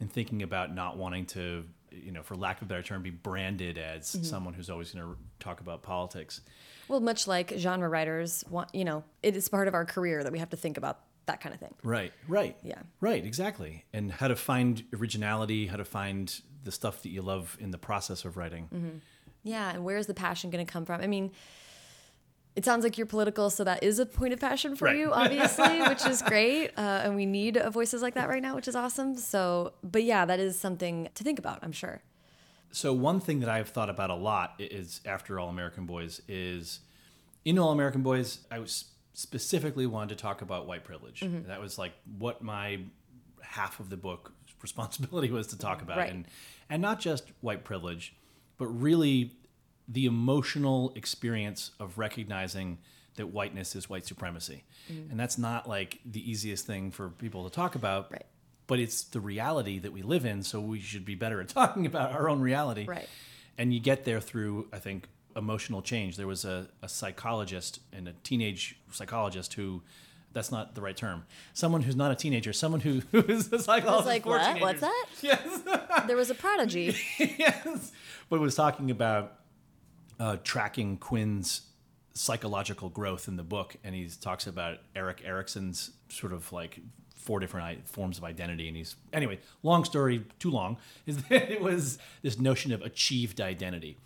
in 0.00 0.08
thinking 0.08 0.42
about 0.42 0.74
not 0.74 0.96
wanting 0.96 1.26
to, 1.26 1.64
you 1.94 2.12
know, 2.12 2.22
for 2.22 2.36
lack 2.36 2.58
of 2.60 2.66
a 2.66 2.68
better 2.68 2.82
term, 2.82 3.02
be 3.02 3.10
branded 3.10 3.78
as 3.78 4.12
Mm-hmm. 4.12 4.24
someone 4.24 4.54
who's 4.54 4.70
always 4.70 4.92
going 4.92 5.04
to 5.06 5.16
talk 5.40 5.60
about 5.60 5.82
politics. 5.82 6.40
Well, 6.88 7.00
much 7.00 7.26
like 7.26 7.52
genre 7.56 7.88
writers 7.88 8.44
want, 8.50 8.74
you 8.74 8.84
know, 8.84 9.04
it 9.22 9.36
is 9.36 9.48
part 9.48 9.68
of 9.68 9.74
our 9.74 9.84
career 9.84 10.22
that 10.22 10.32
we 10.32 10.38
have 10.38 10.50
to 10.50 10.56
think 10.56 10.76
about 10.76 11.00
that 11.26 11.40
kind 11.40 11.54
of 11.54 11.60
thing. 11.60 11.74
Right, 11.82 12.12
right. 12.28 12.56
Yeah. 12.62 12.80
Right, 13.00 13.24
exactly. 13.24 13.84
And 13.92 14.10
how 14.10 14.28
to 14.28 14.36
find 14.36 14.82
originality, 14.92 15.66
how 15.66 15.76
to 15.76 15.84
find 15.84 16.34
the 16.64 16.72
stuff 16.72 17.02
that 17.02 17.10
you 17.10 17.22
love 17.22 17.56
in 17.60 17.70
the 17.70 17.78
process 17.78 18.24
of 18.24 18.36
writing. 18.36 18.68
Mm-hmm. 18.74 18.98
Yeah, 19.44 19.70
and 19.72 19.84
where's 19.84 20.06
the 20.06 20.14
passion 20.14 20.50
going 20.50 20.64
to 20.64 20.72
come 20.72 20.84
from? 20.84 21.00
I 21.00 21.06
mean, 21.06 21.32
it 22.54 22.64
sounds 22.64 22.84
like 22.84 22.98
you're 22.98 23.06
political, 23.06 23.48
so 23.50 23.64
that 23.64 23.82
is 23.82 23.98
a 23.98 24.06
point 24.06 24.32
of 24.32 24.40
passion 24.40 24.76
for 24.76 24.86
Right. 24.86 24.96
you, 24.96 25.12
obviously, 25.12 25.80
which 25.82 26.04
is 26.06 26.20
great. 26.22 26.68
Uh, 26.76 26.80
and 27.04 27.16
we 27.16 27.24
need 27.26 27.60
voices 27.70 28.02
like 28.02 28.14
that 28.14 28.28
right 28.28 28.42
now, 28.42 28.54
which 28.54 28.68
is 28.68 28.76
awesome. 28.76 29.16
So, 29.16 29.72
but 29.82 30.02
yeah, 30.04 30.24
that 30.26 30.38
is 30.40 30.58
something 30.58 31.08
to 31.14 31.24
think 31.24 31.38
about, 31.38 31.58
I'm 31.62 31.72
sure. 31.72 32.02
So 32.70 32.92
one 32.92 33.20
thing 33.20 33.40
that 33.40 33.48
I've 33.48 33.68
thought 33.68 33.90
about 33.90 34.10
a 34.10 34.14
lot 34.14 34.54
is 34.58 35.00
after 35.04 35.38
All 35.38 35.48
American 35.48 35.86
Boys 35.86 36.20
is 36.28 36.80
in 37.44 37.58
All 37.58 37.70
American 37.72 38.02
Boys, 38.02 38.40
I 38.50 38.58
was 38.58 38.86
specifically 39.14 39.86
wanted 39.86 40.16
to 40.16 40.22
talk 40.22 40.40
about 40.42 40.66
white 40.66 40.84
privilege. 40.84 41.20
Mm-hmm. 41.20 41.48
That 41.48 41.60
was 41.60 41.78
like 41.78 41.92
what 42.18 42.42
my 42.42 42.80
half 43.42 43.78
of 43.80 43.90
the 43.90 43.96
book 43.96 44.32
responsibility 44.62 45.30
was 45.30 45.46
to 45.48 45.58
talk 45.58 45.82
about, 45.82 45.98
Right. 45.98 46.10
and 46.10 46.26
and 46.70 46.80
not 46.80 46.98
just 47.00 47.24
white 47.42 47.64
privilege, 47.64 48.14
but 48.56 48.66
really 48.68 49.32
the 49.88 50.06
emotional 50.06 50.92
experience 50.96 51.72
of 51.80 51.98
recognizing 51.98 52.78
that 53.16 53.26
whiteness 53.26 53.76
is 53.76 53.90
white 53.90 54.06
supremacy, 54.06 54.64
mm. 54.90 55.10
and 55.10 55.20
that's 55.20 55.36
not 55.36 55.68
like 55.68 55.98
the 56.04 56.28
easiest 56.30 56.66
thing 56.66 56.90
for 56.90 57.10
people 57.10 57.44
to 57.44 57.54
talk 57.54 57.74
about 57.74 58.10
Right. 58.10 58.24
but 58.66 58.78
it's 58.78 59.02
the 59.04 59.20
reality 59.20 59.78
that 59.80 59.92
we 59.92 60.00
live 60.02 60.24
in 60.24 60.42
so 60.42 60.60
we 60.60 60.80
should 60.80 61.04
be 61.04 61.14
better 61.14 61.40
at 61.40 61.48
talking 61.60 61.84
about 61.84 62.12
our 62.12 62.28
own 62.30 62.40
reality 62.40 62.86
Right. 62.86 63.08
and 63.58 63.74
you 63.74 63.80
get 63.80 64.04
there 64.06 64.20
through 64.20 64.68
i 64.72 64.78
think 64.78 65.08
emotional 65.36 65.82
change 65.82 66.16
there 66.16 66.26
was 66.26 66.44
a, 66.46 66.68
a 66.82 66.88
psychologist 66.88 67.80
and 67.92 68.08
a 68.08 68.12
teenage 68.24 68.76
psychologist 68.92 69.54
who 69.54 69.82
that's 70.32 70.50
not 70.50 70.74
the 70.74 70.80
right 70.80 70.96
term 70.96 71.24
someone 71.52 71.82
who's 71.82 71.96
not 71.96 72.10
a 72.12 72.14
teenager 72.14 72.52
someone 72.54 72.80
who, 72.80 73.00
who 73.12 73.18
is 73.30 73.52
a 73.52 73.58
psychologist 73.58 74.06
like, 74.06 74.24
what? 74.24 74.58
What's 74.60 74.80
that? 74.80 75.06
yes 75.22 75.60
There 76.06 76.16
was 76.16 76.30
a 76.30 76.34
prodigy. 76.34 76.96
yes 77.18 77.92
but 78.30 78.40
was 78.40 78.54
talking 78.54 78.90
about 78.90 79.34
uh, 80.20 80.36
tracking 80.44 80.96
quinn's 80.96 81.62
psychological 82.14 82.88
growth 82.88 83.28
in 83.28 83.36
the 83.36 83.42
book 83.42 83.76
and 83.84 83.94
he 83.94 84.08
talks 84.20 84.46
about 84.46 84.78
erik 84.94 85.22
erikson's 85.24 85.92
sort 86.08 86.32
of 86.32 86.52
like 86.52 86.78
four 87.16 87.40
different 87.40 87.88
forms 87.88 88.18
of 88.18 88.24
identity 88.24 88.68
and 88.68 88.76
he's 88.76 88.96
anyway 89.12 89.38
long 89.62 89.84
story 89.84 90.24
too 90.38 90.50
long 90.50 90.76
is 91.06 91.22
that 91.28 91.50
it 91.50 91.60
was 91.60 91.98
this 92.22 92.38
notion 92.38 92.72
of 92.72 92.82
achieved 92.82 93.40
identity 93.40 93.96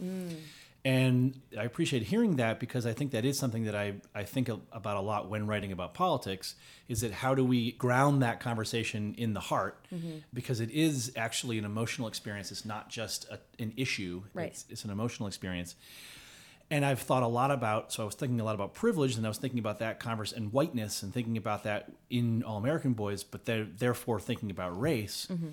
and 0.86 1.40
I 1.58 1.64
appreciate 1.64 2.04
hearing 2.04 2.36
that 2.36 2.60
because 2.60 2.86
I 2.86 2.92
think 2.92 3.10
that 3.10 3.24
is 3.24 3.36
something 3.36 3.64
that 3.64 3.74
I, 3.74 3.94
I 4.14 4.22
think 4.22 4.48
about 4.48 4.96
a 4.96 5.00
lot 5.00 5.28
when 5.28 5.48
writing 5.48 5.72
about 5.72 5.94
politics 5.94 6.54
is 6.86 7.00
that 7.00 7.10
how 7.10 7.34
do 7.34 7.44
we 7.44 7.72
ground 7.72 8.22
that 8.22 8.38
conversation 8.38 9.12
in 9.18 9.34
the 9.34 9.40
heart 9.40 9.84
mm-hmm. 9.92 10.18
because 10.32 10.60
it 10.60 10.70
is 10.70 11.10
actually 11.16 11.58
an 11.58 11.64
emotional 11.64 12.06
experience. 12.06 12.52
It's 12.52 12.64
not 12.64 12.88
just 12.88 13.28
a, 13.30 13.40
an 13.58 13.72
issue. 13.76 14.22
Right. 14.32 14.46
It's, 14.46 14.64
it's 14.70 14.84
an 14.84 14.90
emotional 14.90 15.26
experience. 15.26 15.74
And 16.70 16.84
I've 16.84 17.00
thought 17.00 17.24
a 17.24 17.28
lot 17.28 17.50
about, 17.50 17.92
so 17.92 18.04
I 18.04 18.06
was 18.06 18.14
thinking 18.14 18.38
a 18.38 18.44
lot 18.44 18.54
about 18.54 18.72
privilege 18.72 19.16
and 19.16 19.26
I 19.26 19.28
was 19.28 19.38
thinking 19.38 19.58
about 19.58 19.80
that 19.80 19.98
converse 19.98 20.30
and 20.30 20.52
whiteness 20.52 21.02
and 21.02 21.12
thinking 21.12 21.36
about 21.36 21.64
that 21.64 21.90
in 22.10 22.44
All 22.44 22.58
American 22.58 22.92
Boys, 22.92 23.24
but 23.24 23.44
they're, 23.44 23.64
therefore 23.64 24.20
thinking 24.20 24.52
about 24.52 24.80
race. 24.80 25.26
Mm-hmm. 25.32 25.48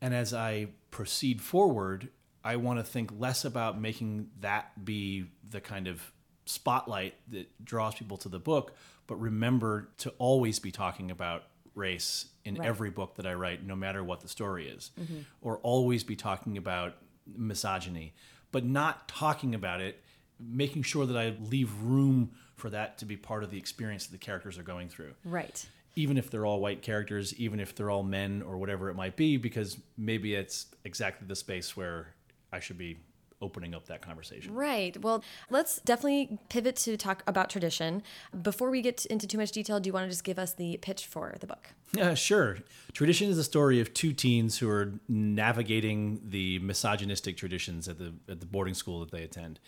And 0.00 0.14
as 0.14 0.32
I 0.32 0.68
proceed 0.90 1.42
forward, 1.42 2.08
I 2.44 2.56
want 2.56 2.78
to 2.78 2.84
think 2.84 3.10
less 3.18 3.44
about 3.44 3.80
making 3.80 4.30
that 4.40 4.84
be 4.84 5.26
the 5.48 5.60
kind 5.60 5.86
of 5.86 6.12
spotlight 6.44 7.14
that 7.30 7.64
draws 7.64 7.94
people 7.94 8.16
to 8.18 8.28
the 8.28 8.38
book, 8.38 8.74
but 9.06 9.16
remember 9.16 9.88
to 9.98 10.10
always 10.18 10.58
be 10.58 10.70
talking 10.72 11.10
about 11.10 11.44
race 11.74 12.26
in 12.44 12.56
Right. 12.56 12.66
every 12.68 12.90
book 12.90 13.16
that 13.16 13.26
I 13.26 13.34
write, 13.34 13.64
no 13.64 13.76
matter 13.76 14.02
what 14.02 14.20
the 14.20 14.28
story 14.28 14.68
is, 14.68 14.90
mm-hmm. 15.00 15.20
or 15.40 15.58
always 15.58 16.04
be 16.04 16.16
talking 16.16 16.58
about 16.58 16.96
misogyny, 17.36 18.14
but 18.50 18.64
not 18.64 19.08
talking 19.08 19.54
about 19.54 19.80
it, 19.80 20.02
making 20.38 20.82
sure 20.82 21.06
that 21.06 21.16
I 21.16 21.36
leave 21.48 21.72
room 21.80 22.32
for 22.56 22.68
that 22.70 22.98
to 22.98 23.04
be 23.04 23.16
part 23.16 23.44
of 23.44 23.50
the 23.50 23.58
experience 23.58 24.06
that 24.06 24.12
the 24.12 24.18
characters 24.18 24.58
are 24.58 24.62
going 24.62 24.88
through 24.88 25.14
right. 25.24 25.66
even 25.96 26.16
if 26.16 26.30
they're 26.30 26.44
all 26.44 26.60
white 26.60 26.82
characters, 26.82 27.34
even 27.34 27.58
if 27.60 27.74
they're 27.74 27.90
all 27.90 28.02
men 28.02 28.42
or 28.42 28.58
whatever 28.58 28.90
it 28.90 28.94
might 28.94 29.16
be, 29.16 29.36
because 29.36 29.78
maybe 29.96 30.34
it's 30.34 30.66
exactly 30.84 31.26
the 31.26 31.36
space 31.36 31.76
where 31.76 32.08
I 32.52 32.60
should 32.60 32.78
be 32.78 32.98
opening 33.42 33.74
up 33.74 33.86
that 33.86 34.00
conversation. 34.00 34.54
Right. 34.54 34.96
Well, 35.02 35.22
let's 35.50 35.80
definitely 35.80 36.38
pivot 36.48 36.76
to 36.76 36.96
talk 36.96 37.22
about 37.26 37.50
tradition. 37.50 38.02
Before 38.40 38.70
we 38.70 38.80
get 38.80 39.04
into 39.06 39.26
too 39.26 39.36
much 39.36 39.50
detail, 39.50 39.80
do 39.80 39.88
you 39.88 39.92
want 39.92 40.06
to 40.06 40.10
just 40.10 40.24
give 40.24 40.38
us 40.38 40.54
the 40.54 40.76
pitch 40.78 41.06
for 41.06 41.34
the 41.40 41.46
book? 41.46 41.70
Yeah, 41.92 42.14
sure. 42.14 42.58
Tradition 42.92 43.28
is 43.28 43.36
a 43.36 43.44
story 43.44 43.80
of 43.80 43.92
two 43.92 44.12
teens 44.12 44.58
who 44.58 44.70
are 44.70 44.92
navigating 45.08 46.20
the 46.24 46.60
misogynistic 46.60 47.36
traditions 47.36 47.88
at 47.88 47.98
the 47.98 48.14
at 48.28 48.40
the 48.40 48.46
boarding 48.46 48.74
school 48.74 49.00
that 49.00 49.10
they 49.10 49.24
attend, 49.24 49.58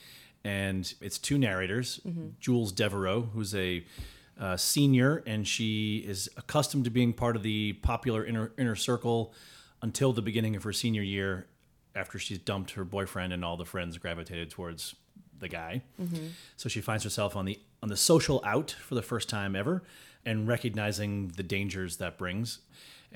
and 0.44 0.94
it's 1.02 1.18
two 1.18 1.36
narrators: 1.36 2.00
Jules 2.40 2.72
Devereaux, 2.72 3.28
who's 3.34 3.54
a 3.54 3.84
uh, 4.40 4.56
senior, 4.56 5.22
and 5.26 5.46
she 5.46 5.98
is 5.98 6.30
accustomed 6.36 6.84
to 6.84 6.90
being 6.90 7.12
part 7.12 7.36
of 7.36 7.42
the 7.42 7.74
popular 7.74 8.24
inner 8.24 8.52
inner 8.56 8.76
circle 8.76 9.34
until 9.82 10.14
the 10.14 10.22
beginning 10.22 10.56
of 10.56 10.62
her 10.62 10.72
senior 10.72 11.02
year, 11.02 11.46
after 11.94 12.18
she's 12.18 12.38
dumped 12.38 12.72
her 12.72 12.84
boyfriend 12.84 13.32
and 13.32 13.44
all 13.44 13.56
the 13.56 13.64
friends 13.64 13.98
gravitated 13.98 14.50
towards 14.50 14.94
the 15.38 15.48
guy. 15.48 15.82
Mm-hmm. 16.00 16.28
So 16.56 16.68
she 16.68 16.80
finds 16.80 17.04
herself 17.04 17.36
on 17.36 17.44
the 17.44 17.58
on 17.82 17.88
the 17.88 17.96
social 17.96 18.42
out 18.44 18.70
for 18.70 18.94
the 18.94 19.02
first 19.02 19.28
time 19.28 19.54
ever, 19.54 19.82
and 20.24 20.48
recognizing 20.48 21.28
the 21.28 21.42
dangers 21.42 21.98
that 21.98 22.16
brings. 22.16 22.60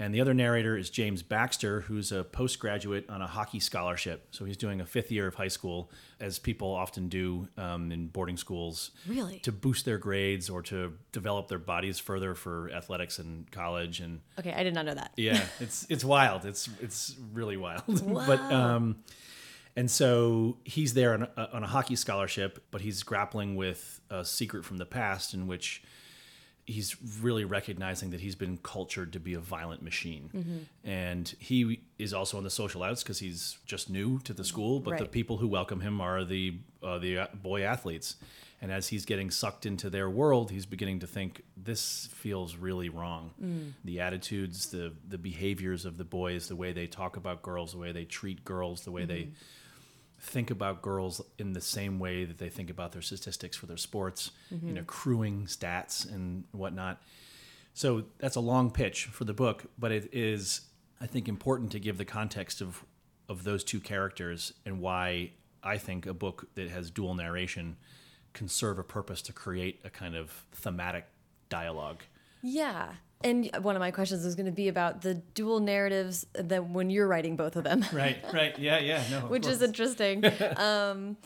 And 0.00 0.14
the 0.14 0.20
other 0.20 0.32
narrator 0.32 0.76
is 0.76 0.90
James 0.90 1.24
Baxter, 1.24 1.80
who's 1.80 2.12
a 2.12 2.22
postgraduate 2.22 3.10
on 3.10 3.20
a 3.20 3.26
hockey 3.26 3.58
scholarship. 3.58 4.28
So 4.30 4.44
he's 4.44 4.56
doing 4.56 4.80
a 4.80 4.86
fifth 4.86 5.10
year 5.10 5.26
of 5.26 5.34
high 5.34 5.48
school, 5.48 5.90
as 6.20 6.38
people 6.38 6.70
often 6.72 7.08
do 7.08 7.48
um, 7.56 7.90
in 7.90 8.06
boarding 8.06 8.36
schools, 8.36 8.92
Really? 9.08 9.40
to 9.40 9.50
boost 9.50 9.84
their 9.84 9.98
grades 9.98 10.48
or 10.48 10.62
to 10.62 10.92
develop 11.10 11.48
their 11.48 11.58
bodies 11.58 11.98
further 11.98 12.36
for 12.36 12.70
athletics 12.70 13.18
and 13.18 13.50
college. 13.50 13.98
And 13.98 14.20
Okay, 14.38 14.52
I 14.52 14.62
did 14.62 14.72
not 14.72 14.86
know 14.86 14.94
that. 14.94 15.10
yeah, 15.16 15.44
it's 15.60 15.84
it's 15.90 16.04
wild. 16.04 16.44
It's 16.44 16.68
it's 16.80 17.16
really 17.32 17.56
wild. 17.56 17.82
Wow. 18.08 18.24
but 18.24 18.40
um, 18.52 18.98
and 19.74 19.90
so 19.90 20.58
he's 20.64 20.94
there 20.94 21.14
on 21.14 21.22
a, 21.36 21.48
on 21.52 21.64
a 21.64 21.68
hockey 21.68 21.96
scholarship, 21.96 22.64
but 22.70 22.82
he's 22.82 23.02
grappling 23.02 23.56
with 23.56 24.00
a 24.10 24.24
secret 24.24 24.64
from 24.64 24.76
the 24.78 24.86
past 24.86 25.34
in 25.34 25.46
which 25.48 25.82
he's 26.68 26.96
really 27.22 27.44
recognizing 27.44 28.10
that 28.10 28.20
he's 28.20 28.34
been 28.34 28.58
cultured 28.58 29.14
to 29.14 29.20
be 29.20 29.34
a 29.34 29.40
violent 29.40 29.82
machine, 29.82 30.30
mm-hmm. 30.34 30.88
and 30.88 31.34
he 31.38 31.80
is 31.98 32.12
also 32.12 32.36
on 32.36 32.44
the 32.44 32.50
social 32.50 32.82
outs 32.82 33.02
because 33.02 33.18
he's 33.18 33.58
just 33.64 33.88
new 33.88 34.18
to 34.20 34.34
the 34.34 34.44
school. 34.44 34.78
But 34.78 34.98
the 34.98 35.06
people 35.06 35.38
who 35.38 35.48
welcome 35.48 35.80
him 35.80 36.00
are 36.00 36.24
the 36.24 36.58
uh, 36.82 36.98
the 36.98 37.18
uh, 37.18 37.26
boy 37.34 37.62
athletes. 37.62 38.16
And 38.60 38.72
as 38.72 38.88
he's 38.88 39.04
getting 39.04 39.30
sucked 39.30 39.66
into 39.66 39.88
their 39.88 40.10
world, 40.10 40.50
he's 40.50 40.66
beginning 40.66 40.98
to 40.98 41.06
think 41.06 41.42
this 41.56 42.08
feels 42.12 42.56
really 42.56 42.88
wrong. 42.88 43.30
Mm. 43.40 43.74
The 43.84 44.00
attitudes, 44.00 44.70
the 44.70 44.92
the 45.08 45.18
behaviors 45.18 45.84
of 45.84 45.96
the 45.96 46.04
boys, 46.04 46.48
the 46.48 46.56
way 46.56 46.72
they 46.72 46.86
talk 46.86 47.16
about 47.16 47.40
girls, 47.42 47.72
the 47.72 47.78
way 47.78 47.92
they 47.92 48.04
treat 48.04 48.44
girls, 48.44 48.82
the 48.82 48.90
way 48.90 49.04
they 49.04 49.20
mm-hmm. 49.20 49.32
Think 50.20 50.50
about 50.50 50.82
girls 50.82 51.20
in 51.38 51.52
the 51.52 51.60
same 51.60 51.98
way 51.98 52.24
that 52.24 52.38
they 52.38 52.48
think 52.48 52.70
about 52.70 52.92
their 52.92 53.02
statistics 53.02 53.56
for 53.56 53.66
their 53.66 53.76
sports, 53.76 54.32
you 54.50 54.56
know, 54.56 54.66
mm-hmm. 54.66 54.78
accruing 54.78 55.46
stats 55.46 56.10
and 56.12 56.44
whatnot. 56.52 57.00
So 57.74 58.04
that's 58.18 58.36
a 58.36 58.40
long 58.40 58.70
pitch 58.70 59.04
for 59.06 59.24
the 59.24 59.32
book, 59.32 59.66
but 59.78 59.92
it 59.92 60.08
is, 60.12 60.62
I 61.00 61.06
think, 61.06 61.28
important 61.28 61.70
to 61.72 61.80
give 61.80 61.98
the 61.98 62.04
context 62.04 62.60
of 62.60 62.84
of 63.28 63.44
those 63.44 63.62
two 63.62 63.78
characters 63.78 64.54
and 64.64 64.80
why 64.80 65.30
I 65.62 65.78
think 65.78 66.06
a 66.06 66.14
book 66.14 66.48
that 66.54 66.70
has 66.70 66.90
dual 66.90 67.14
narration 67.14 67.76
can 68.32 68.48
serve 68.48 68.78
a 68.78 68.82
purpose 68.82 69.20
to 69.22 69.32
create 69.32 69.80
a 69.84 69.90
kind 69.90 70.16
of 70.16 70.30
thematic 70.52 71.06
dialogue. 71.48 72.02
Yeah. 72.42 72.92
And 73.22 73.50
one 73.62 73.74
of 73.74 73.80
my 73.80 73.90
questions 73.90 74.24
was 74.24 74.34
going 74.36 74.46
to 74.46 74.52
be 74.52 74.68
about 74.68 75.02
the 75.02 75.14
dual 75.14 75.58
narratives 75.60 76.24
that 76.34 76.68
when 76.70 76.88
you're 76.90 77.08
writing 77.08 77.34
both 77.36 77.56
of 77.56 77.64
them, 77.64 77.84
Right, 77.92 78.18
right, 78.32 78.56
yeah, 78.58 78.78
yeah, 78.78 79.02
no, 79.10 79.20
which 79.22 79.46
is 79.46 79.60
interesting. 79.62 80.24
um, 80.56 81.16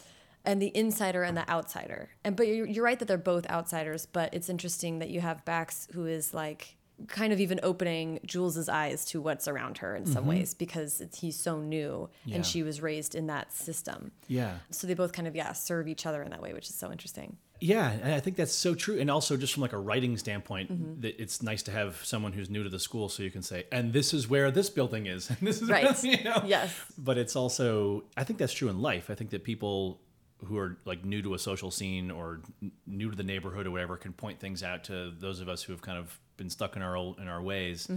and 0.45 0.61
the 0.61 0.75
insider 0.77 1.23
and 1.23 1.37
the 1.37 1.49
outsider. 1.51 2.09
And 2.25 2.35
but 2.35 2.49
you're, 2.49 2.67
you're 2.67 2.85
right 2.85 2.99
that 2.99 3.07
they're 3.07 3.19
both 3.19 3.47
outsiders, 3.51 4.07
but 4.07 4.33
it's 4.35 4.49
interesting 4.49 4.99
that 5.01 5.11
you 5.11 5.21
have 5.21 5.45
Bax 5.45 5.87
who 5.93 6.07
is 6.07 6.33
like 6.35 6.77
kind 7.09 7.33
of 7.33 7.41
even 7.41 7.61
opening 7.63 8.21
Jules's 8.27 8.69
eyes 8.69 9.05
to 9.07 9.21
what's 9.21 9.47
around 9.49 9.79
her 9.79 9.95
in 9.97 10.07
some 10.07 10.27
ways 10.27 10.55
because 10.55 11.01
it's, 11.01 11.19
he's 11.21 11.37
so 11.37 11.59
new 11.59 12.09
Yeah. 12.25 12.37
and 12.37 12.47
she 12.47 12.63
was 12.63 12.81
raised 12.81 13.15
in 13.15 13.27
that 13.27 13.53
system. 13.53 14.13
yeah. 14.29 14.55
So 14.71 14.87
they 14.87 14.95
both 14.95 15.13
kind 15.13 15.27
of 15.29 15.35
yeah 15.37 15.53
serve 15.53 15.89
each 15.89 16.07
other 16.07 16.23
in 16.23 16.31
that 16.31 16.41
way, 16.41 16.53
which 16.55 16.69
is 16.69 16.75
so 16.75 16.91
interesting. 16.91 17.37
Yeah, 17.65 17.91
and 17.93 18.13
I 18.13 18.19
think 18.21 18.37
that's 18.37 18.53
so 18.53 18.75
true. 18.75 18.99
And 18.99 19.09
also, 19.09 19.37
just 19.37 19.53
from 19.55 19.61
like 19.63 19.73
a 19.73 19.79
writing 19.79 20.17
standpoint, 20.19 20.71
Mm-hmm. 20.73 21.01
that 21.03 21.21
it's 21.23 21.43
nice 21.43 21.63
to 21.65 21.71
have 21.71 21.97
someone 22.05 22.33
who's 22.33 22.51
new 22.51 22.63
to 22.65 22.69
the 22.69 22.79
school, 22.81 23.09
so 23.09 23.23
you 23.23 23.31
can 23.31 23.43
say, 23.43 23.65
"And 23.71 23.93
this 23.93 24.13
is 24.13 24.29
where 24.29 24.51
this 24.51 24.69
building 24.69 25.07
is." 25.07 25.31
And 25.31 25.39
this 25.41 25.63
is 25.63 25.69
Right. 25.69 25.85
Where, 25.85 26.13
you 26.17 26.25
know? 26.25 26.43
Yes. 26.45 26.75
But 26.99 27.19
it's 27.19 27.37
also, 27.37 28.05
I 28.17 28.25
think 28.25 28.39
that's 28.41 28.53
true 28.53 28.69
in 28.69 28.81
life. 28.83 29.11
I 29.11 29.15
think 29.15 29.31
that 29.31 29.45
people 29.45 30.01
who 30.47 30.59
are 30.59 30.77
like 30.85 31.05
new 31.05 31.23
to 31.23 31.35
a 31.35 31.39
social 31.39 31.71
scene 31.71 32.11
or 32.11 32.41
n- 32.61 32.73
new 32.87 33.09
to 33.11 33.17
the 33.17 33.23
neighborhood 33.23 33.65
or 33.67 33.71
whatever 33.71 33.97
can 33.97 34.13
point 34.13 34.41
things 34.41 34.65
out 34.65 34.83
to 34.85 35.13
those 35.17 35.39
of 35.41 35.49
us 35.49 35.63
who 35.63 35.73
have 35.73 35.83
kind 35.83 35.99
of 35.99 36.19
been 36.37 36.51
stuck 36.51 36.75
in 36.75 36.83
our 36.83 36.97
old 36.97 37.21
in 37.21 37.29
our 37.29 37.41
ways. 37.41 37.89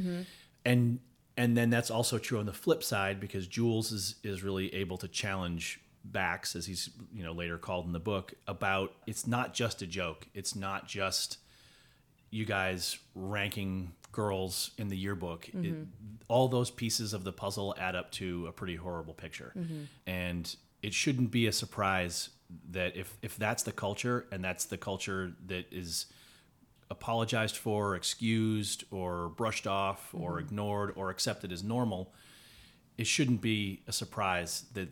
And 0.64 1.00
and 1.38 1.58
then 1.58 1.70
that's 1.70 1.90
also 1.92 2.18
true 2.20 2.40
on 2.40 2.46
the 2.46 2.54
flip 2.54 2.84
side 2.84 3.20
because 3.20 3.48
Jules 3.48 3.92
is 3.92 4.16
is 4.24 4.44
really 4.44 4.74
able 4.76 4.98
to 5.00 5.08
challenge 5.08 5.80
Bax, 6.12 6.56
as 6.56 6.66
he's 6.66 6.90
you 7.14 7.24
know 7.24 7.32
later 7.32 7.58
called 7.58 7.86
in 7.86 7.92
the 7.92 8.00
book, 8.00 8.34
about 8.48 8.94
it's 9.08 9.26
not 9.26 9.54
just 9.54 9.82
a 9.82 9.88
joke. 9.88 10.28
It's 10.34 10.56
not 10.56 10.88
just 10.88 11.40
you 12.30 12.46
guys 12.46 12.98
ranking 13.14 13.94
girls 14.12 14.72
in 14.78 14.88
the 14.88 14.98
yearbook. 14.98 15.50
It, 15.50 15.56
mm-hmm. 15.56 15.84
all 16.28 16.48
those 16.48 16.70
pieces 16.70 17.14
of 17.14 17.24
the 17.24 17.32
puzzle 17.32 17.76
add 17.78 17.96
up 17.96 18.12
to 18.14 18.48
a 18.48 18.52
pretty 18.52 18.76
horrible 18.76 19.14
picture, 19.14 19.54
mm-hmm. 19.58 19.84
and 20.06 20.56
it 20.82 20.94
shouldn't 20.94 21.32
be 21.32 21.48
a 21.48 21.52
surprise 21.52 22.30
that 22.72 22.96
if 22.96 23.18
if 23.22 23.38
that's 23.38 23.64
the 23.64 23.72
culture 23.72 24.28
and 24.32 24.44
that's 24.44 24.66
the 24.66 24.78
culture 24.78 25.34
that 25.48 25.66
is 25.72 26.06
apologized 26.92 27.58
for, 27.58 27.96
excused, 27.96 28.84
or 28.92 29.30
brushed 29.30 29.68
off, 29.68 30.14
or 30.14 30.34
mm-hmm. 30.34 30.46
ignored, 30.46 30.94
or 30.96 31.10
accepted 31.10 31.52
as 31.52 31.64
normal, 31.64 32.14
it 32.98 33.08
shouldn't 33.08 33.42
be 33.42 33.82
a 33.88 33.92
surprise 33.92 34.66
that 34.74 34.90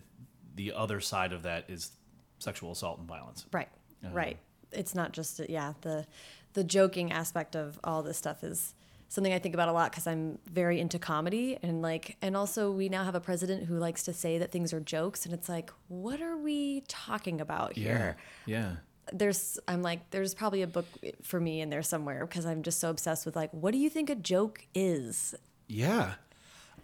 the 0.56 0.74
other 0.74 1.00
side 1.00 1.34
of 1.34 1.44
that 1.44 1.70
is 1.70 1.92
sexual 2.40 2.72
assault 2.72 3.00
and 3.00 3.08
violence. 3.08 3.46
Right. 3.52 3.70
Uh-huh. 4.04 4.14
Right. 4.14 4.38
It's 4.72 4.96
not 4.96 5.12
just 5.14 5.40
yeah 5.50 5.74
the 5.82 6.06
the 6.54 6.64
joking 6.64 7.12
aspect 7.12 7.56
of 7.56 7.80
all 7.84 8.04
this 8.04 8.18
stuff 8.18 8.44
is 8.44 8.74
something 9.14 9.34
I 9.34 9.40
think 9.40 9.54
about 9.54 9.70
a 9.70 9.72
lot 9.72 9.92
because 9.92 10.08
I'm 10.08 10.40
very 10.52 10.80
into 10.80 10.98
comedy 10.98 11.58
and 11.62 11.82
like 11.82 12.18
and 12.22 12.36
also 12.36 12.72
we 12.72 12.90
now 12.90 13.04
have 13.04 13.16
a 13.16 13.20
president 13.20 13.66
who 13.66 13.78
likes 13.78 14.04
to 14.04 14.14
say 14.14 14.40
that 14.40 14.52
things 14.52 14.74
are 14.74 14.80
jokes 14.80 15.26
and 15.26 15.34
it's 15.34 15.48
like 15.48 15.72
what 15.88 16.22
are 16.22 16.38
we 16.38 16.82
talking 16.88 17.40
about 17.40 17.74
here? 17.74 18.18
Yeah. 18.46 18.78
There's 19.12 19.60
I'm 19.68 19.84
like 19.84 20.10
there's 20.10 20.34
probably 20.34 20.64
a 20.64 20.68
book 20.68 20.86
for 21.22 21.40
me 21.40 21.62
in 21.62 21.70
there 21.70 21.84
somewhere 21.84 22.26
because 22.26 22.46
I'm 22.46 22.64
just 22.64 22.80
so 22.80 22.90
obsessed 22.90 23.26
with 23.26 23.36
like 23.36 23.52
what 23.52 23.72
do 23.72 23.78
you 23.78 23.90
think 23.90 24.10
a 24.10 24.16
joke 24.16 24.66
is? 24.74 25.36
Yeah. 25.68 26.16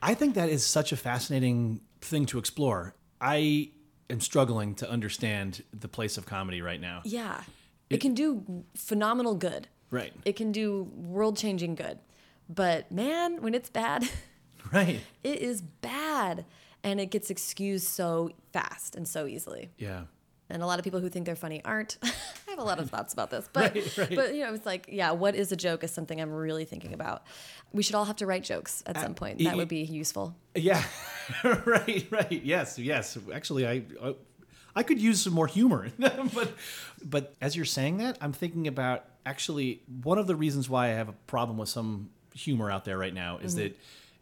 I 0.01 0.13
think 0.13 0.36
that 0.36 0.49
is 0.49 0.65
such 0.65 0.91
a 0.91 0.97
fascinating 0.97 1.82
thing 2.01 2.25
to 2.27 2.38
explore. 2.38 2.93
I 3.21 3.71
am 4.10 4.19
struggling 4.19 4.75
to 4.75 4.89
understand 4.89 5.63
the 5.77 5.88
place 5.88 6.17
of 6.17 6.25
comedy 6.25 6.62
right 6.62 6.79
now. 6.82 7.01
Yeah. 7.03 7.43
It, 7.89 8.01
can 8.01 8.13
do 8.13 8.63
phenomenal 8.75 9.36
good. 9.36 9.67
Right. 9.89 10.13
It 10.25 10.36
can 10.36 10.51
do 10.51 10.84
world 10.95 11.38
changing 11.38 11.75
good. 11.75 11.99
But 12.47 12.91
man, 12.91 13.41
when 13.41 13.53
it's 13.53 13.69
bad, 13.69 14.08
Right. 14.71 15.01
it 15.23 15.39
is 15.39 15.62
bad 15.62 16.45
and 16.84 16.99
it 16.99 17.08
gets 17.08 17.29
excused 17.29 17.88
so 17.88 18.32
fast 18.53 18.95
and 18.95 19.08
so 19.08 19.25
easily. 19.25 19.69
Yeah. 19.77 20.03
And 20.49 20.63
a 20.63 20.65
lot 20.65 20.79
of 20.79 20.83
people 20.83 20.99
who 20.99 21.09
think 21.09 21.25
they're 21.25 21.35
funny 21.35 21.62
aren't. 21.63 21.97
I 22.03 22.12
have 22.47 22.59
a 22.59 22.63
lot 22.63 22.79
of 22.79 22.89
thoughts 22.89 23.13
about 23.13 23.29
this, 23.29 23.47
but 23.53 23.73
Right, 23.73 23.97
right. 23.97 24.15
but 24.15 24.35
you 24.35 24.43
know, 24.43 24.53
it's 24.53 24.65
like, 24.65 24.88
yeah, 24.89 25.12
what 25.12 25.35
is 25.35 25.51
a 25.51 25.55
joke 25.55 25.83
is 25.83 25.91
something 25.91 26.19
I'm 26.19 26.31
really 26.31 26.65
thinking 26.65 26.93
about. 26.93 27.23
We 27.71 27.83
should 27.83 27.95
all 27.95 28.05
have 28.05 28.15
to 28.17 28.25
write 28.25 28.43
jokes 28.43 28.83
at 28.85 28.99
some 28.99 29.13
point. 29.13 29.39
That 29.39 29.55
would 29.55 29.67
be 29.67 29.81
useful. 29.81 30.35
Yeah. 30.55 30.83
right, 31.43 32.07
right. 32.09 32.41
Yes, 32.43 32.79
yes. 32.79 33.17
Actually, 33.31 33.67
I 33.67 33.83
I, 34.01 34.15
I 34.75 34.83
could 34.83 34.99
use 34.99 35.21
some 35.21 35.33
more 35.33 35.47
humor. 35.47 35.91
but 35.99 36.53
but 37.03 37.35
as 37.41 37.55
you're 37.55 37.65
saying 37.65 37.97
that, 37.97 38.17
I'm 38.21 38.33
thinking 38.33 38.67
about 38.67 39.05
actually 39.25 39.81
one 40.01 40.17
of 40.17 40.25
the 40.25 40.35
reasons 40.35 40.69
why 40.69 40.85
I 40.85 40.93
have 40.93 41.09
a 41.09 41.15
problem 41.27 41.57
with 41.57 41.69
some 41.69 42.09
humor 42.33 42.71
out 42.71 42.85
there 42.85 42.97
right 42.97 43.13
now 43.13 43.38
is 43.38 43.53
mm-hmm. 43.53 43.65
that 43.65 43.79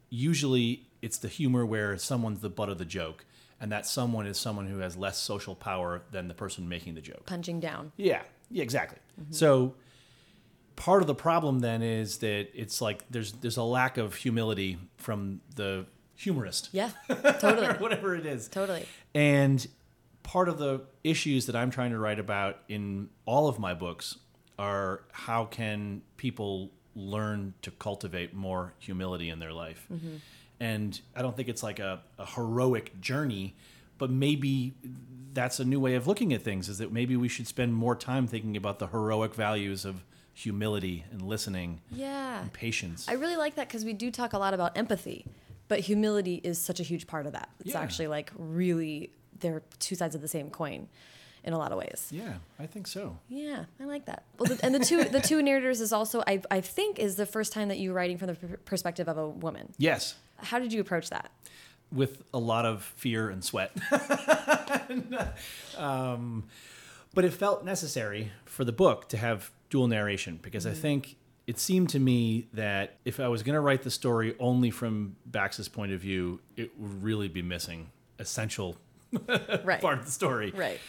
usually 0.10 0.88
it's 1.02 1.18
the 1.18 1.28
humor 1.28 1.66
where 1.66 1.98
someone's 1.98 2.42
the 2.42 2.50
butt 2.50 2.70
of 2.70 2.78
the 2.78 2.86
joke 2.86 3.26
and 3.60 3.72
that 3.72 3.86
someone 3.88 4.28
is 4.28 4.38
someone 4.38 4.67
who 4.67 4.80
has 4.80 4.96
less 4.98 5.17
social 5.17 5.56
power 5.56 6.04
than 6.12 6.28
the 6.28 6.34
person 6.34 6.67
making 6.70 6.96
the 6.96 7.02
joke. 7.02 7.26
Punching 7.26 7.60
down. 7.60 7.91
Yeah, 7.98 8.22
yeah, 8.50 8.63
exactly. 8.63 9.00
So 9.32 9.74
part 10.76 11.02
of 11.02 11.08
the 11.08 11.15
problem 11.15 11.60
then 11.60 11.82
is 11.82 12.20
that 12.20 12.50
it's 12.54 12.82
like 12.82 13.04
there's 13.10 13.32
there's 13.34 13.58
a 13.58 13.63
lack 13.63 13.98
of 13.98 14.15
humility 14.15 14.78
from 14.98 15.41
the 15.56 15.86
humorist, 16.15 16.70
Yeah, 16.72 16.91
totally. 17.39 17.67
whatever 17.78 18.15
it 18.15 18.26
is. 18.26 18.48
totally. 18.48 18.86
And 19.13 19.65
part 20.24 20.50
of 20.50 20.58
the 20.58 20.82
issues 21.04 21.46
that 21.46 21.56
I'm 21.56 21.70
trying 21.72 21.91
to 21.91 22.00
write 22.00 22.20
about 22.20 22.60
in 22.67 23.10
all 23.26 23.48
of 23.48 23.60
my 23.60 23.74
books 23.74 24.17
are 24.60 25.04
how 25.12 25.46
can 25.46 26.02
people 26.17 26.72
learn 26.96 27.54
to 27.62 27.70
cultivate 27.72 28.34
more 28.34 28.73
humility 28.79 29.29
in 29.29 29.38
their 29.40 29.54
life. 29.54 29.86
Mm-hmm. 29.94 30.15
And 30.60 31.00
I 31.16 31.22
don't 31.22 31.36
think 31.36 31.50
it's 31.50 31.64
like 31.64 31.80
a, 31.80 32.02
a 32.18 32.26
heroic 32.26 33.00
journey, 33.00 33.56
but 33.98 34.10
maybe 34.10 34.74
that's 35.34 35.60
a 35.60 35.66
new 35.66 35.80
way 35.80 35.94
of 35.96 36.08
looking 36.08 36.34
at 36.34 36.42
things 36.42 36.68
is 36.68 36.80
that 36.80 36.92
maybe 36.92 37.16
we 37.16 37.28
should 37.28 37.48
spend 37.48 37.76
more 37.76 37.96
time 37.96 38.26
thinking 38.28 38.58
about 38.58 38.80
the 38.80 38.88
heroic 38.88 39.36
values 39.36 39.86
of 39.86 40.04
humility 40.34 41.04
and 41.12 41.22
listening 41.22 41.82
Yeah. 41.92 42.42
and 42.42 42.52
patience. 42.54 43.08
I 43.08 43.14
really 43.14 43.36
like 43.38 43.56
that 43.56 43.68
because 43.68 43.86
we 43.86 43.94
do 43.94 44.10
talk 44.12 44.34
a 44.34 44.38
lot 44.40 44.54
about 44.54 44.78
empathy, 44.78 45.26
but 45.68 45.82
humility 45.82 46.42
is 46.44 46.58
such 46.60 46.80
a 46.80 46.84
huge 46.84 47.06
part 47.08 47.26
of 47.28 47.34
that. 47.34 47.50
It's 47.60 47.72
Yeah. 47.72 47.82
actually 47.82 48.08
like 48.08 48.32
really, 48.36 49.12
they're 49.40 49.62
two 49.80 49.96
sides 49.96 50.16
of 50.16 50.22
the 50.22 50.28
same 50.28 50.50
coin 50.50 50.88
in 51.44 51.54
a 51.54 51.58
lot 51.58 51.72
of 51.72 51.78
ways. 51.78 52.08
yeah, 52.12 52.34
I 52.60 52.66
think 52.66 52.88
so. 52.88 53.18
Yeah, 53.30 53.66
I 53.80 53.86
like 53.86 54.06
that. 54.06 54.24
Well, 54.38 54.50
the, 54.56 54.66
and 54.66 54.74
the 54.76 54.80
two 54.80 55.04
the 55.06 55.22
two 55.22 55.42
narrators 55.42 55.80
is 55.82 55.94
also 55.94 56.22
I 56.28 56.42
I 56.52 56.62
think 56.62 57.00
is 57.00 57.16
the 57.16 57.26
first 57.28 57.54
time 57.54 57.68
that 57.70 57.78
you 57.78 57.92
were 57.92 57.96
writing 57.96 58.18
from 58.18 58.28
the 58.28 58.36
perspective 58.66 59.08
of 59.08 59.18
a 59.18 59.30
woman. 59.30 59.72
Yes, 59.78 60.16
How 60.38 60.60
did 60.60 60.71
you 60.73 60.81
approach 60.81 61.10
that? 61.10 61.31
with 61.90 62.21
a 62.33 62.38
lot 62.38 62.65
of 62.65 62.83
fear 62.83 63.29
and 63.29 63.42
sweat. 63.42 63.71
um, 65.77 66.44
But 67.13 67.25
it 67.25 67.33
felt 67.33 67.63
necessary 67.63 68.31
for 68.46 68.63
the 68.65 68.71
book 68.71 69.08
to 69.10 69.17
have 69.17 69.52
dual 69.69 69.88
narration 69.88 70.40
because 70.42 70.67
I 70.67 70.73
think 70.73 71.15
it 71.48 71.58
seemed 71.60 71.90
to 71.92 72.00
me 72.00 72.48
that 72.54 72.98
if 73.06 73.19
I 73.19 73.27
was 73.29 73.42
going 73.42 73.54
to 73.54 73.62
write 73.62 73.83
the 73.83 73.90
story 73.92 74.35
only 74.40 74.69
from 74.69 75.15
Bax's 75.25 75.69
point 75.69 75.94
of 75.94 76.02
view, 76.02 76.42
it 76.58 76.77
would 76.77 77.02
really 77.04 77.29
be 77.29 77.42
missing 77.42 77.90
essential 78.19 78.75
Right. 79.63 79.79
part 79.79 80.00
of 80.00 80.06
the 80.06 80.12
story. 80.12 80.52
Right. 80.52 80.79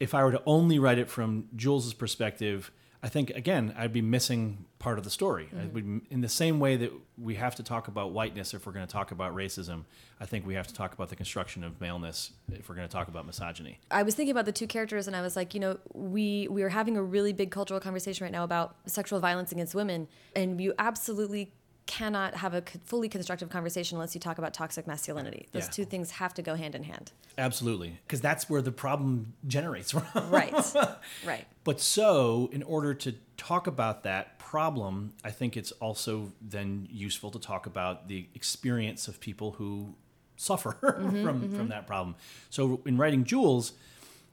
If 0.00 0.14
I 0.14 0.24
were 0.24 0.32
to 0.32 0.42
only 0.46 0.78
write 0.78 0.98
it 0.98 1.10
from 1.10 1.48
Jules's 1.56 1.92
perspective, 1.92 2.70
I 3.02 3.08
think 3.08 3.30
again 3.30 3.74
I'd 3.76 3.92
be 3.92 4.02
missing 4.02 4.66
part 4.78 4.98
of 4.98 5.04
the 5.04 5.10
story. 5.10 5.48
Be, 5.52 5.80
mm-hmm. 5.80 5.98
in 6.10 6.20
the 6.20 6.28
same 6.28 6.60
way 6.60 6.76
that 6.76 6.92
we 7.16 7.34
have 7.34 7.54
to 7.56 7.62
talk 7.62 7.88
about 7.88 8.12
whiteness 8.12 8.54
if 8.54 8.66
we're 8.66 8.72
going 8.72 8.86
to 8.86 8.92
talk 8.92 9.10
about 9.10 9.34
racism, 9.34 9.84
I 10.20 10.26
think 10.26 10.46
we 10.46 10.54
have 10.54 10.66
to 10.68 10.74
talk 10.74 10.92
about 10.92 11.08
the 11.08 11.16
construction 11.16 11.64
of 11.64 11.80
maleness 11.80 12.32
if 12.52 12.68
we're 12.68 12.76
going 12.76 12.86
to 12.86 12.92
talk 12.92 13.08
about 13.08 13.26
misogyny. 13.26 13.80
I 13.90 14.02
was 14.02 14.14
thinking 14.14 14.30
about 14.30 14.46
the 14.46 14.52
two 14.52 14.66
characters, 14.66 15.06
and 15.06 15.16
I 15.16 15.22
was 15.22 15.36
like, 15.36 15.54
you 15.54 15.60
know, 15.60 15.78
we 15.92 16.48
we 16.48 16.62
are 16.62 16.68
having 16.68 16.96
a 16.96 17.02
really 17.02 17.32
big 17.32 17.50
cultural 17.50 17.80
conversation 17.80 18.24
right 18.24 18.32
now 18.32 18.44
about 18.44 18.76
sexual 18.86 19.20
violence 19.20 19.52
against 19.52 19.74
women, 19.74 20.08
and 20.34 20.60
you 20.60 20.74
absolutely 20.78 21.52
cannot 21.88 22.34
have 22.34 22.52
a 22.52 22.62
fully 22.84 23.08
constructive 23.08 23.48
conversation 23.48 23.96
unless 23.96 24.14
you 24.14 24.20
talk 24.20 24.36
about 24.36 24.52
toxic 24.52 24.86
masculinity. 24.86 25.48
Those 25.52 25.64
Yeah. 25.64 25.70
two 25.70 25.84
things 25.86 26.12
have 26.12 26.34
to 26.34 26.42
go 26.42 26.54
hand 26.54 26.74
in 26.74 26.84
hand. 26.84 27.12
Absolutely, 27.38 27.98
because 28.06 28.20
that's 28.20 28.48
where 28.48 28.60
the 28.60 28.70
problem 28.70 29.32
generates 29.46 29.92
from. 29.92 30.04
Right. 30.30 30.54
right. 31.24 31.46
But 31.64 31.80
so, 31.80 32.50
in 32.52 32.62
order 32.62 32.92
to 32.94 33.14
talk 33.38 33.66
about 33.66 34.02
that 34.02 34.38
problem, 34.38 35.14
I 35.24 35.30
think 35.30 35.56
it's 35.56 35.72
also 35.72 36.32
then 36.42 36.86
useful 36.90 37.30
to 37.30 37.38
talk 37.38 37.64
about 37.66 38.06
the 38.06 38.28
experience 38.34 39.08
of 39.08 39.18
people 39.18 39.52
who 39.52 39.94
suffer 40.36 40.72
mm-hmm, 40.82 41.24
from 41.24 41.40
mm-hmm. 41.40 41.56
from 41.56 41.68
that 41.68 41.86
problem. 41.86 42.16
So, 42.50 42.82
in 42.84 42.98
writing 42.98 43.24
Jules, 43.24 43.72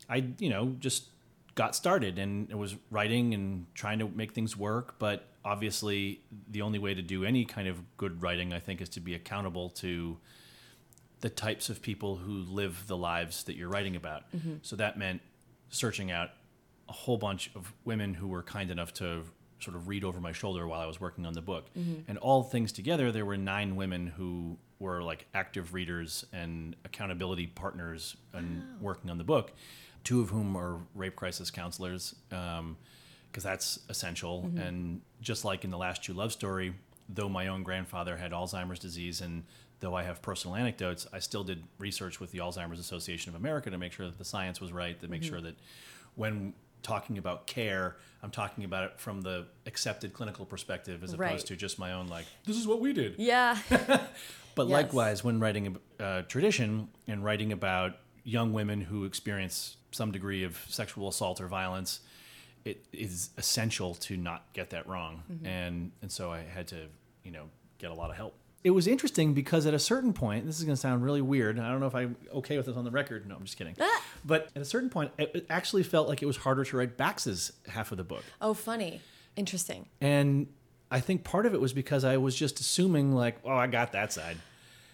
I 0.10 0.26
you 0.40 0.50
know 0.50 0.76
just 0.80 1.06
got 1.56 1.74
started 1.74 2.20
and 2.20 2.52
it 2.52 2.58
was 2.58 2.76
writing 2.92 3.34
and 3.34 3.66
trying 3.74 4.00
to 4.00 4.10
make 4.10 4.34
things 4.34 4.58
work. 4.58 5.00
But 5.00 5.26
obviously, 5.46 6.22
the 6.50 6.62
only 6.62 6.80
way 6.80 6.94
to 6.94 7.02
do 7.02 7.24
any 7.24 7.46
kind 7.46 7.68
of 7.68 7.80
good 7.98 8.22
writing, 8.22 8.52
I 8.52 8.60
think, 8.60 8.82
is 8.82 8.90
to 8.90 9.00
be 9.00 9.14
accountable 9.14 9.70
to 9.70 10.18
the 11.22 11.30
types 11.30 11.70
of 11.70 11.82
people 11.82 12.18
who 12.18 12.44
live 12.44 12.86
the 12.88 12.98
lives 12.98 13.44
that 13.46 13.56
you're 13.56 13.70
writing 13.70 13.96
about. 13.96 14.24
Mm-hmm. 14.36 14.56
So 14.64 14.76
that 14.76 14.98
meant 14.98 15.22
searching 15.70 16.12
out 16.12 16.32
a 16.90 16.94
whole 16.94 17.18
bunch 17.18 17.52
of 17.56 17.72
women 17.86 18.14
who 18.14 18.28
were 18.28 18.44
kind 18.44 18.70
enough 18.70 18.94
to 18.96 19.24
sort 19.60 19.76
of 19.76 19.88
read 19.88 20.04
over 20.04 20.20
my 20.20 20.32
shoulder 20.32 20.68
while 20.68 20.82
I 20.82 20.86
was 20.86 21.00
working 21.00 21.26
on 21.26 21.34
the 21.34 21.42
book. 21.42 21.68
Mm-hmm. 21.78 22.02
And 22.10 22.18
all 22.18 22.44
things 22.44 22.72
together, 22.72 23.12
there 23.12 23.26
were 23.26 23.38
nine 23.38 23.76
women 23.76 24.08
who 24.08 24.58
were 24.80 25.02
like 25.02 25.26
active 25.34 25.74
readers 25.74 26.26
and 26.34 26.76
accountability 26.84 27.48
partners 27.48 28.18
and 28.34 28.64
working 28.82 29.10
on 29.10 29.18
the 29.18 29.24
book. 29.24 29.54
Two 30.04 30.22
of 30.22 30.30
whom 30.30 30.56
are 30.56 30.80
rape 30.94 31.16
crisis 31.16 31.50
counselors, 31.50 32.16
um, 32.32 32.78
because 33.36 33.44
that's 33.44 33.80
essential. 33.90 34.50
And 34.56 35.02
just 35.20 35.44
like 35.44 35.66
in 35.66 35.70
the 35.70 35.78
last 35.78 36.02
True 36.02 36.16
Love 36.16 36.32
story, 36.32 36.74
though 37.10 37.28
my 37.28 37.48
own 37.48 37.64
grandfather 37.64 38.16
had 38.16 38.32
Alzheimer's 38.32 38.80
disease 38.80 39.20
and 39.20 39.44
though 39.82 39.94
I 39.94 40.04
have 40.04 40.22
personal 40.22 40.56
anecdotes, 40.56 41.06
I 41.12 41.20
still 41.20 41.44
did 41.44 41.62
research 41.78 42.22
with 42.22 42.32
the 42.32 42.38
Alzheimer's 42.38 42.80
Association 42.80 43.36
of 43.36 43.36
America 43.36 43.70
to 43.70 43.78
make 43.78 43.92
sure 43.92 44.06
that 44.06 44.18
the 44.18 44.24
science 44.24 44.62
was 44.62 44.72
right, 44.72 44.98
to 45.02 45.10
make 45.10 45.22
sure 45.22 45.42
that 45.42 45.56
when 46.16 46.54
talking 46.82 47.18
about 47.18 47.46
care, 47.46 47.98
I'm 48.24 48.32
talking 48.32 48.64
about 48.64 48.86
it 48.86 49.00
from 49.02 49.20
the 49.22 49.48
accepted 49.66 50.14
clinical 50.14 50.46
perspective 50.46 51.04
as 51.04 51.14
Right. 51.14 51.28
opposed 51.32 51.48
to 51.48 51.58
just 51.58 51.78
my 51.78 51.92
own, 51.92 52.08
like, 52.08 52.26
this 52.46 52.56
is 52.56 52.66
what 52.66 52.80
we 52.80 52.94
did. 52.94 53.16
Yeah. 53.18 53.58
But 54.56 54.68
Yes. 54.70 54.74
likewise, 54.74 55.22
when 55.26 55.42
writing 55.42 55.78
a 56.00 56.04
uh, 56.04 56.22
tradition 56.22 56.88
and 57.06 57.22
writing 57.22 57.52
about 57.52 57.98
young 58.24 58.54
women 58.54 58.80
who 58.80 59.04
experience 59.04 59.76
some 59.92 60.14
degree 60.14 60.46
of 60.46 60.58
sexual 60.70 61.10
assault 61.10 61.42
or 61.42 61.50
violence, 61.50 62.00
it 62.66 62.84
is 62.92 63.30
essential 63.38 63.94
to 63.96 64.18
not 64.18 64.52
get 64.54 64.72
that 64.72 64.88
wrong. 64.88 65.24
Mm-hmm. 65.32 65.46
And 65.46 65.92
and 66.02 66.12
so 66.12 66.32
I 66.32 66.42
had 66.42 66.68
to, 66.70 66.88
you 67.24 67.32
know, 67.32 67.46
get 67.78 67.92
a 67.92 67.94
lot 67.94 68.10
of 68.10 68.18
help. 68.18 68.36
It 68.64 68.72
was 68.72 68.88
interesting 68.88 69.36
because 69.36 69.68
at 69.68 69.76
a 69.76 69.80
certain 69.80 70.12
point, 70.12 70.48
this 70.48 70.58
is 70.58 70.64
going 70.64 70.76
to 70.76 70.82
sound 70.82 71.04
really 71.04 71.22
weird. 71.22 71.60
I 71.60 71.70
don't 71.70 71.80
know 71.80 71.86
if 71.86 71.94
I'm 71.94 72.16
okay 72.34 72.58
with 72.58 72.66
this 72.66 72.76
on 72.76 72.84
the 72.84 72.90
record. 72.90 73.28
No, 73.28 73.36
I'm 73.36 73.44
just 73.44 73.58
kidding. 73.58 73.76
Ah! 73.80 74.04
But 74.26 74.50
at 74.56 74.62
a 74.62 74.66
certain 74.66 74.90
point, 74.90 75.12
it 75.20 75.32
it 75.36 75.46
actually 75.50 75.84
felt 75.84 76.10
like 76.10 76.24
it 76.24 76.26
was 76.26 76.38
harder 76.38 76.66
to 76.66 76.78
write 76.78 76.98
Bax's 76.98 77.52
half 77.68 77.92
of 77.92 77.98
the 77.98 78.04
book. 78.04 78.24
oh, 78.42 78.56
funny. 78.56 79.02
Interesting. 79.36 79.86
And 80.02 80.48
I 80.90 81.00
think 81.02 81.24
part 81.24 81.46
of 81.46 81.54
it 81.54 81.62
was 81.62 81.74
because 81.74 82.04
I 82.04 82.18
was 82.18 82.36
just 82.36 82.60
assuming 82.60 83.12
like, 83.14 83.38
oh, 83.44 83.52
I 83.52 83.68
got 83.68 83.92
that 83.92 84.14
side. 84.14 84.38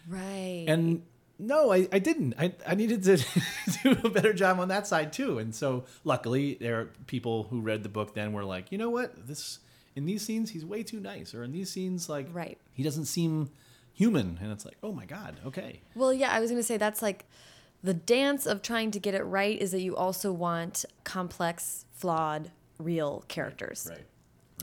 Right. 0.09 0.65
And 0.67 1.03
no, 1.41 1.71
I, 1.73 1.87
I 1.91 1.99
didn't. 1.99 2.35
I, 2.37 2.53
I 2.65 2.75
needed 2.75 3.03
to 3.03 3.17
do 3.83 3.97
a 4.03 4.09
better 4.09 4.31
job 4.31 4.59
on 4.59 4.67
that 4.69 4.85
side 4.87 5.11
too. 5.11 5.39
And 5.39 5.53
so 5.53 5.85
luckily 6.03 6.57
there 6.61 6.79
are 6.79 6.85
people 7.07 7.43
who 7.49 7.59
read 7.61 7.83
the 7.83 7.89
book 7.89 8.13
then 8.13 8.31
were 8.31 8.43
like, 8.45 8.71
you 8.71 8.77
know 8.77 8.89
what? 8.89 9.27
This 9.27 9.59
in 9.95 10.05
these 10.05 10.21
scenes 10.23 10.51
he's 10.51 10.63
way 10.65 10.83
too 10.83 10.99
nice. 10.99 11.33
Or 11.33 11.43
in 11.43 11.51
these 11.51 11.69
scenes 11.71 12.07
like 12.07 12.27
Right. 12.31 12.57
he 12.73 12.83
doesn't 12.83 13.05
seem 13.05 13.49
human. 13.93 14.37
And 14.41 14.51
it's 14.51 14.65
like, 14.65 14.77
oh 14.83 14.91
my 14.93 15.05
God, 15.05 15.35
okay. 15.45 15.81
Well, 15.95 16.13
yeah, 16.13 16.31
I 16.31 16.39
was 16.39 16.49
going 16.51 16.61
to 16.61 16.67
say 16.67 16.77
that's 16.77 17.01
like 17.01 17.25
the 17.83 17.93
dance 17.95 18.45
of 18.45 18.61
trying 18.61 18.91
to 18.91 18.99
get 18.99 19.15
it 19.15 19.23
right 19.23 19.59
is 19.59 19.71
that 19.71 19.81
you 19.81 19.95
also 19.95 20.31
want 20.31 20.85
complex, 21.03 21.85
flawed, 21.93 22.51
real 22.77 23.23
characters. 23.27 23.87
Right. 23.89 24.05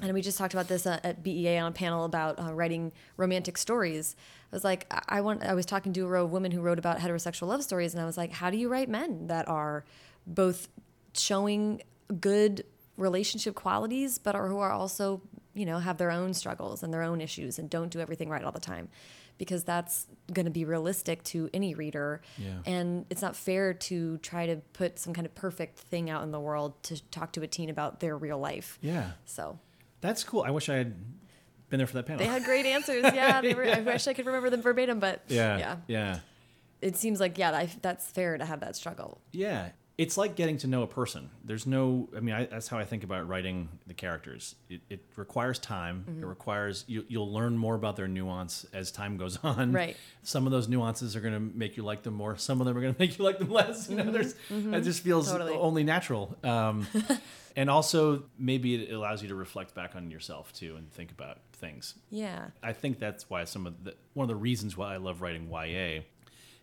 And 0.02 0.12
we 0.14 0.22
just 0.22 0.38
talked 0.38 0.54
about 0.54 0.68
this 0.68 0.86
uh, 0.86 1.00
at 1.02 1.22
BEA 1.22 1.58
on 1.58 1.70
a 1.70 1.74
panel 1.74 2.04
about 2.04 2.38
uh, 2.38 2.52
writing 2.52 2.92
romantic 3.16 3.58
stories. 3.58 4.14
I 4.52 4.56
was 4.56 4.64
like, 4.64 4.86
I 5.08 5.20
want. 5.20 5.42
I 5.42 5.54
was 5.54 5.66
talking 5.66 5.92
to 5.94 6.04
a 6.04 6.08
row 6.08 6.24
of 6.24 6.30
women 6.30 6.52
who 6.52 6.60
wrote 6.60 6.78
about 6.78 6.98
heterosexual 6.98 7.48
love 7.48 7.62
stories, 7.62 7.94
and 7.94 8.02
I 8.02 8.06
was 8.06 8.16
like, 8.16 8.32
how 8.32 8.50
do 8.50 8.56
you 8.56 8.68
write 8.68 8.88
men 8.88 9.26
that 9.26 9.48
are 9.48 9.84
both 10.26 10.68
showing 11.14 11.82
good 12.20 12.64
relationship 12.96 13.54
qualities, 13.54 14.18
but 14.18 14.34
are, 14.34 14.48
who 14.48 14.58
are 14.58 14.70
also, 14.70 15.20
you 15.54 15.66
know, 15.66 15.78
have 15.78 15.98
their 15.98 16.10
own 16.10 16.34
struggles 16.34 16.82
and 16.82 16.92
their 16.92 17.02
own 17.02 17.20
issues, 17.20 17.58
and 17.58 17.68
don't 17.68 17.90
do 17.90 18.00
everything 18.00 18.28
right 18.28 18.44
all 18.44 18.52
the 18.52 18.60
time, 18.60 18.88
because 19.36 19.64
that's 19.64 20.06
going 20.32 20.46
to 20.46 20.50
be 20.50 20.64
realistic 20.64 21.22
to 21.24 21.50
any 21.52 21.74
reader. 21.74 22.20
Yeah. 22.38 22.58
And 22.66 23.04
it's 23.10 23.22
not 23.22 23.36
fair 23.36 23.74
to 23.74 24.18
try 24.18 24.46
to 24.46 24.56
put 24.72 24.98
some 24.98 25.12
kind 25.12 25.26
of 25.26 25.34
perfect 25.34 25.78
thing 25.78 26.08
out 26.08 26.22
in 26.22 26.30
the 26.30 26.40
world 26.40 26.82
to 26.84 27.02
talk 27.10 27.32
to 27.32 27.42
a 27.42 27.46
teen 27.46 27.68
about 27.68 28.00
their 28.00 28.16
real 28.16 28.38
life. 28.38 28.78
Yeah. 28.80 29.10
So. 29.24 29.58
That's 30.00 30.24
cool. 30.24 30.42
I 30.42 30.50
wish 30.50 30.68
I 30.68 30.76
had 30.76 30.94
been 31.70 31.78
there 31.78 31.86
for 31.86 31.94
that 31.94 32.06
panel. 32.06 32.18
They 32.18 32.26
had 32.30 32.44
great 32.44 32.66
answers. 32.66 33.02
Yeah, 33.14 33.40
they 33.40 33.54
were, 33.54 33.64
I 33.64 33.80
wish 33.80 34.06
I 34.06 34.14
could 34.14 34.26
remember 34.26 34.50
them 34.50 34.62
verbatim, 34.62 35.00
but 35.00 35.22
yeah. 35.28 35.58
yeah, 35.58 35.76
Yeah. 35.86 36.18
it 36.80 36.96
seems 36.96 37.20
like 37.20 37.36
yeah, 37.38 37.50
I, 37.52 37.68
that's 37.82 38.06
fair 38.10 38.38
to 38.38 38.44
have 38.44 38.60
that 38.60 38.76
struggle. 38.76 39.20
Yeah. 39.32 39.70
It's 39.98 40.16
like 40.16 40.36
getting 40.36 40.56
to 40.58 40.68
know 40.68 40.82
a 40.84 40.86
person. 40.86 41.28
There's 41.44 41.66
no, 41.66 42.08
I 42.16 42.20
mean, 42.20 42.32
I, 42.32 42.46
that's 42.46 42.68
how 42.68 42.78
I 42.78 42.84
think 42.84 43.02
about 43.02 43.26
writing 43.26 43.68
the 43.88 43.94
characters. 43.94 44.54
It, 44.70 44.80
it 44.88 45.04
requires 45.16 45.58
time. 45.58 46.04
Mm-hmm. 46.08 46.22
It 46.22 46.26
requires, 46.26 46.84
you, 46.86 47.04
you'll 47.08 47.32
learn 47.32 47.58
more 47.58 47.74
about 47.74 47.96
their 47.96 48.06
nuance 48.06 48.64
as 48.72 48.92
time 48.92 49.16
goes 49.16 49.36
on. 49.42 49.72
Right. 49.72 49.96
Some 50.22 50.46
of 50.46 50.52
those 50.52 50.68
nuances 50.68 51.16
are 51.16 51.20
going 51.20 51.34
to 51.34 51.40
make 51.40 51.76
you 51.76 51.82
like 51.82 52.04
them 52.04 52.14
more. 52.14 52.36
Some 52.36 52.60
of 52.60 52.66
them 52.68 52.76
are 52.76 52.80
going 52.80 52.94
to 52.94 53.00
make 53.00 53.18
you 53.18 53.24
like 53.24 53.40
them 53.40 53.50
less. 53.50 53.90
You 53.90 53.96
know, 53.96 54.10
there's, 54.12 54.34
it 54.50 54.80
just 54.82 55.02
feels 55.02 55.28
Mm-hmm. 55.28 55.38
Totally. 55.38 55.54
only 55.58 55.82
natural. 55.82 56.36
Um, 56.44 56.86
and 57.56 57.68
also, 57.68 58.22
maybe 58.38 58.76
it 58.76 58.92
allows 58.94 59.20
you 59.20 59.28
to 59.30 59.34
reflect 59.34 59.74
back 59.74 59.96
on 59.96 60.12
yourself 60.12 60.52
too 60.52 60.76
and 60.76 60.92
think 60.92 61.10
about 61.10 61.38
things. 61.54 61.94
Yeah, 62.08 62.46
I 62.62 62.72
think 62.72 63.00
that's 63.00 63.28
why 63.28 63.42
some 63.44 63.66
of 63.66 63.82
the 63.82 63.94
one 64.14 64.22
of 64.24 64.28
the 64.28 64.36
reasons 64.36 64.76
why 64.76 64.94
I 64.94 64.98
love 64.98 65.22
writing 65.22 65.50
YA 65.50 66.02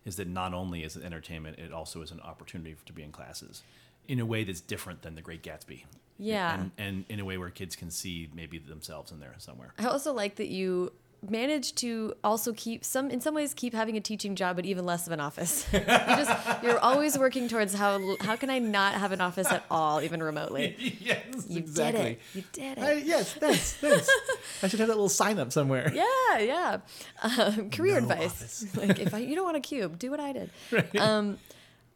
is 0.06 0.16
that 0.16 0.28
not 0.28 0.54
only 0.54 0.84
is 0.84 0.96
it 0.96 1.04
entertainment, 1.04 1.58
it 1.58 1.72
also 1.72 2.00
is 2.00 2.10
an 2.10 2.20
opportunity 2.20 2.76
to 2.86 2.92
be 2.92 3.02
in 3.02 3.12
classes 3.12 3.62
in 4.08 4.20
a 4.20 4.24
way 4.24 4.44
that's 4.44 4.60
different 4.60 5.02
than 5.02 5.16
The 5.16 5.20
Great 5.20 5.42
Gatsby. 5.42 5.84
Yeah. 6.18 6.54
and, 6.54 6.70
and 6.78 7.04
in 7.10 7.20
a 7.20 7.24
way 7.26 7.36
where 7.36 7.50
kids 7.50 7.76
can 7.76 7.90
see 7.90 8.30
maybe 8.34 8.58
themselves 8.58 9.12
in 9.12 9.20
there 9.20 9.34
somewhere. 9.36 9.74
I 9.78 9.86
also 9.86 10.14
like 10.14 10.36
that 10.36 10.48
you 10.48 10.92
managed 11.28 11.76
to 11.76 12.14
also 12.22 12.52
keep 12.52 12.84
some 12.84 13.10
in 13.10 13.20
some 13.20 13.34
ways 13.34 13.52
keep 13.54 13.72
having 13.74 13.96
a 13.96 14.00
teaching 14.00 14.36
job 14.36 14.54
but 14.54 14.64
even 14.64 14.84
less 14.84 15.06
of 15.06 15.12
an 15.12 15.18
office 15.18 15.66
you 15.72 15.80
just 15.80 16.62
you're 16.62 16.78
always 16.78 17.18
working 17.18 17.48
towards 17.48 17.74
how 17.74 18.16
how 18.20 18.36
can 18.36 18.48
i 18.50 18.58
not 18.58 18.94
have 18.94 19.10
an 19.12 19.20
office 19.20 19.50
at 19.50 19.64
all 19.70 20.00
even 20.02 20.22
remotely 20.22 20.76
yes, 21.00 21.24
you 21.48 21.62
did 21.62 21.94
it 21.94 22.20
you 22.34 22.44
did 22.52 22.78
it 22.78 22.84
I, 22.84 22.92
yes, 22.92 23.32
thanks, 23.34 23.72
thanks. 23.74 24.08
I 24.62 24.68
should 24.68 24.78
have 24.78 24.88
that 24.88 24.94
little 24.94 25.08
sign 25.08 25.38
up 25.38 25.52
somewhere. 25.52 25.92
Yeah, 25.94 26.38
yeah. 26.38 26.78
Um, 27.22 27.70
career 27.70 28.00
No 28.00 28.08
advice. 28.10 28.66
like 28.76 28.98
if 28.98 29.12
I, 29.14 29.18
you 29.18 29.34
don't 29.34 29.44
want 29.44 29.56
a 29.56 29.60
cube, 29.60 29.98
do 29.98 30.10
what 30.10 30.20
I 30.20 30.32
did. 30.32 30.50
Um, 30.98 31.38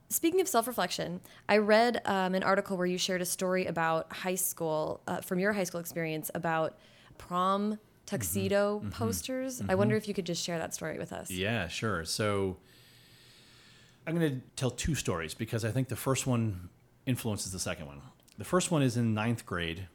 speaking 0.09 0.41
of 0.41 0.49
self-reflection, 0.49 1.21
I 1.49 1.59
read 1.59 2.01
um, 2.05 2.35
an 2.35 2.43
article 2.43 2.77
where 2.77 2.87
you 2.87 2.99
shared 2.99 3.23
a 3.23 3.27
story 3.27 3.67
about 3.67 4.13
high 4.13 4.35
school 4.35 5.01
uh, 5.07 5.21
from 5.21 5.39
your 5.39 5.53
high 5.53 5.65
school 5.65 5.81
experience 5.81 6.31
about 6.35 6.77
prom 7.19 7.79
tuxedo 8.11 8.77
mm-hmm. 8.77 8.89
Mm-hmm. 8.89 9.05
posters. 9.05 9.61
I 9.61 9.65
mm-hmm. 9.65 9.79
wonder 9.79 9.97
if 9.97 10.09
you 10.09 10.15
could 10.15 10.27
just 10.27 10.45
share 10.45 10.59
that 10.59 10.75
story 10.75 10.99
with 10.99 11.13
us. 11.13 11.31
Yeah, 11.31 11.69
sure. 11.69 12.05
So 12.05 12.57
I'm 14.07 14.19
going 14.19 14.41
to 14.41 14.41
tell 14.57 14.71
two 14.71 14.95
stories 14.95 15.35
because 15.35 15.65
I 15.65 15.71
think 15.71 15.89
the 15.89 15.97
first 15.97 16.27
one 16.27 16.69
influences 17.07 17.53
the 17.53 17.59
second 17.59 17.87
one. 17.87 18.01
The 18.39 18.45
first 18.45 18.71
one 18.71 18.83
is 18.83 18.97
in 18.97 19.15
ninth 19.15 19.47
grade. 19.47 19.87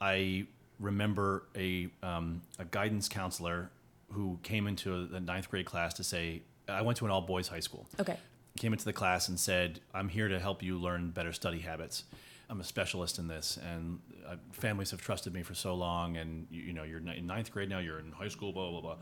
I 0.00 0.46
remember 0.78 1.44
a, 1.56 1.88
um, 2.02 2.42
a 2.58 2.64
guidance 2.64 3.08
counselor 3.08 3.70
who 4.12 4.38
came 4.42 4.66
into 4.66 5.06
the 5.06 5.20
ninth 5.20 5.50
grade 5.50 5.66
class 5.66 5.94
to 5.94 6.04
say, 6.04 6.42
I 6.68 6.82
went 6.82 6.98
to 6.98 7.04
an 7.06 7.10
all 7.10 7.22
boys 7.22 7.48
high 7.48 7.60
school. 7.60 7.86
Okay. 7.98 8.16
Came 8.58 8.72
into 8.72 8.84
the 8.84 8.92
class 8.92 9.28
and 9.28 9.38
said, 9.38 9.80
I'm 9.94 10.08
here 10.08 10.28
to 10.28 10.38
help 10.38 10.62
you 10.62 10.78
learn 10.78 11.10
better 11.10 11.32
study 11.32 11.60
habits. 11.60 12.04
I'm 12.48 12.60
a 12.60 12.64
specialist 12.64 13.18
in 13.18 13.26
this, 13.26 13.58
and 13.58 13.98
uh, 14.26 14.36
families 14.52 14.92
have 14.92 15.00
trusted 15.00 15.34
me 15.34 15.42
for 15.42 15.54
so 15.54 15.74
long. 15.74 16.16
And 16.16 16.46
you, 16.50 16.62
you 16.62 16.72
know, 16.72 16.84
you're 16.84 16.98
in 16.98 17.26
ninth 17.26 17.50
grade 17.50 17.68
now. 17.68 17.78
You're 17.78 17.98
in 17.98 18.12
high 18.12 18.28
school. 18.28 18.52
Blah 18.52 18.70
blah 18.70 18.80
blah. 18.80 18.96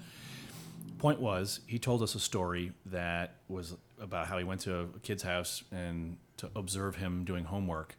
Point 0.99 1.21
was, 1.21 1.61
he 1.67 1.79
told 1.79 2.03
us 2.03 2.15
a 2.15 2.21
story 2.21 2.73
that 2.87 3.37
was 3.49 3.77
about 4.01 4.27
how 4.27 4.39
he 4.39 4.45
went 4.45 4.61
to 4.63 4.81
a 4.81 4.87
kid's 5.03 5.23
house 5.23 5.63
and 5.73 6.17
to 6.39 6.51
observe 6.57 6.97
him 6.97 7.25
doing 7.25 7.45
homework, 7.45 7.97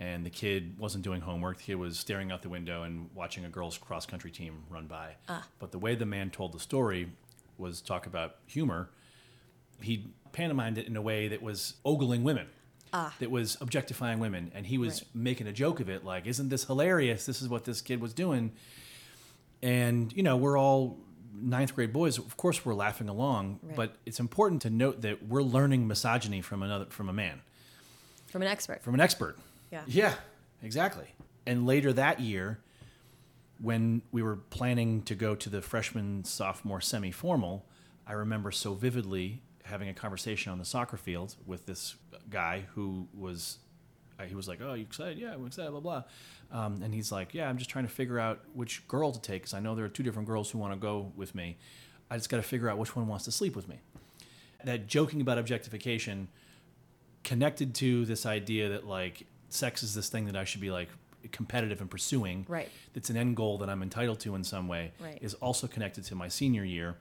and 0.00 0.26
the 0.26 0.30
kid 0.30 0.78
wasn't 0.78 1.04
doing 1.04 1.20
homework. 1.20 1.58
The 1.58 1.64
kid 1.64 1.74
was 1.76 1.98
staring 1.98 2.32
out 2.32 2.42
the 2.42 2.48
window 2.48 2.82
and 2.82 3.08
watching 3.14 3.44
a 3.44 3.48
girls' 3.48 3.78
cross 3.78 4.06
country 4.06 4.30
team 4.30 4.64
run 4.68 4.86
by. 4.86 5.14
But 5.58 5.70
the 5.72 5.78
way 5.78 5.94
the 5.94 6.06
man 6.06 6.30
told 6.30 6.52
the 6.52 6.60
story 6.60 7.12
was 7.58 7.80
talk 7.80 8.06
about 8.06 8.36
humor. 8.46 8.90
He 9.80 10.12
pantomimed 10.32 10.78
it 10.78 10.86
in 10.86 10.96
a 10.96 11.02
way 11.02 11.28
that 11.28 11.42
was 11.42 11.74
ogling 11.84 12.24
women. 12.24 12.46
Ah. 12.92 13.14
That 13.20 13.30
was 13.30 13.56
objectifying 13.60 14.18
women, 14.18 14.50
and 14.54 14.66
he 14.66 14.76
was 14.78 15.00
Right. 15.02 15.14
making 15.14 15.46
a 15.46 15.52
joke 15.52 15.80
of 15.80 15.88
it, 15.88 16.04
like, 16.04 16.26
"Isn't 16.26 16.48
this 16.50 16.64
hilarious? 16.64 17.24
This 17.24 17.40
is 17.40 17.48
what 17.48 17.64
this 17.64 17.80
kid 17.80 18.00
was 18.00 18.12
doing." 18.12 18.52
And 19.62 20.12
you 20.12 20.22
know, 20.22 20.36
we're 20.36 20.58
all 20.58 20.98
ninth 21.34 21.74
grade 21.74 21.92
boys. 21.92 22.18
Of 22.18 22.36
course, 22.36 22.64
we're 22.64 22.74
laughing 22.74 23.08
along, 23.08 23.60
Right. 23.62 23.76
but 23.76 23.96
it's 24.04 24.20
important 24.20 24.60
to 24.62 24.70
note 24.70 25.00
that 25.02 25.26
we're 25.26 25.42
learning 25.42 25.86
misogyny 25.86 26.42
from 26.42 26.62
another 26.62 26.86
from 26.86 27.08
a 27.08 27.12
man 27.12 27.40
From 28.26 28.42
an 28.42 28.48
expert. 28.48 28.82
from 28.82 28.94
an 28.94 29.00
expert. 29.00 29.38
Yeah. 29.70 29.84
Yeah, 29.86 30.14
exactly. 30.62 31.14
And 31.46 31.64
later 31.66 31.92
that 31.94 32.20
year, 32.20 32.60
when 33.58 34.02
we 34.12 34.22
were 34.22 34.36
planning 34.36 35.02
to 35.02 35.14
go 35.14 35.34
to 35.34 35.48
the 35.48 35.62
freshman 35.62 36.24
sophomore 36.24 36.80
semi 36.80 37.10
formal, 37.10 37.64
I 38.06 38.12
remember 38.12 38.50
so 38.50 38.74
vividly 38.74 39.40
having 39.72 39.88
a 39.88 39.94
conversation 39.94 40.52
on 40.52 40.58
the 40.58 40.64
soccer 40.64 40.96
field 40.98 41.34
with 41.46 41.64
this 41.66 41.96
guy 42.30 42.64
who 42.74 43.08
was. 43.14 43.58
uh, 44.20 44.24
He 44.24 44.34
was 44.34 44.46
like, 44.46 44.60
"Oh, 44.62 44.74
you 44.74 44.82
excited? 44.82 45.18
Yeah, 45.18 45.32
I'm 45.34 45.46
excited." 45.46 45.70
Blah 45.70 45.80
blah, 45.80 46.02
um, 46.52 46.82
and 46.82 46.92
he's 46.94 47.10
like, 47.10 47.32
"Yeah, 47.34 47.48
I'm 47.48 47.56
just 47.58 47.70
trying 47.70 47.86
to 47.86 47.90
figure 47.90 48.20
out 48.20 48.40
which 48.54 48.86
girl 48.86 49.10
to 49.12 49.20
take 49.20 49.42
because 49.42 49.54
I 49.54 49.60
know 49.60 49.74
there 49.74 49.84
are 49.84 49.94
two 49.98 50.02
different 50.02 50.28
girls 50.28 50.50
who 50.50 50.58
want 50.58 50.72
to 50.74 50.78
go 50.78 51.10
with 51.16 51.34
me. 51.34 51.56
I 52.10 52.16
just 52.18 52.28
got 52.28 52.36
to 52.36 52.42
figure 52.42 52.68
out 52.70 52.76
which 52.78 52.94
one 52.94 53.08
wants 53.08 53.24
to 53.24 53.32
sleep 53.32 53.56
with 53.56 53.66
me." 53.68 53.78
That 54.64 54.86
joking 54.86 55.20
about 55.20 55.38
objectification 55.38 56.28
connected 57.24 57.74
to 57.76 58.04
this 58.04 58.26
idea 58.26 58.68
that 58.68 58.86
like 58.86 59.26
sex 59.48 59.82
is 59.82 59.94
this 59.94 60.08
thing 60.08 60.26
that 60.26 60.36
I 60.36 60.44
should 60.44 60.60
be 60.60 60.70
like 60.70 60.88
competitive 61.30 61.80
and 61.80 61.90
pursuing. 61.90 62.44
Right. 62.48 62.68
That's 62.94 63.10
an 63.10 63.16
end 63.16 63.36
goal 63.36 63.58
that 63.58 63.68
I'm 63.70 63.82
entitled 63.82 64.20
to 64.20 64.34
in 64.34 64.44
some 64.44 64.68
way. 64.68 64.92
Right. 65.00 65.18
Is 65.22 65.34
also 65.34 65.66
connected 65.66 66.04
to 66.04 66.14
my 66.14 66.28
senior 66.28 66.64
year, 66.64 66.96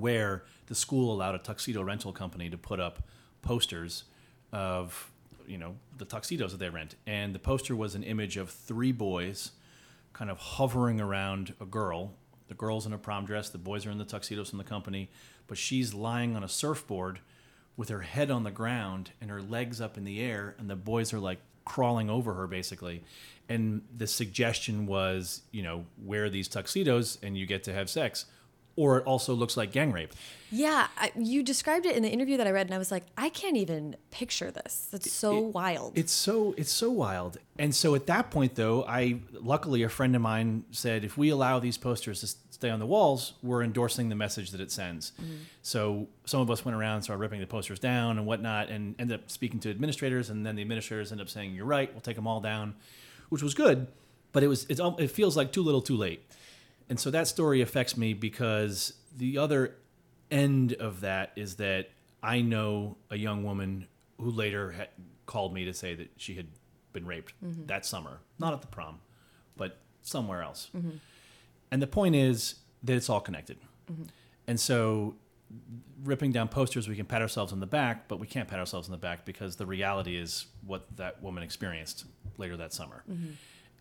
where 0.00 0.44
the 0.66 0.74
school 0.74 1.12
allowed 1.12 1.34
a 1.34 1.38
tuxedo 1.38 1.82
rental 1.82 2.12
company 2.12 2.50
to 2.50 2.58
put 2.58 2.80
up 2.80 3.02
posters 3.42 4.04
of 4.52 5.10
you 5.46 5.58
know 5.58 5.76
the 5.96 6.04
tuxedos 6.04 6.52
that 6.52 6.58
they 6.58 6.68
rent, 6.68 6.94
and 7.06 7.34
the 7.34 7.38
poster 7.38 7.74
was 7.74 7.94
an 7.94 8.02
image 8.02 8.36
of 8.36 8.50
three 8.50 8.92
boys, 8.92 9.52
kind 10.12 10.30
of 10.30 10.38
hovering 10.38 11.00
around 11.00 11.54
a 11.60 11.64
girl. 11.64 12.14
The 12.48 12.54
girl's 12.54 12.86
in 12.86 12.92
a 12.92 12.98
prom 12.98 13.26
dress, 13.26 13.50
the 13.50 13.58
boys 13.58 13.84
are 13.86 13.90
in 13.90 13.98
the 13.98 14.04
tuxedos 14.04 14.50
from 14.50 14.58
the 14.58 14.64
company, 14.64 15.10
but 15.46 15.58
she's 15.58 15.92
lying 15.92 16.34
on 16.36 16.42
a 16.42 16.48
surfboard 16.48 17.20
with 17.76 17.88
her 17.90 18.00
head 18.00 18.30
on 18.30 18.42
the 18.42 18.50
ground 18.50 19.10
and 19.20 19.30
her 19.30 19.40
legs 19.40 19.80
up 19.80 19.96
in 19.96 20.04
the 20.04 20.20
air, 20.20 20.54
and 20.58 20.68
the 20.68 20.76
boys 20.76 21.12
are 21.12 21.18
like 21.18 21.38
crawling 21.64 22.08
over 22.08 22.34
her 22.34 22.46
basically. 22.46 23.04
And 23.48 23.82
the 23.96 24.06
suggestion 24.06 24.86
was, 24.86 25.42
you 25.52 25.62
know, 25.62 25.84
wear 26.02 26.28
these 26.28 26.48
tuxedos 26.48 27.18
and 27.22 27.36
you 27.36 27.46
get 27.46 27.62
to 27.64 27.72
have 27.72 27.88
sex. 27.88 28.24
Or 28.78 28.98
it 28.98 29.04
also 29.06 29.34
looks 29.34 29.56
like 29.56 29.72
gang 29.72 29.90
rape. 29.90 30.14
Yeah, 30.52 30.86
I, 30.96 31.10
you 31.18 31.42
described 31.42 31.84
it 31.84 31.96
in 31.96 32.04
the 32.04 32.08
interview 32.08 32.36
that 32.36 32.46
I 32.46 32.52
read, 32.52 32.66
and 32.66 32.74
I 32.74 32.78
was 32.78 32.92
like, 32.92 33.02
I 33.18 33.28
can't 33.28 33.56
even 33.56 33.96
picture 34.12 34.52
this. 34.52 34.86
That's 34.92 35.10
so 35.10 35.40
wild. 35.40 35.98
It's 35.98 36.12
so 36.12 36.54
it's 36.56 36.70
so 36.70 36.88
wild. 36.88 37.38
And 37.58 37.74
so 37.74 37.96
at 37.96 38.06
that 38.06 38.30
point 38.30 38.54
though, 38.54 38.84
I 38.84 39.20
luckily 39.32 39.82
a 39.82 39.88
friend 39.88 40.14
of 40.14 40.22
mine 40.22 40.62
said 40.70 41.04
if 41.04 41.18
we 41.18 41.30
allow 41.30 41.58
these 41.58 41.76
posters 41.76 42.20
to 42.20 42.28
stay 42.28 42.70
on 42.70 42.78
the 42.78 42.86
walls, 42.86 43.34
we're 43.42 43.64
endorsing 43.64 44.10
the 44.10 44.14
message 44.14 44.52
that 44.52 44.60
it 44.60 44.70
sends. 44.70 45.10
Mm-hmm. 45.20 45.34
So 45.62 46.08
some 46.24 46.40
of 46.40 46.50
us 46.50 46.64
went 46.64 46.76
around 46.76 46.94
and 46.96 47.04
started 47.04 47.20
ripping 47.20 47.40
the 47.40 47.46
posters 47.46 47.80
down 47.80 48.16
and 48.16 48.26
whatnot 48.26 48.68
and 48.68 48.94
ended 49.00 49.20
up 49.20 49.30
speaking 49.30 49.58
to 49.60 49.70
administrators 49.70 50.30
and 50.30 50.46
then 50.46 50.54
the 50.54 50.62
administrators 50.62 51.10
ended 51.10 51.26
up 51.26 51.30
saying, 51.30 51.52
You're 51.52 51.66
right, 51.66 51.92
we'll 51.92 52.00
take 52.00 52.16
them 52.16 52.28
all 52.28 52.40
down, 52.40 52.74
which 53.28 53.42
was 53.42 53.54
good. 53.54 53.88
But 54.32 54.42
it 54.42 54.46
was 54.46 54.66
it 54.68 55.10
feels 55.10 55.36
like 55.36 55.52
too 55.52 55.62
little 55.62 55.82
too 55.82 55.96
late. 55.96 56.22
And 56.88 56.98
so 56.98 57.10
that 57.10 57.28
story 57.28 57.60
affects 57.60 57.96
me 57.96 58.14
because 58.14 58.94
the 59.16 59.38
other 59.38 59.76
end 60.30 60.74
of 60.74 61.00
that 61.00 61.32
is 61.36 61.56
that 61.56 61.90
I 62.22 62.40
know 62.40 62.96
a 63.10 63.16
young 63.16 63.44
woman 63.44 63.86
who 64.18 64.30
later 64.30 64.72
had 64.72 64.88
called 65.26 65.52
me 65.52 65.64
to 65.66 65.74
say 65.74 65.94
that 65.94 66.10
she 66.16 66.34
had 66.34 66.46
been 66.92 67.06
raped 67.06 67.32
mm-hmm. 67.44 67.66
that 67.66 67.84
summer, 67.86 68.20
not 68.38 68.52
at 68.52 68.60
the 68.60 68.66
prom, 68.66 69.00
but 69.56 69.78
somewhere 70.02 70.42
else. 70.42 70.70
Mm-hmm. 70.76 70.96
And 71.70 71.82
the 71.82 71.86
point 71.86 72.16
is 72.16 72.56
that 72.82 72.96
it's 72.96 73.10
all 73.10 73.20
connected. 73.20 73.58
Mm-hmm. 73.90 74.04
And 74.46 74.58
so 74.58 75.14
ripping 76.02 76.32
down 76.32 76.48
posters, 76.48 76.88
we 76.88 76.96
can 76.96 77.06
pat 77.06 77.22
ourselves 77.22 77.52
on 77.52 77.60
the 77.60 77.66
back, 77.66 78.08
but 78.08 78.18
we 78.18 78.26
can't 78.26 78.48
pat 78.48 78.58
ourselves 78.58 78.88
on 78.88 78.92
the 78.92 78.98
back 78.98 79.24
because 79.24 79.56
the 79.56 79.66
reality 79.66 80.16
is 80.16 80.46
what 80.66 80.84
that 80.96 81.22
woman 81.22 81.42
experienced 81.42 82.04
later 82.38 82.56
that 82.56 82.72
summer. 82.72 83.04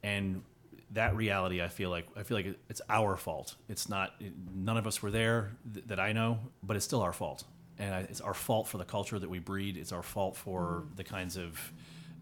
And 0.03 0.43
that 0.91 1.15
reality, 1.15 1.61
I 1.61 1.67
feel 1.67 1.89
like 1.89 2.07
I 2.15 2.23
feel 2.23 2.37
like 2.37 2.57
it's 2.69 2.81
our 2.89 3.17
fault. 3.17 3.55
It's 3.67 3.89
not. 3.89 4.13
None 4.53 4.77
of 4.77 4.87
us 4.87 5.01
were 5.01 5.11
there 5.11 5.51
th- 5.73 5.85
that 5.87 5.99
I 5.99 6.13
know, 6.13 6.39
but 6.63 6.75
it's 6.75 6.85
still 6.85 7.01
our 7.01 7.13
fault, 7.13 7.43
and 7.77 7.93
I, 7.93 7.99
it's 8.01 8.21
our 8.21 8.33
fault 8.33 8.67
for 8.67 8.77
the 8.77 8.85
culture 8.85 9.19
that 9.19 9.29
we 9.29 9.39
breed. 9.39 9.77
It's 9.77 9.91
our 9.91 10.03
fault 10.03 10.37
for 10.37 10.85
the 10.95 11.03
kinds 11.03 11.37
of 11.37 11.73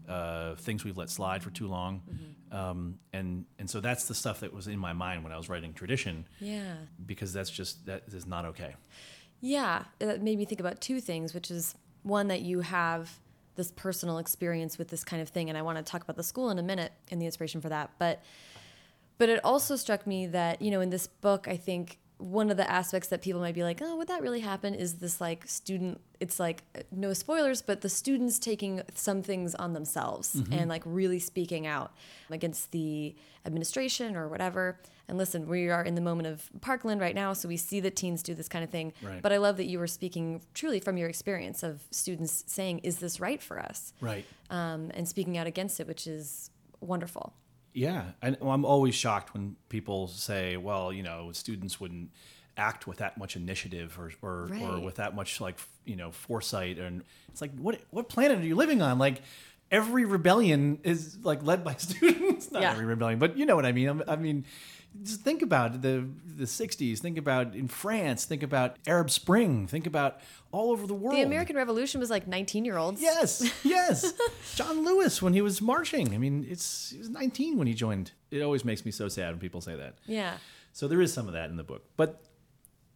uh, 0.08 0.54
things 0.56 0.84
we've 0.84 0.96
let 0.96 1.10
slide 1.10 1.42
for 1.42 1.50
too 1.50 1.68
long, 1.68 2.02
um, 2.50 2.98
and 3.12 3.44
and 3.58 3.70
so 3.70 3.80
that's 3.80 4.08
the 4.08 4.14
stuff 4.14 4.40
that 4.40 4.52
was 4.52 4.66
in 4.66 4.78
my 4.78 4.92
mind 4.92 5.22
when 5.22 5.32
I 5.32 5.36
was 5.36 5.48
writing 5.48 5.72
tradition, 5.72 6.26
yeah. 6.40 6.74
because 7.04 7.32
that's 7.32 7.50
just 7.50 7.86
that 7.86 8.02
is 8.08 8.26
not 8.26 8.44
okay. 8.46 8.74
Yeah, 9.40 9.84
it 10.00 10.22
made 10.22 10.38
me 10.38 10.44
think 10.44 10.60
about 10.60 10.80
two 10.80 11.00
things, 11.00 11.34
which 11.34 11.50
is 11.50 11.74
one 12.02 12.28
that 12.28 12.40
you 12.40 12.60
have 12.60 13.20
this 13.54 13.70
personal 13.72 14.18
experience 14.18 14.78
with 14.78 14.88
this 14.88 15.04
kind 15.04 15.22
of 15.22 15.28
thing, 15.28 15.48
and 15.48 15.58
I 15.58 15.62
want 15.62 15.78
to 15.78 15.84
talk 15.84 16.02
about 16.02 16.16
the 16.16 16.22
school 16.22 16.50
in 16.50 16.58
a 16.58 16.62
minute 16.62 16.92
and 17.10 17.20
the 17.20 17.26
inspiration 17.26 17.60
for 17.60 17.68
that. 17.68 17.90
But 17.98 18.22
but 19.18 19.28
it 19.28 19.44
also 19.44 19.76
struck 19.76 20.06
me 20.06 20.26
that 20.26 20.62
you 20.62 20.70
know 20.70 20.80
in 20.80 20.90
this 20.90 21.06
book, 21.06 21.48
I 21.48 21.56
think 21.56 21.98
one 22.18 22.50
of 22.50 22.56
the 22.56 22.70
aspects 22.70 23.08
that 23.08 23.20
people 23.20 23.40
might 23.40 23.54
be 23.54 23.62
like, 23.62 23.80
oh, 23.82 23.96
would 23.96 24.08
that 24.08 24.22
really 24.22 24.40
happen? 24.40 24.74
Is 24.74 24.94
this 24.94 25.20
like 25.20 25.46
student? 25.46 26.00
It's 26.18 26.40
like 26.40 26.62
no 26.90 27.12
spoilers, 27.12 27.60
but 27.60 27.82
the 27.82 27.90
students 27.90 28.38
taking 28.38 28.80
some 28.94 29.22
things 29.22 29.54
on 29.54 29.74
themselves 29.74 30.34
and 30.50 30.70
like 30.70 30.82
really 30.86 31.18
speaking 31.18 31.66
out 31.66 31.92
against 32.30 32.72
the 32.72 33.14
administration 33.44 34.16
or 34.16 34.28
whatever. 34.28 34.78
And 35.08 35.18
listen, 35.18 35.46
we 35.46 35.68
are 35.68 35.84
in 35.84 35.94
the 35.94 36.00
moment 36.00 36.26
of 36.26 36.48
Parkland 36.62 37.00
right 37.00 37.14
now, 37.14 37.32
so 37.32 37.48
we 37.48 37.56
see 37.58 37.80
that 37.80 37.94
teens 37.94 38.22
do 38.22 38.34
this 38.34 38.48
kind 38.48 38.64
of 38.64 38.70
thing. 38.70 38.92
Right. 39.02 39.22
But 39.22 39.32
I 39.32 39.36
love 39.36 39.58
that 39.58 39.66
you 39.66 39.78
were 39.78 39.86
speaking 39.86 40.40
truly 40.54 40.80
from 40.80 40.96
your 40.96 41.08
experience 41.08 41.62
of 41.62 41.82
students 41.90 42.44
saying, 42.46 42.78
"Is 42.78 42.96
this 42.96 43.20
right 43.20 43.42
for 43.42 43.60
us?" 43.60 43.92
Right. 44.00 44.24
Um, 44.48 44.90
and 44.94 45.06
speaking 45.06 45.36
out 45.36 45.46
against 45.46 45.78
it, 45.80 45.86
which 45.86 46.06
is 46.06 46.50
wonderful. 46.80 47.34
Yeah, 47.76 48.04
and 48.22 48.36
I'm 48.40 48.64
always 48.64 48.94
shocked 48.94 49.34
when 49.34 49.56
people 49.68 50.08
say, 50.08 50.56
"Well, 50.56 50.92
you 50.92 51.02
know, 51.02 51.30
students 51.32 51.78
wouldn't 51.78 52.10
act 52.56 52.86
with 52.86 52.98
that 52.98 53.18
much 53.18 53.36
initiative 53.36 53.98
or 53.98 54.10
or, 54.22 54.50
or 54.62 54.80
with 54.80 54.96
that 54.96 55.14
much 55.14 55.40
like 55.42 55.58
you 55.84 55.94
know 55.94 56.10
foresight." 56.10 56.78
And 56.78 57.02
it's 57.28 57.42
like, 57.42 57.54
what 57.58 57.80
what 57.90 58.08
planet 58.08 58.38
are 58.38 58.46
you 58.46 58.56
living 58.56 58.80
on? 58.80 58.98
Like 58.98 59.20
every 59.70 60.04
rebellion 60.06 60.78
is 60.84 61.18
like 61.22 61.42
led 61.44 61.64
by 61.64 61.74
students. 61.78 62.50
Not 62.50 62.62
Yeah. 62.62 62.72
every 62.72 62.86
rebellion, 62.86 63.18
but 63.18 63.36
you 63.36 63.44
know 63.44 63.56
what 63.56 63.66
I 63.66 63.72
mean. 63.72 64.02
I 64.08 64.16
mean, 64.16 64.46
just 65.02 65.22
think 65.22 65.42
about 65.42 65.82
the 65.82 66.08
the 66.36 66.44
'60s. 66.44 66.98
Think 66.98 67.18
about 67.18 67.54
in 67.54 67.68
France. 67.68 68.24
Think 68.24 68.42
about 68.42 68.76
Arab 68.86 69.10
Spring. 69.10 69.66
Think 69.66 69.86
about 69.86 70.20
all 70.52 70.70
over 70.70 70.86
the 70.86 70.94
world. 70.94 71.16
The 71.16 71.22
American 71.22 71.56
Revolution 71.56 72.00
was 72.00 72.10
like 72.10 72.26
19 72.26 72.64
year 72.64 72.76
olds. 72.76 73.00
Yes, 73.00 73.50
yes. 73.64 74.12
John 74.54 74.84
Lewis 74.84 75.20
when 75.20 75.32
he 75.32 75.40
was 75.40 75.60
marching. 75.60 76.14
I 76.14 76.18
mean, 76.18 76.46
it's 76.48 76.90
he 76.90 76.98
was 76.98 77.08
19 77.08 77.58
when 77.58 77.66
he 77.66 77.74
joined. 77.74 78.12
It 78.30 78.42
always 78.42 78.64
makes 78.64 78.84
me 78.84 78.90
so 78.90 79.08
sad 79.08 79.30
when 79.30 79.40
people 79.40 79.60
say 79.60 79.76
that. 79.76 79.94
Yeah. 80.06 80.38
So 80.72 80.88
there 80.88 81.00
is 81.00 81.12
some 81.12 81.26
of 81.26 81.32
that 81.34 81.50
in 81.50 81.56
the 81.56 81.64
book, 81.64 81.84
but 81.96 82.22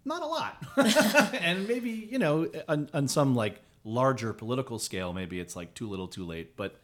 not 0.04 0.22
a 0.22 0.26
lot. 0.26 0.62
and 1.40 1.66
maybe 1.66 1.90
you 1.90 2.18
know, 2.18 2.48
on, 2.68 2.90
on 2.92 3.08
some 3.08 3.34
like 3.34 3.60
larger 3.84 4.32
political 4.32 4.78
scale, 4.78 5.12
maybe 5.12 5.40
it's 5.40 5.56
like 5.56 5.74
too 5.74 5.88
little, 5.88 6.08
too 6.08 6.24
late. 6.24 6.56
But 6.56 6.80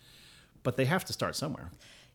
but 0.62 0.77
they 0.77 0.87
have 0.87 1.05
to 1.05 1.12
start 1.12 1.37
somewhere. 1.37 1.71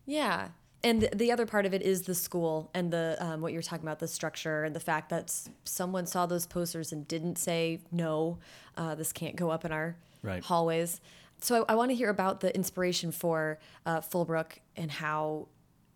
Yeah. 0.06 0.50
And 0.84 1.02
the- 1.04 1.16
the 1.16 1.32
other 1.32 1.46
part 1.46 1.66
of 1.66 1.74
it 1.74 1.82
is 1.82 2.04
the 2.04 2.16
school 2.16 2.70
and 2.74 2.92
the 2.92 3.16
um, 3.20 3.42
what 3.42 3.54
you're 3.54 3.62
talking 3.62 3.86
about, 3.86 4.00
the 4.00 4.08
structure 4.08 4.64
and 4.64 4.76
the 4.76 4.80
fact 4.80 5.10
that 5.10 5.32
someone 5.64 6.06
saw 6.08 6.26
those 6.26 6.46
posters 6.48 6.92
and 6.92 7.08
didn't 7.08 7.38
say 7.38 7.82
no, 7.92 8.40
uh, 8.78 8.96
this 8.96 9.12
can't 9.14 9.36
go 9.36 9.52
up 9.52 9.64
in 9.66 9.72
our 9.72 9.96
Right. 10.24 10.44
hallways. 10.44 11.02
So 11.40 11.66
I, 11.68 11.74
I 11.74 11.76
want 11.76 11.90
to 11.92 11.96
hear 11.96 12.10
about 12.10 12.42
the 12.42 12.54
inspiration 12.56 13.12
for 13.12 13.60
uh, 13.86 14.02
Fullbrook 14.02 14.54
and 14.76 14.92
how. 14.92 15.48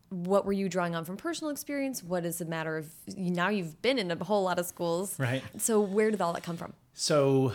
What 0.10 0.46
were 0.46 0.54
you 0.54 0.70
drawing 0.70 0.94
on 0.96 1.04
from 1.04 1.18
personal 1.18 1.50
experience? 1.52 2.04
What 2.04 2.26
is 2.26 2.40
a 2.40 2.46
matter 2.46 2.78
of 2.78 2.92
now 3.18 3.50
you've 3.50 3.82
been 3.82 3.98
in 3.98 4.12
a 4.12 4.24
whole 4.24 4.44
lot 4.44 4.60
of 4.60 4.68
schools, 4.68 5.18
Right. 5.20 5.42
So 5.58 5.82
where 5.82 6.12
did 6.12 6.22
all 6.22 6.32
that 6.34 6.44
come 6.44 6.58
from? 6.58 6.74
So, 6.94 7.54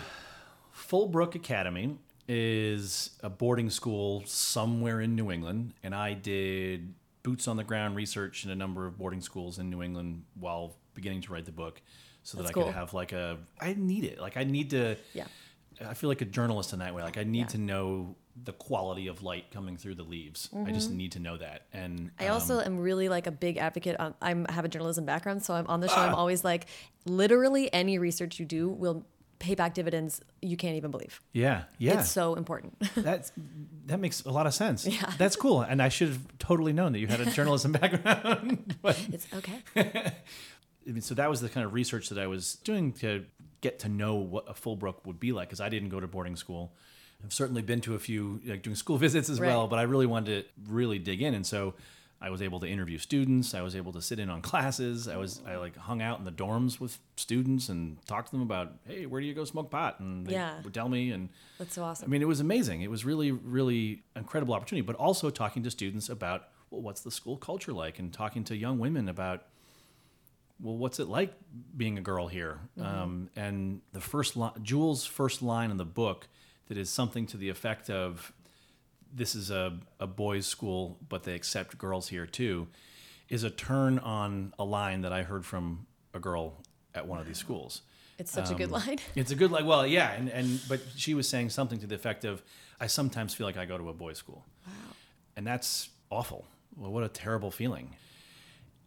Fullbrook 0.75 1.37
Academy 1.37 1.97
is 2.29 3.11
a 3.23 3.31
boarding 3.31 3.71
school 3.71 4.25
somewhere 4.27 5.01
in 5.01 5.15
New 5.15 5.31
England, 5.31 5.75
and 5.83 5.95
I 5.95 6.13
did 6.15 6.93
boots 7.23 7.47
on 7.49 7.57
the 7.57 7.65
ground 7.65 7.97
research 7.97 8.45
in 8.45 8.51
a 8.51 8.55
number 8.57 8.87
of 8.87 8.97
boarding 8.99 9.21
schools 9.21 9.59
in 9.59 9.71
New 9.71 9.83
England 9.83 10.25
while 10.39 10.77
beginning 10.95 11.21
to 11.23 11.33
write 11.33 11.45
the 11.45 11.53
book, 11.53 11.81
so 12.23 12.39
that 12.39 12.47
I 12.49 12.53
cool. 12.53 12.65
could 12.65 12.75
have 12.75 12.93
like 12.95 13.13
a. 13.13 13.39
I 13.61 13.75
need 13.79 14.05
it. 14.05 14.21
Like 14.21 14.37
I 14.37 14.45
need 14.45 14.71
to. 14.71 14.97
Yeah. 15.15 15.27
I 15.87 15.95
feel 15.95 16.11
like 16.11 16.21
a 16.21 16.27
journalist 16.27 16.75
in 16.75 16.81
that 16.81 16.95
way. 16.95 17.03
Like 17.03 17.17
I 17.17 17.25
need 17.25 17.39
Yeah. 17.41 17.47
to 17.47 17.59
know 17.59 18.17
the 18.45 18.53
quality 18.53 19.07
of 19.07 19.23
light 19.23 19.51
coming 19.51 19.77
through 19.79 19.95
the 19.95 20.03
leaves. 20.03 20.49
I 20.67 20.73
just 20.73 20.91
need 20.91 21.13
to 21.13 21.19
know 21.19 21.37
that. 21.39 21.67
And 21.73 21.99
Mm-hmm. 22.01 22.23
I 22.23 22.27
um, 22.29 22.35
also 22.35 22.61
am 22.61 22.79
really 22.79 23.09
like 23.09 23.27
a 23.27 23.31
big 23.31 23.57
advocate. 23.57 23.99
On, 23.99 24.15
I'm 24.21 24.47
I 24.49 24.53
have 24.53 24.65
a 24.65 24.69
journalism 24.69 25.05
background, 25.07 25.43
so 25.43 25.55
I'm 25.55 25.67
on 25.69 25.81
the 25.81 25.89
show. 25.89 25.95
Ah. 25.97 26.09
I'm 26.09 26.15
always 26.15 26.45
like, 26.45 26.67
literally 27.07 27.73
any 27.73 27.99
research 27.99 28.39
you 28.39 28.45
do 28.47 28.69
will 28.69 29.07
pay 29.41 29.57
back 29.57 29.75
dividends 29.75 30.21
you 30.41 30.57
can't 30.57 30.77
even 30.77 30.93
believe. 30.93 31.21
yeah, 31.33 31.65
yeah. 31.79 31.99
It's 31.99 32.11
so 32.11 32.35
important. 32.35 32.79
That's 32.95 33.33
that 33.87 33.99
makes 33.99 34.23
a 34.25 34.31
lot 34.31 34.47
of 34.47 34.55
sense. 34.55 34.87
Yeah. 34.87 35.13
That's 35.19 35.35
cool. 35.35 35.63
And 35.63 35.83
I 35.83 35.89
should 35.89 36.09
have 36.09 36.39
totally 36.39 36.73
known 36.73 36.93
that 36.93 37.01
you 37.01 37.09
had 37.09 37.21
a 37.21 37.31
journalism 37.31 37.73
background. 37.81 38.77
but 38.83 38.97
it's 39.13 39.27
okay. 39.35 39.63
I 39.77 40.93
mean, 40.93 41.01
so 41.01 41.15
that 41.15 41.29
was 41.29 41.41
the 41.41 41.49
kind 41.49 41.67
of 41.67 41.75
research 41.75 42.11
that 42.11 42.19
I 42.19 42.29
was 42.29 42.55
doing 42.63 42.93
to 42.95 43.25
get 43.61 43.81
to 43.81 43.89
know 43.89 44.15
what 44.15 44.49
a 44.49 44.55
Fullbrook 44.55 45.05
would 45.07 45.19
be 45.19 45.33
like 45.33 45.49
because 45.49 45.61
I 45.61 45.69
didn't 45.69 45.89
go 45.89 45.99
to 45.99 46.07
boarding 46.07 46.37
school. 46.37 46.73
I've 47.25 47.33
certainly 47.33 47.63
been 47.63 47.81
to 47.83 47.95
a 47.95 47.99
few 47.99 48.41
like 48.47 48.63
doing 48.63 48.77
school 48.77 48.97
visits 48.97 49.29
as 49.29 49.41
well, 49.41 49.67
but 49.67 49.79
I 49.79 49.83
really 49.83 50.07
wanted 50.07 50.45
to 50.45 50.73
really 50.73 50.99
dig 50.99 51.21
in, 51.21 51.35
and 51.35 51.47
so 51.47 51.75
I 52.23 52.29
was 52.29 52.43
able 52.43 52.61
to 52.61 52.67
interview 52.67 52.99
students. 52.99 53.55
I 53.55 53.63
was 53.63 53.75
able 53.75 53.93
to 53.93 54.03
sit 54.03 54.19
in 54.19 54.29
on 54.29 54.43
classes. 54.43 55.09
I 55.09 55.17
was 55.17 55.41
I 55.47 55.57
like 55.57 55.77
hung 55.77 56.03
out 56.03 56.19
in 56.19 56.25
the 56.27 56.33
dorms 56.33 56.79
with 56.79 56.99
students 57.17 57.69
and 57.71 57.97
talked 58.07 58.27
to 58.29 58.33
them 58.33 58.43
about, 58.43 58.73
hey, 58.87 59.07
where 59.07 59.21
do 59.23 59.27
you 59.27 59.33
go 59.35 59.45
smoke 59.45 59.71
pot? 59.71 60.01
And 60.01 60.27
they 60.27 60.33
Yeah. 60.35 60.61
would 60.63 60.75
tell 60.75 60.89
me, 60.89 61.13
and 61.13 61.31
That's 61.59 61.75
so 61.75 61.83
awesome. 61.83 62.07
I 62.07 62.09
mean, 62.11 62.21
it 62.21 62.29
was 62.29 62.41
amazing. 62.41 62.83
It 62.83 62.91
was 62.91 63.05
really, 63.07 63.31
really 63.33 64.03
incredible 64.15 64.53
opportunity, 64.55 64.85
but 64.87 64.97
also 64.97 65.31
talking 65.31 65.63
to 65.63 65.71
students 65.71 66.11
about, 66.11 66.49
well, 66.71 66.83
what's 66.83 67.01
the 67.01 67.11
school 67.11 67.39
culture 67.39 67.73
like? 67.73 67.99
And 67.99 68.13
talking 68.13 68.45
to 68.45 68.57
young 68.57 68.79
women 68.79 69.09
about, 69.09 69.45
well, 70.61 70.77
what's 70.77 71.01
it 71.01 71.09
like 71.09 71.33
being 71.75 71.97
a 71.97 72.03
girl 72.03 72.29
here? 72.29 72.61
Um, 72.79 73.31
and 73.35 73.81
the 73.93 74.01
first 74.01 74.37
line, 74.37 74.53
Jules' 74.63 75.07
first 75.07 75.41
line 75.41 75.71
in 75.71 75.79
the 75.79 75.87
book 75.87 76.29
that 76.69 76.77
is 76.77 76.91
something 76.91 77.27
to 77.29 77.39
the 77.39 77.49
effect 77.49 77.89
of, 77.89 78.33
this 79.13 79.35
is 79.35 79.51
a, 79.51 79.79
a 79.99 80.07
boys' 80.07 80.47
school, 80.47 80.99
but 81.09 81.25
they 81.25 81.35
accept 81.35 81.79
girls 81.79 82.09
here 82.09 82.27
too, 82.27 82.69
is 83.29 83.45
a 83.45 83.51
turn 83.51 83.99
on 83.99 84.53
a 84.59 84.65
line 84.65 85.03
that 85.03 85.13
I 85.13 85.23
heard 85.23 85.45
from 85.45 85.87
a 86.15 86.19
girl 86.19 86.55
at 86.95 87.07
one 87.07 87.21
of 87.21 87.27
these 87.27 87.39
schools. 87.39 87.83
it's 88.19 88.33
such 88.33 88.51
a 88.51 88.55
good 88.55 88.73
um, 88.73 88.81
line. 88.81 88.99
It's 89.15 89.31
a 89.31 89.37
good 89.37 89.51
line. 89.51 89.67
well, 89.67 89.87
yeah, 89.87 90.13
and, 90.13 90.29
and 90.29 90.61
but 90.69 90.81
she 90.97 91.15
was 91.15 91.29
saying 91.29 91.51
something 91.51 91.79
to 91.81 91.87
the 91.87 91.95
effect 91.95 92.25
of 92.25 92.43
I 92.81 92.87
sometimes 92.87 93.35
feel 93.35 93.47
like 93.47 93.57
I 93.57 93.65
go 93.67 93.79
to 93.79 93.89
a 93.89 93.93
boys' 93.93 94.19
school. 94.19 94.45
Wow. 94.67 94.73
And 95.37 95.47
that's 95.47 95.91
awful. 96.11 96.47
Well, 96.77 96.91
what 96.93 97.05
a 97.05 97.09
terrible 97.09 97.51
feeling. 97.51 97.97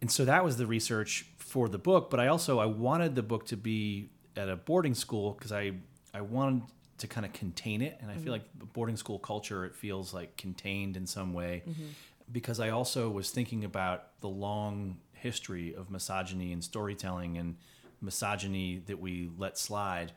And 0.00 0.10
so 0.10 0.24
that 0.24 0.44
was 0.44 0.56
the 0.56 0.66
research 0.66 1.26
for 1.38 1.68
the 1.68 1.78
book, 1.78 2.10
but 2.10 2.20
I 2.20 2.26
also 2.26 2.58
I 2.58 2.66
wanted 2.66 3.14
the 3.14 3.22
book 3.22 3.46
to 3.46 3.56
be 3.56 4.10
at 4.36 4.48
a 4.48 4.56
boarding 4.56 4.94
school 4.94 5.32
because 5.32 5.52
I 5.52 5.72
I 6.12 6.20
wanted 6.20 6.62
to 6.98 7.06
kind 7.06 7.26
of 7.26 7.32
contain 7.32 7.82
it 7.82 7.98
and 8.00 8.10
I 8.10 8.14
feel 8.14 8.22
mm-hmm. 8.22 8.30
like 8.32 8.72
boarding 8.72 8.96
school 8.96 9.18
culture 9.18 9.64
it 9.64 9.74
feels 9.74 10.14
like 10.14 10.36
contained 10.36 10.96
in 10.96 11.06
some 11.06 11.32
way 11.32 11.62
mm-hmm. 11.68 11.86
because 12.30 12.60
I 12.60 12.70
also 12.70 13.10
was 13.10 13.30
thinking 13.30 13.64
about 13.64 14.20
the 14.20 14.28
long 14.28 14.98
history 15.24 15.74
of 15.74 15.90
misogyny 15.90 16.52
and 16.52 16.62
storytelling 16.62 17.38
and 17.38 17.56
misogyny 18.04 18.82
that 18.86 19.00
we 19.00 19.30
let 19.38 19.58
slide. 19.58 20.12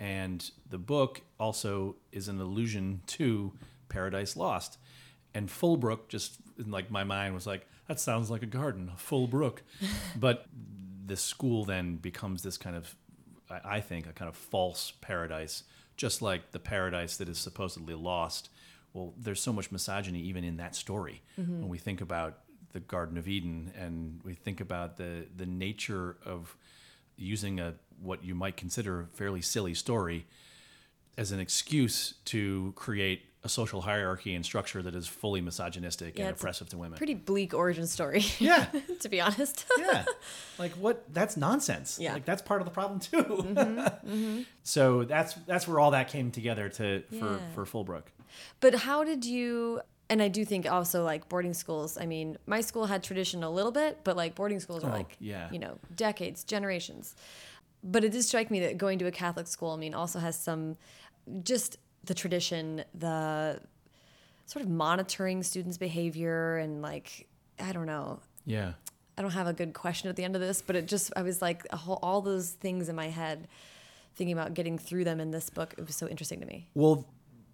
And 0.00 0.50
the 0.68 0.78
book 0.78 1.20
also 1.38 1.96
is 2.12 2.28
an 2.28 2.40
allusion 2.40 3.02
to 3.08 3.52
Paradise 3.90 4.36
Lost. 4.36 4.78
And 5.34 5.48
Fullbrook, 5.48 6.08
just 6.08 6.38
in 6.58 6.70
like 6.70 6.90
my 6.90 7.04
mind, 7.04 7.34
was 7.34 7.46
like, 7.46 7.68
that 7.88 8.00
sounds 8.00 8.30
like 8.30 8.42
a 8.42 8.46
garden, 8.46 8.90
a 8.94 8.98
full 8.98 9.26
brook. 9.26 9.62
but 10.16 10.46
the 11.04 11.16
school 11.16 11.64
then 11.64 11.96
becomes 11.96 12.42
this 12.42 12.56
kind 12.56 12.74
of, 12.74 12.94
I 13.50 13.76
I 13.76 13.80
think, 13.80 14.06
a 14.06 14.12
kind 14.12 14.28
of 14.28 14.36
false 14.36 14.92
paradise, 15.02 15.64
just 15.98 16.22
like 16.22 16.52
the 16.52 16.58
paradise 16.58 17.18
that 17.18 17.28
is 17.28 17.36
supposedly 17.36 17.92
lost. 17.92 18.48
Well, 18.94 19.12
there's 19.18 19.42
so 19.42 19.52
much 19.52 19.70
misogyny 19.70 20.20
even 20.20 20.44
in 20.44 20.56
that 20.56 20.74
story 20.74 21.20
mm-hmm. 21.38 21.60
when 21.60 21.68
we 21.68 21.76
think 21.76 22.00
about 22.00 22.38
the 22.72 22.80
Garden 22.80 23.18
of 23.18 23.28
Eden 23.28 23.72
and 23.76 24.20
we 24.24 24.32
think 24.32 24.60
about 24.62 24.96
the 24.96 25.26
the 25.36 25.44
nature 25.44 26.16
of 26.24 26.56
using 27.16 27.60
a 27.60 27.74
what 28.00 28.24
you 28.24 28.34
might 28.34 28.56
consider 28.56 29.00
a 29.00 29.06
fairly 29.06 29.42
silly 29.42 29.74
story 29.74 30.26
as 31.18 31.32
an 31.32 31.40
excuse 31.40 32.14
to 32.24 32.72
create 32.76 33.22
a 33.44 33.48
social 33.48 33.82
hierarchy 33.82 34.34
and 34.34 34.44
structure 34.44 34.82
that 34.82 34.94
is 34.94 35.06
fully 35.06 35.40
misogynistic 35.40 36.16
Yeah, 36.18 36.26
and 36.28 36.36
oppressive 36.36 36.68
to 36.70 36.78
women. 36.78 36.96
Pretty 36.96 37.14
bleak 37.14 37.54
origin 37.54 37.86
story, 37.86 38.24
yeah. 38.38 38.66
to 39.00 39.08
be 39.08 39.20
honest. 39.20 39.66
yeah. 39.78 40.04
Like 40.58 40.72
what 40.72 41.04
that's 41.12 41.36
nonsense. 41.36 41.98
Yeah. 42.00 42.14
Like 42.14 42.24
that's 42.24 42.42
part 42.42 42.60
of 42.60 42.64
the 42.66 42.70
problem 42.72 43.00
too. 43.00 43.22
Mm-hmm, 43.22 43.58
mm-hmm. 44.10 44.40
So 44.62 45.04
that's 45.04 45.34
that's 45.46 45.68
where 45.68 45.78
all 45.80 45.90
that 45.92 46.08
came 46.08 46.30
together 46.30 46.68
to 46.70 47.02
for 47.10 47.14
Yeah. 47.16 47.38
for 47.54 47.64
Fullbrook. 47.64 48.04
But 48.60 48.74
how 48.74 49.04
did 49.04 49.24
you? 49.24 49.80
And 50.10 50.22
I 50.22 50.28
do 50.28 50.44
think 50.44 50.70
also 50.70 51.04
like 51.04 51.28
boarding 51.28 51.54
schools. 51.54 51.98
I 52.00 52.06
mean, 52.06 52.38
my 52.46 52.60
school 52.62 52.86
had 52.86 53.02
tradition 53.02 53.42
a 53.44 53.50
little 53.50 53.72
bit, 53.72 54.00
but 54.04 54.16
like 54.16 54.34
boarding 54.34 54.58
schools 54.58 54.82
are 54.82 54.90
Oh, 54.90 54.94
like, 54.96 55.16
yeah. 55.20 55.48
you 55.52 55.58
know, 55.58 55.78
decades, 55.94 56.44
generations. 56.44 57.14
But 57.84 58.04
it 58.04 58.12
did 58.12 58.22
strike 58.24 58.50
me 58.50 58.60
that 58.60 58.78
going 58.78 58.98
to 59.00 59.06
a 59.06 59.10
Catholic 59.12 59.46
school, 59.46 59.70
I 59.72 59.76
mean, 59.76 59.94
also 59.94 60.18
has 60.18 60.34
some 60.36 60.76
just 61.42 61.76
the 62.04 62.14
tradition, 62.14 62.84
the 62.94 63.60
sort 64.46 64.64
of 64.64 64.70
monitoring 64.70 65.42
students' 65.42 65.76
behavior, 65.78 66.56
and 66.56 66.80
like, 66.82 67.28
I 67.58 67.72
don't 67.72 67.86
know. 67.86 68.20
Yeah. 68.46 68.72
I 69.16 69.22
don't 69.22 69.32
have 69.32 69.46
a 69.48 69.52
good 69.52 69.74
question 69.74 70.08
at 70.08 70.16
the 70.16 70.24
end 70.24 70.36
of 70.36 70.40
this, 70.40 70.62
but 70.62 70.76
it 70.76 70.86
just, 70.86 71.12
I 71.16 71.22
was 71.22 71.42
like, 71.42 71.66
a 71.70 71.76
whole, 71.76 71.98
all 72.02 72.22
those 72.22 72.50
things 72.52 72.88
in 72.88 72.94
my 72.96 73.08
head, 73.08 73.48
thinking 74.14 74.32
about 74.32 74.54
getting 74.54 74.78
through 74.78 75.04
them 75.04 75.20
in 75.20 75.32
this 75.32 75.50
book. 75.50 75.74
It 75.76 75.86
was 75.86 75.96
so 75.96 76.06
interesting 76.08 76.40
to 76.40 76.46
me. 76.46 76.68
Well, 76.74 77.06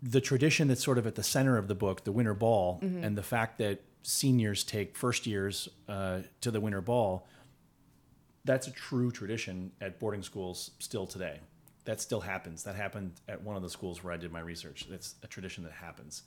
the 0.02 0.20
tradition 0.20 0.68
that's 0.68 0.84
sort 0.84 0.98
of 0.98 1.06
at 1.06 1.14
the 1.14 1.22
center 1.22 1.56
of 1.56 1.66
the 1.68 1.74
book, 1.74 2.04
the 2.04 2.12
winter 2.12 2.34
ball, 2.34 2.80
Mm-hmm. 2.82 3.02
and 3.02 3.16
the 3.16 3.22
fact 3.22 3.58
that 3.58 3.80
seniors 4.02 4.62
take 4.62 4.96
first 4.96 5.26
years 5.26 5.68
uh, 5.88 6.20
to 6.42 6.50
the 6.50 6.60
winter 6.60 6.82
ball, 6.82 7.26
that's 8.44 8.66
a 8.66 8.70
true 8.70 9.10
tradition 9.10 9.72
at 9.80 9.98
boarding 9.98 10.22
schools 10.22 10.72
still 10.78 11.06
today. 11.06 11.40
That 11.84 12.00
still 12.00 12.20
happens. 12.20 12.62
That 12.64 12.74
happened 12.76 13.12
at 13.28 13.42
one 13.42 13.56
of 13.56 13.62
the 13.62 13.70
schools 13.70 14.02
where 14.02 14.12
I 14.12 14.16
did 14.16 14.32
my 14.32 14.40
research. 14.40 14.86
It's 14.90 15.16
a 15.22 15.26
tradition 15.26 15.64
that 15.64 15.72
happens. 15.72 16.22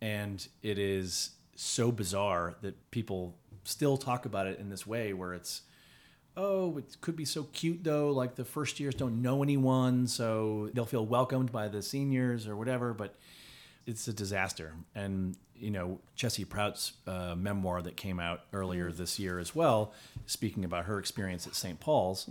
And 0.00 0.46
it 0.62 0.78
is 0.78 1.30
so 1.54 1.90
bizarre 1.90 2.56
that 2.62 2.90
people 2.90 3.36
still 3.64 3.96
talk 3.96 4.26
about 4.26 4.46
it 4.46 4.58
in 4.58 4.68
this 4.68 4.86
way 4.86 5.12
where 5.12 5.32
it's, 5.32 5.62
oh, 6.36 6.76
it 6.78 6.96
could 7.00 7.16
be 7.16 7.24
so 7.24 7.44
cute 7.52 7.84
though. 7.84 8.10
Like 8.10 8.34
the 8.34 8.44
first 8.44 8.80
years 8.80 8.94
don't 8.94 9.22
know 9.22 9.42
anyone, 9.42 10.06
so 10.06 10.70
they'll 10.74 10.84
feel 10.84 11.06
welcomed 11.06 11.52
by 11.52 11.68
the 11.68 11.82
seniors 11.82 12.46
or 12.46 12.56
whatever. 12.56 12.92
But 12.92 13.14
it's 13.86 14.08
a 14.08 14.12
disaster. 14.12 14.74
And 14.94 15.36
you 15.58 15.70
know, 15.70 16.00
Chessy 16.16 16.44
Prout's 16.44 16.92
uh, 17.06 17.34
memoir 17.34 17.80
that 17.82 17.96
came 17.96 18.20
out 18.20 18.42
earlier 18.52 18.92
this 18.92 19.18
year 19.18 19.38
as 19.38 19.54
well, 19.54 19.92
speaking 20.26 20.64
about 20.64 20.84
her 20.84 20.98
experience 20.98 21.46
at 21.46 21.54
St. 21.54 21.80
Paul's. 21.80 22.28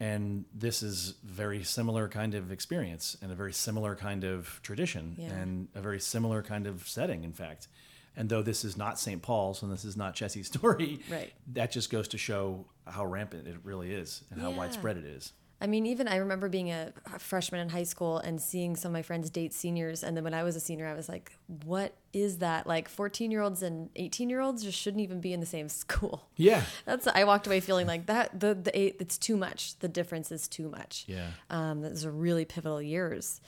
And 0.00 0.46
this 0.54 0.82
is 0.82 1.14
very 1.22 1.62
similar 1.62 2.08
kind 2.08 2.34
of 2.34 2.50
experience 2.50 3.18
and 3.20 3.30
a 3.30 3.34
very 3.34 3.52
similar 3.52 3.94
kind 3.94 4.24
of 4.24 4.58
tradition 4.62 5.14
Yeah. 5.18 5.28
and 5.32 5.68
a 5.74 5.80
very 5.82 6.00
similar 6.00 6.42
kind 6.42 6.66
of 6.66 6.88
setting, 6.88 7.22
in 7.22 7.34
fact. 7.34 7.68
And 8.16 8.28
though 8.30 8.42
this 8.42 8.64
is 8.64 8.76
not 8.78 8.98
St. 8.98 9.20
Paul's 9.22 9.62
and 9.62 9.70
this 9.70 9.84
is 9.84 9.96
not 9.98 10.16
Chessy's 10.16 10.46
story, 10.54 11.00
Right. 11.10 11.32
that 11.52 11.70
just 11.70 11.90
goes 11.90 12.08
to 12.08 12.18
show 12.18 12.64
how 12.86 13.04
rampant 13.04 13.46
it 13.46 13.56
really 13.62 13.92
is 13.92 14.24
and 14.30 14.40
how 14.40 14.50
widespread 14.50 14.96
it 14.96 15.04
is. 15.04 15.32
I 15.62 15.66
mean, 15.66 15.84
even 15.86 16.08
I 16.08 16.16
remember 16.16 16.48
being 16.48 16.70
a 16.70 16.92
freshman 17.18 17.60
in 17.60 17.68
high 17.68 17.82
school 17.82 18.16
and 18.18 18.40
seeing 18.40 18.76
some 18.76 18.90
of 18.90 18.92
my 18.94 19.02
friends 19.02 19.28
date 19.28 19.52
seniors. 19.52 20.02
And 20.02 20.16
then 20.16 20.24
when 20.24 20.32
I 20.32 20.42
was 20.42 20.56
a 20.56 20.60
senior, 20.60 20.86
I 20.86 20.94
was 20.94 21.08
like, 21.08 21.32
what 21.64 21.94
is 22.14 22.38
that? 22.38 22.66
Like 22.66 22.88
14 22.88 23.30
year 23.30 23.42
olds 23.42 23.62
and 23.62 23.90
18 23.96 24.30
year 24.30 24.40
olds 24.40 24.62
just 24.62 24.78
shouldn't 24.78 25.02
even 25.02 25.20
be 25.20 25.32
in 25.34 25.40
the 25.40 25.46
same 25.46 25.68
school. 25.82 26.28
Yeah. 26.36 26.62
That's, 26.86 27.06
I 27.06 27.24
walked 27.24 27.46
away 27.46 27.60
feeling 27.60 27.86
like 27.86 28.06
that, 28.06 28.40
the, 28.40 28.54
the 28.54 28.76
eight, 28.78 28.96
it's 29.00 29.18
too 29.18 29.36
much. 29.36 29.78
The 29.80 29.88
difference 29.88 30.32
is 30.32 30.48
too 30.48 30.70
much. 30.70 31.04
Yeah. 31.06 31.28
Um, 31.50 31.82
those 31.82 32.06
are 32.06 32.10
really 32.10 32.46
pivotal 32.46 32.80
years. 32.80 33.40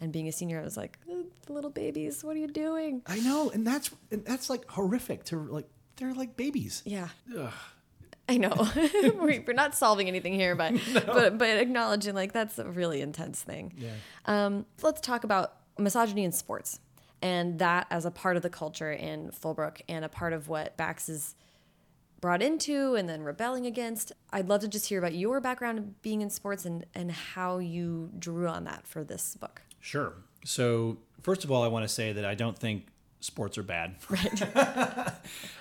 And 0.00 0.12
being 0.12 0.28
a 0.28 0.32
senior, 0.32 0.60
I 0.60 0.62
was 0.62 0.76
like, 0.76 0.98
"Uh, 1.10 1.22
the 1.46 1.54
little 1.54 1.70
babies, 1.70 2.22
what 2.22 2.36
are 2.36 2.38
you 2.38 2.48
doing? 2.48 3.00
I 3.06 3.18
know, 3.20 3.48
and 3.48 3.66
that's 3.66 3.90
and 4.10 4.22
that's 4.26 4.50
like 4.50 4.68
horrific 4.68 5.24
to 5.24 5.38
like 5.38 5.66
they're 5.96 6.12
like 6.12 6.36
babies. 6.36 6.82
Yeah. 6.84 7.08
Ugh. 7.34 7.50
I 8.28 8.38
know 8.38 8.68
We- 9.20 9.38
we're 9.46 9.52
not 9.54 9.74
solving 9.74 10.08
anything 10.08 10.34
here, 10.34 10.54
but 10.54 10.74
but 11.06 11.38
but 11.38 11.48
acknowledging 11.48 12.14
like 12.14 12.32
that's 12.32 12.58
a 12.58 12.64
really 12.64 13.00
intense 13.00 13.40
thing. 13.42 13.72
Yeah. 13.78 13.90
Um, 14.26 14.66
let's 14.82 15.00
talk 15.00 15.24
about 15.24 15.54
misogyny 15.78 16.24
in 16.24 16.32
sports 16.32 16.80
and 17.22 17.58
that 17.60 17.86
as 17.90 18.04
a 18.04 18.10
part 18.10 18.36
of 18.36 18.42
the 18.42 18.50
culture 18.50 18.90
in 18.92 19.30
Fullbrook 19.30 19.80
and 19.88 20.04
a 20.04 20.08
part 20.08 20.32
of 20.32 20.48
what 20.48 20.76
Bax 20.76 21.08
is 21.08 21.34
brought 22.20 22.42
into 22.42 22.94
and 22.94 23.08
then 23.08 23.22
rebelling 23.22 23.66
against. 23.66 24.12
I'd 24.32 24.48
love 24.48 24.60
to 24.62 24.68
just 24.68 24.88
hear 24.88 24.98
about 24.98 25.14
your 25.14 25.40
background 25.40 25.78
of 25.78 26.02
being 26.02 26.20
in 26.22 26.30
sports 26.30 26.64
and 26.64 26.84
and 26.94 27.12
how 27.12 27.58
you 27.58 28.10
drew 28.18 28.48
on 28.48 28.64
that 28.64 28.86
for 28.86 29.04
this 29.04 29.36
book. 29.36 29.62
Sure. 29.80 30.14
So 30.44 30.98
First 31.22 31.42
of 31.42 31.50
all, 31.50 31.64
I 31.64 31.68
want 31.68 31.82
to 31.82 31.88
say 31.92 32.12
that 32.12 32.24
I 32.24 32.34
don't 32.36 32.56
think 32.56 32.86
sports 33.20 33.58
are 33.58 33.62
bad. 33.62 33.96
Right. 34.08 34.42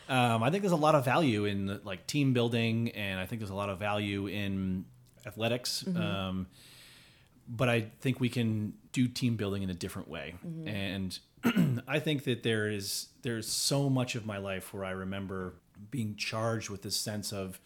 um, 0.09 0.43
I 0.43 0.51
think 0.51 0.61
there's 0.61 0.71
a 0.71 0.77
lot 0.77 0.95
of 0.95 1.03
value 1.03 1.45
in 1.45 1.79
like 1.83 2.05
team 2.07 2.33
building, 2.33 2.89
and 2.91 3.19
I 3.19 3.25
think 3.25 3.39
there's 3.39 3.51
a 3.51 3.55
lot 3.55 3.69
of 3.69 3.79
value 3.79 4.27
in 4.27 4.85
athletics. 5.25 5.83
Mm-hmm. 5.87 6.01
Um, 6.01 6.47
but 7.47 7.69
I 7.69 7.91
think 8.01 8.19
we 8.19 8.29
can 8.29 8.73
do 8.91 9.07
team 9.07 9.35
building 9.35 9.63
in 9.63 9.69
a 9.69 9.73
different 9.73 10.07
way. 10.07 10.35
Mm-hmm. 10.45 10.67
And 10.67 11.83
I 11.87 11.99
think 11.99 12.23
that 12.25 12.43
there 12.43 12.69
is 12.69 13.09
there's 13.21 13.47
so 13.47 13.89
much 13.89 14.15
of 14.15 14.25
my 14.25 14.37
life 14.37 14.73
where 14.73 14.83
I 14.83 14.91
remember 14.91 15.53
being 15.91 16.15
charged 16.15 16.69
with 16.69 16.81
this 16.81 16.95
sense 16.95 17.31
of 17.33 17.59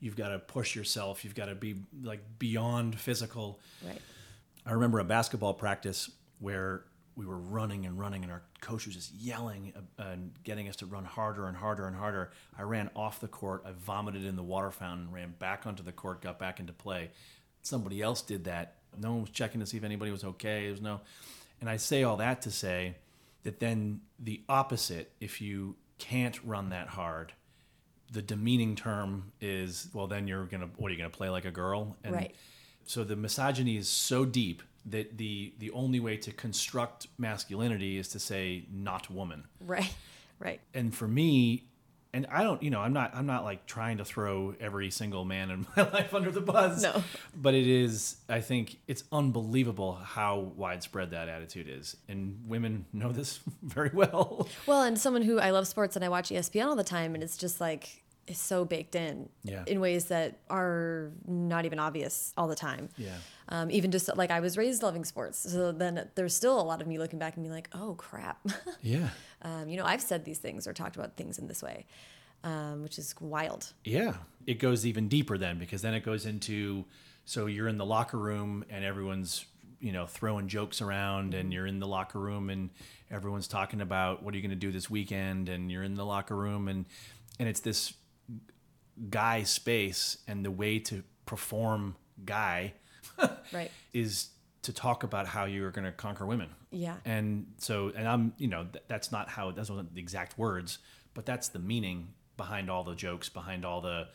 you've 0.00 0.16
got 0.16 0.28
to 0.28 0.38
push 0.38 0.74
yourself, 0.74 1.24
you've 1.24 1.34
got 1.34 1.46
to 1.46 1.54
be 1.54 1.76
like 2.02 2.20
beyond 2.38 2.98
physical. 2.98 3.60
Right. 3.86 4.00
I 4.66 4.72
remember 4.72 4.98
a 4.98 5.04
basketball 5.04 5.54
practice 5.54 6.10
where 6.40 6.84
we 7.14 7.26
were 7.26 7.38
running 7.38 7.84
and 7.86 7.98
running, 7.98 8.22
and 8.22 8.32
our 8.32 8.42
coach 8.60 8.86
was 8.86 8.94
just 8.94 9.12
yelling 9.14 9.72
uh, 9.76 10.02
and 10.02 10.32
getting 10.44 10.68
us 10.68 10.76
to 10.76 10.86
run 10.86 11.04
harder 11.04 11.46
and 11.46 11.56
harder 11.56 11.86
and 11.86 11.94
harder. 11.94 12.30
I 12.58 12.62
ran 12.62 12.90
off 12.96 13.20
the 13.20 13.28
court, 13.28 13.64
I 13.66 13.72
vomited 13.72 14.24
in 14.24 14.36
the 14.36 14.42
water 14.42 14.70
fountain, 14.70 15.10
ran 15.10 15.34
back 15.38 15.66
onto 15.66 15.82
the 15.82 15.92
court, 15.92 16.22
got 16.22 16.38
back 16.38 16.60
into 16.60 16.72
play. 16.72 17.10
Somebody 17.62 18.00
else 18.00 18.22
did 18.22 18.44
that. 18.44 18.76
No 18.98 19.12
one 19.12 19.20
was 19.22 19.30
checking 19.30 19.60
to 19.60 19.66
see 19.66 19.76
if 19.76 19.84
anybody 19.84 20.10
was 20.10 20.24
okay. 20.24 20.62
There 20.62 20.70
was 20.70 20.80
no, 20.80 21.00
and 21.60 21.68
I 21.68 21.76
say 21.76 22.02
all 22.02 22.16
that 22.16 22.42
to 22.42 22.50
say 22.50 22.96
that 23.42 23.60
then 23.60 24.00
the 24.18 24.42
opposite, 24.48 25.12
if 25.20 25.40
you 25.40 25.76
can't 25.98 26.38
run 26.44 26.70
that 26.70 26.88
hard, 26.88 27.32
the 28.10 28.22
demeaning 28.22 28.76
term 28.76 29.32
is 29.40 29.88
well, 29.92 30.06
then 30.06 30.28
you're 30.28 30.44
gonna 30.44 30.68
what 30.76 30.90
are 30.90 30.94
you 30.94 30.98
gonna 30.98 31.10
play 31.10 31.30
like 31.30 31.44
a 31.44 31.50
girl? 31.50 31.96
And 32.04 32.14
right. 32.14 32.34
So 32.84 33.04
the 33.04 33.16
misogyny 33.16 33.76
is 33.76 33.88
so 33.88 34.24
deep 34.24 34.62
that 34.86 35.18
the 35.18 35.54
the 35.58 35.70
only 35.70 36.00
way 36.00 36.16
to 36.18 36.32
construct 36.32 37.06
masculinity 37.18 37.98
is 37.98 38.08
to 38.08 38.18
say 38.18 38.64
not 38.72 39.10
woman. 39.10 39.44
Right. 39.60 39.94
Right. 40.38 40.60
And 40.74 40.92
for 40.94 41.06
me, 41.06 41.64
and 42.14 42.26
I 42.30 42.42
don't, 42.42 42.62
you 42.62 42.70
know, 42.70 42.80
I'm 42.80 42.92
not 42.92 43.14
I'm 43.14 43.26
not 43.26 43.44
like 43.44 43.64
trying 43.66 43.98
to 43.98 44.04
throw 44.04 44.54
every 44.60 44.90
single 44.90 45.24
man 45.24 45.50
in 45.50 45.66
my 45.76 45.90
life 45.90 46.12
under 46.14 46.30
the 46.30 46.40
bus. 46.40 46.82
No. 46.82 47.02
But 47.34 47.54
it 47.54 47.66
is 47.66 48.16
I 48.28 48.40
think 48.40 48.78
it's 48.86 49.04
unbelievable 49.12 49.94
how 49.94 50.52
widespread 50.56 51.12
that 51.12 51.28
attitude 51.28 51.68
is. 51.68 51.96
And 52.08 52.40
women 52.46 52.86
know 52.92 53.12
this 53.12 53.40
very 53.62 53.90
well. 53.92 54.48
Well, 54.66 54.82
and 54.82 54.98
someone 54.98 55.22
who 55.22 55.38
I 55.38 55.50
love 55.50 55.66
sports 55.66 55.96
and 55.96 56.04
I 56.04 56.08
watch 56.08 56.30
ESPN 56.30 56.66
all 56.66 56.76
the 56.76 56.84
time 56.84 57.14
and 57.14 57.22
it's 57.22 57.36
just 57.36 57.60
like 57.60 58.02
is 58.26 58.38
so 58.38 58.64
baked 58.64 58.94
in 58.94 59.28
yeah. 59.42 59.64
in 59.66 59.80
ways 59.80 60.06
that 60.06 60.38
are 60.48 61.10
not 61.26 61.64
even 61.64 61.78
obvious 61.78 62.32
all 62.36 62.48
the 62.48 62.56
time. 62.56 62.88
Yeah. 62.96 63.16
Um, 63.48 63.70
even 63.70 63.90
just 63.90 64.14
like 64.16 64.30
I 64.30 64.40
was 64.40 64.56
raised 64.56 64.82
loving 64.82 65.04
sports, 65.04 65.38
so 65.38 65.72
then 65.72 66.08
there's 66.14 66.34
still 66.34 66.60
a 66.60 66.62
lot 66.62 66.80
of 66.80 66.86
me 66.86 66.98
looking 66.98 67.18
back 67.18 67.34
and 67.34 67.44
being 67.44 67.52
like, 67.52 67.68
"Oh 67.72 67.94
crap." 67.94 68.38
yeah. 68.82 69.08
Um, 69.42 69.68
you 69.68 69.76
know, 69.76 69.84
I've 69.84 70.00
said 70.00 70.24
these 70.24 70.38
things 70.38 70.66
or 70.66 70.72
talked 70.72 70.96
about 70.96 71.16
things 71.16 71.38
in 71.38 71.48
this 71.48 71.62
way, 71.62 71.84
um, 72.44 72.82
which 72.82 72.98
is 72.98 73.14
wild. 73.20 73.72
Yeah, 73.84 74.14
it 74.46 74.58
goes 74.58 74.86
even 74.86 75.08
deeper 75.08 75.36
then 75.36 75.58
because 75.58 75.82
then 75.82 75.94
it 75.94 76.04
goes 76.04 76.24
into 76.26 76.84
so 77.24 77.46
you're 77.46 77.68
in 77.68 77.78
the 77.78 77.86
locker 77.86 78.18
room 78.18 78.64
and 78.70 78.84
everyone's 78.84 79.44
you 79.80 79.92
know 79.92 80.06
throwing 80.06 80.48
jokes 80.48 80.80
around 80.80 81.34
and 81.34 81.52
you're 81.52 81.66
in 81.66 81.80
the 81.80 81.86
locker 81.86 82.18
room 82.18 82.50
and 82.50 82.70
everyone's 83.10 83.48
talking 83.48 83.80
about 83.80 84.22
what 84.22 84.32
are 84.32 84.36
you 84.36 84.42
going 84.42 84.50
to 84.50 84.56
do 84.56 84.70
this 84.70 84.88
weekend 84.88 85.48
and 85.48 85.70
you're 85.70 85.82
in 85.82 85.94
the 85.94 86.04
locker 86.04 86.36
room 86.36 86.68
and 86.68 86.86
and 87.38 87.48
it's 87.48 87.60
this 87.60 87.94
guy 89.10 89.42
space 89.42 90.18
and 90.28 90.44
the 90.44 90.50
way 90.50 90.78
to 90.78 91.02
perform 91.26 91.96
guy 92.24 92.74
right. 93.52 93.70
is 93.92 94.28
to 94.62 94.72
talk 94.72 95.02
about 95.02 95.26
how 95.26 95.44
you're 95.44 95.70
going 95.70 95.84
to 95.84 95.92
conquer 95.92 96.26
women. 96.26 96.48
Yeah. 96.70 96.96
And 97.04 97.46
so 97.58 97.92
and 97.94 98.08
i'm 98.08 98.32
you 98.38 98.48
know 98.48 98.64
th- 98.64 98.84
that's 98.88 99.12
not 99.12 99.28
how 99.28 99.50
that's 99.50 99.68
not 99.68 99.94
the 99.94 100.00
exact 100.00 100.38
words 100.38 100.78
but 101.14 101.26
that's 101.26 101.48
the 101.48 101.58
meaning 101.58 102.08
behind 102.36 102.70
all 102.70 102.82
the 102.82 102.94
jokes 102.94 103.28
behind 103.28 103.64
all 103.64 103.80
the 103.80 104.08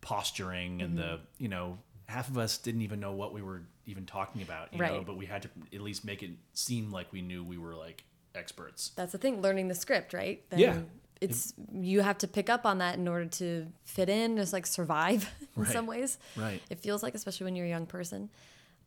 posturing 0.00 0.80
and 0.80 0.96
mm-hmm. 0.98 1.08
the 1.08 1.20
you 1.38 1.48
know 1.48 1.78
half 2.06 2.30
of 2.30 2.38
us 2.38 2.56
didn't 2.56 2.80
even 2.80 2.98
know 2.98 3.12
what 3.12 3.34
we 3.34 3.42
were 3.42 3.62
even 3.84 4.06
talking 4.06 4.40
about 4.40 4.72
you 4.72 4.80
right. 4.80 4.92
know 4.92 5.02
but 5.02 5.16
we 5.16 5.26
had 5.26 5.42
to 5.42 5.50
at 5.74 5.80
least 5.80 6.04
make 6.04 6.22
it 6.22 6.30
seem 6.54 6.90
like 6.90 7.12
we 7.12 7.20
knew 7.20 7.44
we 7.44 7.58
were 7.58 7.74
like 7.74 8.04
experts. 8.34 8.92
That's 8.94 9.12
the 9.12 9.18
thing 9.18 9.42
learning 9.42 9.68
the 9.68 9.74
script 9.74 10.14
right? 10.14 10.42
Then 10.50 10.58
yeah 10.58 10.78
it's 11.20 11.54
you 11.72 12.00
have 12.00 12.18
to 12.18 12.28
pick 12.28 12.48
up 12.48 12.64
on 12.66 12.78
that 12.78 12.96
in 12.96 13.08
order 13.08 13.26
to 13.26 13.66
fit 13.84 14.08
in 14.08 14.36
just 14.36 14.52
like 14.52 14.66
survive 14.66 15.30
in 15.56 15.62
right. 15.62 15.72
some 15.72 15.86
ways. 15.86 16.18
Right. 16.36 16.60
It 16.70 16.80
feels 16.80 17.02
like 17.02 17.14
especially 17.14 17.44
when 17.44 17.56
you're 17.56 17.66
a 17.66 17.70
young 17.70 17.86
person. 17.86 18.30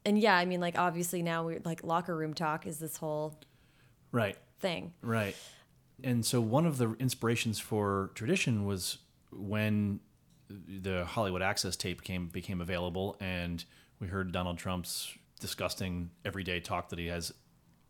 And 0.03 0.17
yeah 0.17 0.35
i 0.35 0.45
mean 0.45 0.59
like 0.59 0.77
obviously 0.77 1.21
now 1.21 1.45
we're 1.45 1.61
like 1.63 1.83
locker 1.83 2.15
room 2.15 2.33
talk 2.33 2.65
is 2.65 2.79
this 2.79 2.97
whole 2.97 3.39
right. 4.11 4.37
thing. 4.59 4.93
Right. 5.01 5.35
And 6.03 6.25
so 6.25 6.41
one 6.41 6.65
of 6.65 6.77
the 6.77 6.93
inspirations 6.93 7.59
for 7.59 8.09
tradition 8.15 8.65
was 8.65 8.97
when 9.31 9.99
the 10.49 11.05
hollywood 11.05 11.41
access 11.41 11.77
tape 11.77 12.01
came 12.03 12.27
became 12.27 12.59
available 12.59 13.15
and 13.21 13.63
we 14.01 14.07
heard 14.07 14.33
donald 14.33 14.57
trump's 14.57 15.13
disgusting 15.39 16.09
everyday 16.25 16.59
talk 16.59 16.89
that 16.89 16.99
he 16.99 17.07
has 17.07 17.33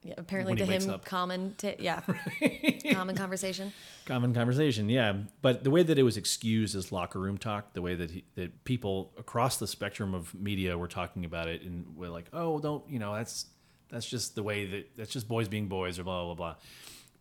yeah, 0.03 0.15
apparently 0.17 0.55
to 0.55 0.65
him, 0.65 0.99
common, 1.05 1.53
t- 1.57 1.75
yeah, 1.77 2.01
common 2.91 3.15
conversation. 3.15 3.71
Common 4.05 4.33
conversation, 4.33 4.89
yeah. 4.89 5.13
But 5.43 5.63
the 5.63 5.69
way 5.69 5.83
that 5.83 5.99
it 5.99 6.03
was 6.03 6.17
excused 6.17 6.75
as 6.75 6.91
locker 6.91 7.19
room 7.19 7.37
talk, 7.37 7.73
the 7.73 7.83
way 7.83 7.93
that 7.93 8.09
he, 8.09 8.23
that 8.33 8.63
people 8.63 9.13
across 9.19 9.57
the 9.57 9.67
spectrum 9.67 10.15
of 10.15 10.33
media 10.33 10.75
were 10.75 10.87
talking 10.87 11.23
about 11.23 11.47
it, 11.47 11.61
and 11.61 11.95
were 11.95 12.09
like, 12.09 12.25
"Oh, 12.33 12.59
don't 12.59 12.87
you 12.89 12.97
know? 12.97 13.13
That's 13.13 13.45
that's 13.89 14.09
just 14.09 14.33
the 14.33 14.41
way 14.41 14.65
that 14.65 14.95
that's 14.95 15.11
just 15.11 15.27
boys 15.27 15.47
being 15.47 15.67
boys," 15.67 15.99
or 15.99 16.03
blah 16.03 16.25
blah 16.25 16.33
blah. 16.33 16.55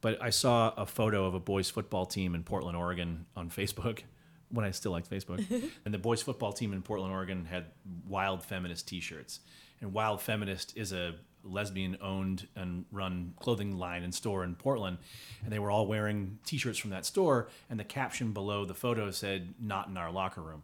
But 0.01 0.22
I 0.22 0.31
saw 0.31 0.72
a 0.74 0.87
photo 0.87 1.26
of 1.26 1.35
a 1.35 1.41
boys 1.41 1.68
football 1.68 2.07
team 2.07 2.35
in 2.35 2.45
Portland, 2.45 2.78
Oregon, 2.78 3.26
on 3.37 3.51
Facebook 3.51 4.01
when 4.51 4.64
I 4.64 4.70
still 4.70 4.93
liked 4.93 5.11
Facebook, 5.11 5.45
and 5.85 5.93
the 5.93 5.99
boys 5.99 6.22
football 6.22 6.55
team 6.55 6.72
in 6.72 6.81
Portland, 6.81 7.12
Oregon, 7.12 7.45
had 7.45 7.66
wild 8.09 8.43
feminist 8.43 8.89
T-shirts, 8.89 9.41
and 9.83 9.93
wild 9.93 10.22
feminist 10.22 10.78
is 10.78 10.93
a 10.93 11.16
lesbian 11.45 11.97
owned 12.01 12.47
and 12.55 12.84
run 12.93 13.34
clothing 13.41 13.76
line 13.76 14.03
and 14.03 14.14
store 14.14 14.45
in 14.45 14.55
Portland. 14.55 14.99
And 15.43 15.53
they 15.53 15.59
were 15.59 15.70
all 15.70 15.86
wearing 15.86 16.38
t 16.45 16.59
shirts 16.59 16.78
from 16.78 16.91
that 16.91 17.07
store. 17.07 17.49
And 17.68 17.78
the 17.78 17.84
caption 17.84 18.32
below 18.32 18.64
the 18.64 18.74
photo 18.74 19.11
said, 19.11 19.55
Not 19.61 19.88
in 19.88 19.97
our 19.97 20.11
locker 20.11 20.43
room. 20.43 20.62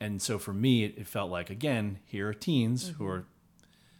And 0.00 0.20
so 0.20 0.38
for 0.38 0.52
me, 0.52 0.84
it, 0.84 0.94
it 0.98 1.06
felt 1.06 1.30
like, 1.30 1.48
again, 1.48 2.00
here 2.04 2.28
are 2.28 2.34
teens 2.34 2.84
mm-hmm. 2.84 2.94
who 2.94 3.06
are 3.06 3.24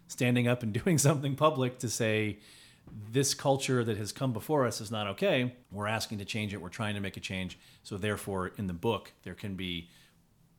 standing 0.08 0.48
up 0.48 0.62
and 0.62 0.72
doing 0.84 0.98
something 0.98 1.36
public 1.36 1.78
to 1.78 1.88
say, 1.88 2.38
this 3.10 3.34
culture 3.34 3.84
that 3.84 3.96
has 3.96 4.12
come 4.12 4.32
before 4.32 4.66
us 4.66 4.80
is 4.80 4.90
not 4.90 5.06
okay. 5.06 5.54
We're 5.70 5.86
asking 5.86 6.18
to 6.18 6.24
change 6.24 6.52
it. 6.52 6.60
We're 6.60 6.68
trying 6.68 6.94
to 6.94 7.00
make 7.00 7.16
a 7.16 7.20
change. 7.20 7.58
So, 7.82 7.96
therefore, 7.96 8.52
in 8.58 8.66
the 8.66 8.72
book, 8.72 9.12
there 9.22 9.34
can 9.34 9.54
be 9.54 9.88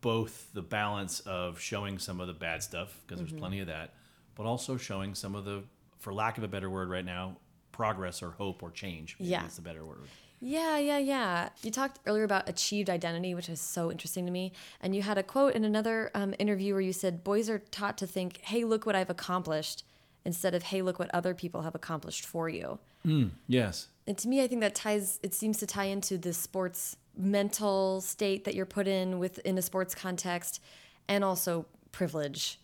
both 0.01 0.47
the 0.54 0.62
balance 0.62 1.22
of 1.22 1.60
showing 1.60 1.97
some 1.99 2.20
of 2.20 2.28
the 2.28 2.34
bad 2.34 2.64
stuff, 2.64 2.99
because 3.01 3.22
mm-hmm. 3.22 3.30
there's 3.30 3.39
plenty 3.39 3.60
of 3.60 3.68
that, 3.68 3.93
but 4.36 4.46
also 4.46 4.78
showing 4.78 5.16
some 5.16 5.36
of 5.36 5.46
the, 5.46 5.64
for 6.00 6.14
lack 6.14 6.38
of 6.38 6.44
a 6.44 6.48
better 6.48 6.70
word 6.70 6.90
right 6.90 7.06
now, 7.06 7.38
progress 7.72 8.22
or 8.22 8.32
hope 8.32 8.64
or 8.64 8.72
change. 8.72 9.16
yeah. 9.20 9.42
That's 9.42 9.56
the 9.56 9.62
better 9.62 9.86
word. 9.86 10.00
Yeah, 10.46 10.78
yeah, 10.78 10.98
yeah. 10.98 11.50
You 11.62 11.72
talked 11.72 12.00
earlier 12.06 12.26
about 12.26 12.50
achieved 12.50 12.90
identity, 12.90 13.34
which 13.34 13.48
is 13.48 13.62
so 13.62 13.90
interesting 13.90 14.26
to 14.26 14.32
me. 14.32 14.52
And 14.82 14.94
you 14.94 15.02
had 15.02 15.18
a 15.18 15.24
quote 15.24 15.56
in 15.56 15.64
another 15.64 16.12
um, 16.14 16.36
interview 16.38 16.74
where 16.74 16.82
you 16.82 16.92
said, 16.92 17.24
Boys 17.24 17.50
are 17.50 17.60
taught 17.60 17.98
to 18.00 18.08
think, 18.08 18.42
hey, 18.42 18.66
look 18.66 18.86
what 18.86 18.94
I've 18.94 19.10
accomplished, 19.10 19.86
instead 20.26 20.54
of, 20.54 20.64
hey, 20.64 20.82
look 20.82 21.00
what 21.00 21.10
other 21.14 21.34
people 21.34 21.62
have 21.62 21.76
accomplished 21.76 22.26
for 22.26 22.50
you. 22.50 22.80
Mm, 23.06 23.32
yes. 23.48 23.88
And 24.06 24.18
to 24.18 24.28
me, 24.28 24.44
I 24.44 24.48
think 24.48 24.60
that 24.60 24.76
ties, 24.76 25.18
it 25.24 25.34
seems 25.34 25.60
to 25.60 25.66
tie 25.66 25.86
into 25.86 26.18
the 26.18 26.34
sports 26.34 26.98
mental 27.16 28.02
state 28.02 28.44
that 28.44 28.54
you're 28.54 28.66
put 28.66 28.88
in 28.88 29.20
within 29.20 29.58
a 29.58 29.62
sports 29.62 29.96
context 29.96 30.62
and 31.08 31.24
also 31.24 31.66
privilege 31.92 32.60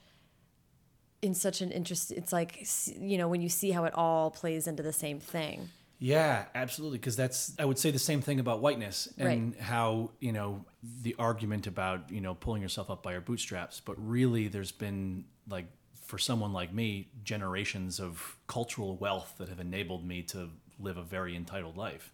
in 1.22 1.34
such 1.34 1.62
an 1.62 1.72
interest 1.72 2.12
it's 2.12 2.32
like 2.32 2.66
you 3.00 3.18
know 3.18 3.28
when 3.28 3.42
you 3.42 3.50
see 3.50 3.72
how 3.72 3.84
it 3.86 3.94
all 3.96 4.32
plays 4.32 4.68
into 4.68 4.84
the 4.84 4.94
same 4.94 5.20
thing 5.20 5.70
yeah 6.00 6.46
absolutely 6.56 6.98
because 6.98 7.16
that's 7.16 7.54
i 7.60 7.66
would 7.66 7.78
say 7.78 7.92
the 7.92 8.00
same 8.00 8.22
thing 8.22 8.40
about 8.40 8.62
whiteness 8.62 9.12
and 9.18 9.54
right. 9.54 9.62
how 9.62 10.10
you 10.20 10.32
know 10.32 10.64
the 11.02 11.16
argument 11.20 11.68
about 11.68 12.10
you 12.10 12.22
know 12.22 12.34
pulling 12.36 12.62
yourself 12.62 12.90
up 12.90 13.04
by 13.04 13.12
your 13.12 13.22
bootstraps 13.22 13.82
but 13.82 13.96
really 13.98 14.48
there's 14.48 14.72
been 14.72 15.26
like 15.50 15.66
for 16.06 16.18
someone 16.18 16.54
like 16.54 16.74
me 16.74 17.10
generations 17.24 18.00
of 18.00 18.38
cultural 18.48 18.96
wealth 18.96 19.34
that 19.38 19.50
have 19.50 19.60
enabled 19.60 20.06
me 20.06 20.22
to 20.24 20.50
live 20.80 20.98
a 20.98 21.04
very 21.04 21.36
entitled 21.36 21.76
life 21.76 22.14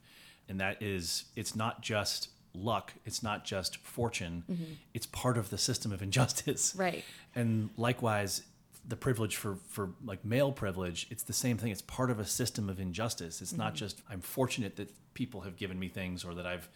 and 0.50 0.60
that 0.60 0.82
is 0.82 1.26
it's 1.36 1.56
not 1.56 1.82
just 1.82 2.30
luck 2.56 2.94
it's 3.06 3.22
not 3.22 3.46
just 3.46 3.78
fortune 3.78 4.44
mm-hmm. 4.50 4.64
it's 4.94 5.06
part 5.06 5.38
of 5.38 5.50
the 5.52 5.58
system 5.58 5.92
of 5.92 6.02
injustice 6.08 6.74
right 6.76 7.04
and 7.36 7.70
likewise 7.78 8.42
the 8.88 8.96
privilege 8.96 9.36
for 9.36 9.58
for 9.68 9.92
like 10.04 10.24
male 10.24 10.52
privilege 10.52 11.08
it's 11.10 11.24
the 11.24 11.34
same 11.34 11.58
thing. 11.58 11.72
It's 11.72 11.82
part 11.82 12.12
of 12.12 12.20
a 12.20 12.26
system 12.26 12.70
of 12.70 12.80
injustice. 12.80 13.42
It's 13.42 13.52
mm-hmm. 13.52 13.62
not 13.62 13.76
just 13.76 14.02
i'm 14.10 14.22
fortunate 14.22 14.76
that 14.76 14.90
people 15.14 15.42
have 15.42 15.56
given 15.56 15.80
me 15.80 15.88
things 15.88 16.24
or 16.24 16.36
that 16.36 16.46
i've 16.46 16.70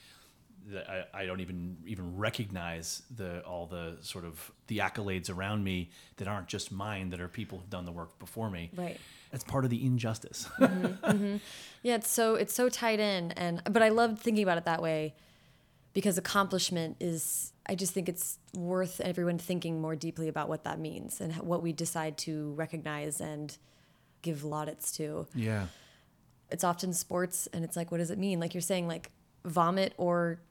that 0.72 0.89
I, 0.89 1.22
I 1.22 1.26
don't 1.26 1.39
even 1.39 1.78
even 1.86 2.18
recognize 2.18 3.01
the 3.16 3.41
all 3.41 3.66
the 3.66 3.97
sort 4.01 4.26
of 4.26 4.51
the 4.68 4.80
accolades 4.80 5.30
around 5.30 5.64
me 5.64 5.89
that 6.18 6.28
aren't 6.28 6.47
just 6.47 6.72
mine 6.72 7.10
that 7.10 7.20
are 7.20 7.28
people 7.28 7.57
who've 7.57 7.70
done 7.70 7.86
the 7.86 7.91
work 7.91 8.18
before 8.20 8.49
me. 8.49 8.70
Right. 8.76 8.99
that's 9.32 9.43
part 9.43 9.64
of 9.64 9.70
the 9.70 9.86
injustice. 9.86 10.47
Yeah, 11.82 11.95
it's 11.95 12.10
so 12.10 12.36
it's 12.36 12.53
so 12.53 12.68
tied 12.68 12.99
in 12.99 13.32
and 13.32 13.62
but 13.64 13.82
I 13.82 13.89
love 13.89 14.20
thinking 14.20 14.43
about 14.43 14.57
it 14.57 14.66
that 14.66 14.82
way 14.82 15.16
because 15.93 16.18
accomplishment 16.18 16.97
is 16.99 17.53
I 17.70 17.76
just 17.76 17.93
think 17.93 18.09
it's 18.09 18.39
worth 18.55 18.99
everyone 18.99 19.38
thinking 19.38 19.80
more 19.80 19.95
deeply 19.95 20.28
about 20.28 20.49
what 20.49 20.63
that 20.63 20.80
means 20.80 21.22
and 21.22 21.36
what 21.38 21.61
we 21.61 21.72
decide 21.72 22.17
to 22.20 22.53
recognize 22.53 23.22
and 23.22 23.55
give 24.24 24.43
laudits 24.43 24.91
to. 24.97 25.28
yeah 25.36 25.67
It's 26.49 26.63
often 26.63 26.93
sports 26.93 27.47
and 27.53 27.63
it's 27.63 27.78
like 27.78 27.91
what 27.91 27.99
does 27.99 28.09
it 28.09 28.17
mean? 28.17 28.39
Like 28.39 28.55
you're 28.55 28.61
saying 28.61 28.88
like 28.88 29.11
vomit 29.45 29.93
or 29.97 30.41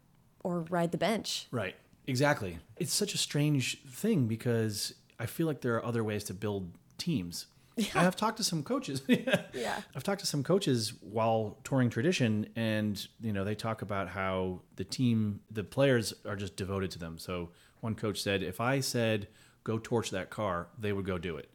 or 0.44 0.60
ride 0.70 0.92
the 0.92 0.98
bench. 0.98 1.48
Right. 1.50 1.74
Exactly. 2.06 2.58
It's 2.76 2.94
such 2.94 3.12
a 3.14 3.18
strange 3.18 3.82
thing 3.82 4.28
because 4.28 4.94
I 5.18 5.26
feel 5.26 5.46
like 5.48 5.60
there 5.60 5.74
are 5.74 5.84
other 5.84 6.04
ways 6.04 6.24
to 6.24 6.34
build 6.34 6.70
teams. 6.96 7.46
I 7.94 8.02
have 8.02 8.16
talked 8.16 8.36
to 8.38 8.44
some 8.44 8.62
coaches. 8.62 9.02
Yeah. 9.54 9.80
I've 9.96 10.04
talked 10.04 10.20
to 10.20 10.26
some 10.26 10.42
coaches 10.44 10.92
while 11.00 11.58
touring 11.64 11.90
tradition 11.90 12.48
and 12.54 13.06
you 13.20 13.32
know 13.32 13.44
they 13.44 13.54
talk 13.54 13.82
about 13.82 14.08
how 14.08 14.60
the 14.76 14.84
team 14.84 15.40
the 15.50 15.64
players 15.64 16.14
are 16.26 16.36
just 16.36 16.54
devoted 16.56 16.90
to 16.92 16.98
them. 16.98 17.18
So 17.18 17.50
one 17.80 17.94
coach 17.94 18.20
said 18.22 18.42
if 18.42 18.60
I 18.60 18.80
said 18.80 19.28
go 19.64 19.78
torch 19.78 20.10
that 20.10 20.30
car, 20.30 20.68
they 20.78 20.92
would 20.92 21.04
go 21.06 21.18
do 21.18 21.36
it. 21.36 21.50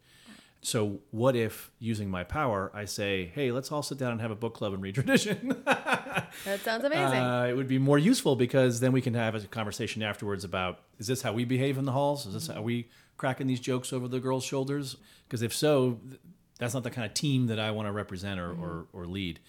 So 0.62 1.00
what 1.12 1.36
if 1.36 1.72
using 1.80 2.10
my 2.10 2.24
power 2.24 2.72
I 2.74 2.86
say, 2.86 3.32
"Hey, 3.34 3.52
let's 3.52 3.72
all 3.72 3.84
sit 3.84 3.98
down 3.98 4.12
and 4.14 4.22
have 4.22 4.32
a 4.32 4.36
book 4.36 4.54
club 4.54 4.74
and 4.74 4.82
read 4.82 4.96
tradition." 5.00 5.56
That 5.66 6.60
sounds 6.64 6.84
amazing. 6.84 7.20
Uh, 7.20 7.48
it 7.50 7.56
would 7.56 7.68
be 7.68 7.80
more 7.80 8.00
useful 8.00 8.36
because 8.36 8.80
then 8.80 8.92
we 8.92 9.02
can 9.02 9.14
have 9.14 9.36
a 9.36 9.42
conversation 9.42 10.02
afterwards 10.04 10.44
about 10.44 10.80
is 11.00 11.08
this 11.08 11.22
how 11.22 11.34
we 11.34 11.46
behave 11.46 11.78
in 11.78 11.86
the 11.86 11.92
halls? 11.92 12.26
Is 12.26 12.34
this 12.34 12.48
how 12.48 12.62
we 12.62 12.90
cracking 13.18 13.48
these 13.48 13.60
jokes 13.60 13.94
over 13.94 14.08
the 14.08 14.20
girls' 14.20 14.44
shoulders? 14.44 14.98
Because 15.28 15.42
if 15.42 15.54
so, 15.54 16.00
that's 16.60 16.74
not 16.74 16.84
the 16.84 16.92
kind 16.92 17.06
of 17.06 17.14
team 17.14 17.48
that 17.48 17.60
I 17.60 17.72
want 17.72 17.88
to 17.88 17.92
represent 17.92 18.40
or, 18.40 18.50
or, 18.52 18.54
mm-hmm. 18.54 18.98
or 18.98 19.06
lead. 19.06 19.40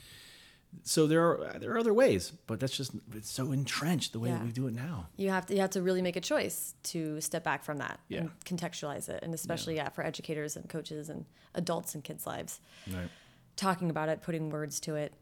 So 0.83 1.07
there 1.07 1.23
are 1.23 1.57
there 1.61 1.71
are 1.73 1.79
other 1.79 1.95
ways, 1.95 2.33
but 2.49 2.59
that's 2.59 2.77
just 2.77 2.91
it's 3.13 3.31
so 3.31 3.53
entrenched 3.53 4.13
the 4.13 4.19
way 4.19 4.31
that 4.31 4.43
we 4.45 4.51
do 4.51 4.67
it 4.67 4.75
now. 4.75 5.07
you 5.17 5.31
have 5.31 5.47
to 5.47 5.55
you 5.55 5.61
have 5.61 5.71
to 5.71 5.83
really 5.83 6.03
make 6.03 6.17
a 6.17 6.21
choice 6.21 6.75
to 6.85 7.21
step 7.21 7.45
back 7.45 7.63
from 7.63 7.79
that 7.79 8.01
Yeah. 8.09 8.21
and 8.23 8.31
contextualize 8.45 9.09
it 9.09 9.23
and 9.23 9.33
especially 9.35 9.77
yeah. 9.77 9.91
for 9.91 10.05
educators 10.05 10.57
and 10.57 10.69
coaches 10.69 11.09
and 11.09 11.27
adults 11.55 11.95
in 11.95 12.03
kids 12.03 12.27
lives 12.27 12.61
Right. 12.93 13.09
talking 13.55 13.89
about 13.89 14.09
it 14.09 14.21
putting 14.21 14.51
words 14.51 14.81
to 14.81 14.97
it 14.97 15.13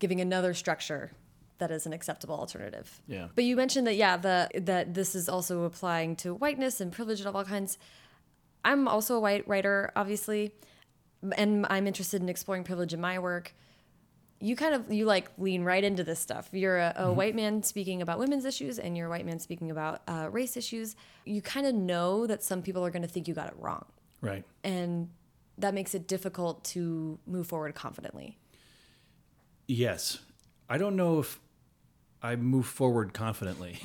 giving 0.00 0.20
another 0.20 0.54
structure 0.54 1.12
that 1.60 1.70
is 1.70 1.86
an 1.86 1.92
acceptable 1.92 2.34
alternative. 2.34 3.00
Yeah. 3.06 3.28
but 3.34 3.44
you 3.44 3.54
mentioned 3.56 3.86
that 3.86 3.94
yeah 3.94 4.16
the 4.16 4.48
that 4.54 4.92
this 4.94 5.14
is 5.14 5.28
also 5.28 5.62
applying 5.64 6.16
to 6.16 6.34
whiteness 6.34 6.80
and 6.80 6.90
privilege 6.92 7.20
of 7.20 7.34
all 7.36 7.44
kinds. 7.44 7.78
I'm 8.64 8.88
also 8.88 9.14
a 9.16 9.20
white 9.20 9.46
writer 9.48 9.90
obviously 9.96 10.52
and 11.36 11.66
i'm 11.70 11.86
interested 11.86 12.20
in 12.22 12.28
exploring 12.28 12.64
privilege 12.64 12.92
in 12.92 13.00
my 13.00 13.18
work. 13.18 13.54
You 14.42 14.56
kind 14.56 14.74
of 14.74 14.90
you 14.90 15.04
like 15.04 15.30
lean 15.36 15.62
right 15.64 15.84
into 15.84 16.02
this 16.02 16.18
stuff. 16.18 16.48
You're 16.52 16.78
a, 16.78 16.94
a 16.96 17.12
white 17.12 17.34
man 17.36 17.62
speaking 17.62 18.00
about 18.00 18.18
women's 18.18 18.46
issues 18.46 18.78
and 18.78 18.96
you're 18.96 19.06
a 19.06 19.10
white 19.10 19.26
man 19.26 19.38
speaking 19.38 19.70
about 19.70 20.00
uh, 20.08 20.28
race 20.30 20.56
issues. 20.56 20.96
You 21.26 21.42
kind 21.42 21.66
of 21.66 21.74
know 21.74 22.26
that 22.26 22.42
some 22.42 22.62
people 22.62 22.82
are 22.84 22.90
going 22.90 23.02
to 23.02 23.08
think 23.08 23.28
you 23.28 23.34
got 23.34 23.48
it 23.48 23.54
wrong. 23.58 23.84
Right. 24.22 24.44
and 24.64 25.08
that 25.58 25.74
makes 25.74 25.94
it 25.94 26.08
difficult 26.08 26.64
to 26.64 27.18
move 27.26 27.46
forward 27.46 27.74
confidently. 27.74 28.38
Yes. 29.66 30.18
I 30.68 30.78
don't 30.78 30.96
know 30.96 31.20
if 31.20 31.38
I 32.22 32.36
move 32.36 32.66
forward 32.66 33.14
confidently, 33.14 33.78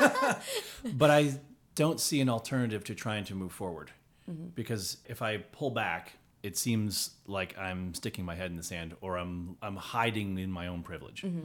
but 0.84 1.10
I 1.10 1.34
don't 1.74 2.00
see 2.00 2.20
an 2.20 2.28
alternative 2.28 2.84
to 2.84 2.94
trying 2.94 3.24
to 3.24 3.34
move 3.34 3.52
forward. 3.52 3.90
Mm-hmm. 4.30 4.48
Because 4.54 4.98
if 5.06 5.22
I 5.22 5.38
pull 5.38 5.70
back, 5.70 6.12
it 6.42 6.56
seems 6.56 7.10
like 7.26 7.56
I'm 7.58 7.94
sticking 7.94 8.24
my 8.24 8.34
head 8.34 8.50
in 8.50 8.56
the 8.56 8.62
sand 8.62 8.94
or 9.00 9.16
I'm 9.16 9.56
I'm 9.62 9.76
hiding 9.76 10.38
in 10.38 10.50
my 10.50 10.66
own 10.68 10.82
privilege. 10.82 11.22
Mm-hmm. 11.22 11.44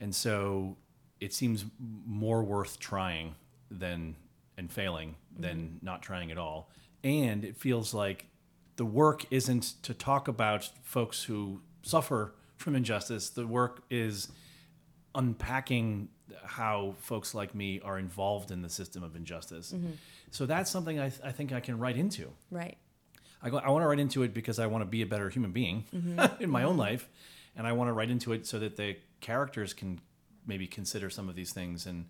And 0.00 0.14
so 0.14 0.76
it 1.20 1.32
seems 1.32 1.64
more 2.06 2.42
worth 2.42 2.78
trying 2.78 3.34
than 3.70 4.16
and 4.56 4.70
failing 4.70 5.16
than 5.36 5.56
mm-hmm. 5.56 5.86
not 5.86 6.02
trying 6.02 6.30
at 6.30 6.38
all. 6.38 6.70
And 7.02 7.44
it 7.44 7.56
feels 7.56 7.94
like 7.94 8.26
the 8.76 8.84
work 8.84 9.24
isn't 9.30 9.82
to 9.82 9.94
talk 9.94 10.28
about 10.28 10.70
folks 10.82 11.24
who 11.24 11.60
suffer 11.82 12.34
from 12.56 12.74
injustice. 12.76 13.30
The 13.30 13.46
work 13.46 13.82
is 13.90 14.28
unpacking 15.14 16.08
how 16.44 16.94
folks 16.98 17.34
like 17.34 17.54
me 17.54 17.80
are 17.84 17.98
involved 17.98 18.50
in 18.50 18.62
the 18.62 18.68
system 18.68 19.02
of 19.02 19.14
injustice. 19.14 19.72
Mm-hmm. 19.72 19.92
So 20.30 20.46
that's 20.46 20.70
something 20.70 20.98
I, 20.98 21.12
I 21.22 21.32
think 21.32 21.52
I 21.52 21.60
can 21.60 21.78
write 21.78 21.96
into. 21.96 22.30
right 22.50 22.76
I, 23.44 23.50
go, 23.50 23.58
I 23.58 23.68
want 23.68 23.82
to 23.82 23.86
write 23.86 24.00
into 24.00 24.22
it 24.22 24.32
because 24.32 24.58
I 24.58 24.66
want 24.66 24.82
to 24.82 24.86
be 24.86 25.02
a 25.02 25.06
better 25.06 25.28
human 25.28 25.52
being 25.52 25.84
mm-hmm. 25.94 26.18
in 26.42 26.48
my 26.48 26.62
own 26.62 26.72
mm-hmm. 26.72 26.80
life, 26.80 27.08
and 27.54 27.66
I 27.66 27.72
want 27.72 27.88
to 27.88 27.92
write 27.92 28.10
into 28.10 28.32
it 28.32 28.46
so 28.46 28.58
that 28.58 28.76
the 28.76 28.96
characters 29.20 29.74
can 29.74 30.00
maybe 30.46 30.66
consider 30.66 31.10
some 31.10 31.28
of 31.28 31.36
these 31.36 31.52
things. 31.52 31.86
And 31.86 32.06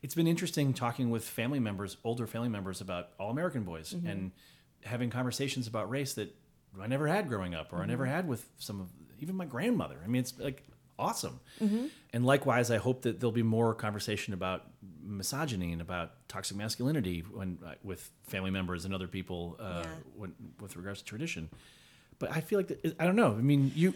it's 0.00 0.14
been 0.14 0.28
interesting 0.28 0.72
talking 0.72 1.10
with 1.10 1.24
family 1.24 1.58
members, 1.58 1.96
older 2.04 2.26
family 2.26 2.48
members, 2.48 2.80
about 2.80 3.10
All 3.18 3.30
American 3.30 3.64
Boys 3.64 3.92
and 3.92 4.30
having 4.84 5.10
conversations 5.10 5.66
about 5.66 5.90
race 5.90 6.14
that 6.14 6.34
I 6.80 6.86
never 6.86 7.08
had 7.08 7.28
growing 7.28 7.54
up, 7.54 7.72
or 7.72 7.82
I 7.82 7.86
never 7.86 8.06
had 8.06 8.28
with 8.28 8.46
some 8.58 8.80
of 8.80 8.88
even 9.18 9.34
my 9.34 9.44
grandmother. 9.44 9.96
I 10.04 10.06
mean, 10.06 10.20
it's 10.20 10.38
like 10.38 10.62
awesome. 10.98 11.40
And 12.12 12.24
likewise, 12.24 12.70
I 12.70 12.78
hope 12.78 13.02
that 13.02 13.20
there'll 13.20 13.32
be 13.32 13.42
more 13.42 13.74
conversation 13.74 14.32
about 14.34 14.64
misogyny 15.02 15.72
and 15.72 15.80
about 15.82 16.12
toxic 16.28 16.56
masculinity 16.56 17.20
when 17.20 17.58
uh, 17.64 17.74
with 17.84 18.10
family 18.28 18.50
members 18.50 18.84
and 18.84 18.94
other 18.94 19.06
people 19.08 19.56
uh, 19.60 19.82
Yeah. 19.84 19.90
when, 20.16 20.32
with 20.60 20.76
regards 20.76 21.00
to 21.00 21.04
tradition. 21.04 21.48
But 22.18 22.30
I 22.32 22.40
feel 22.40 22.58
like 22.58 22.68
that, 22.68 22.96
I 22.98 23.04
don't 23.04 23.16
know. 23.16 23.32
I 23.32 23.42
mean, 23.42 23.72
you. 23.74 23.94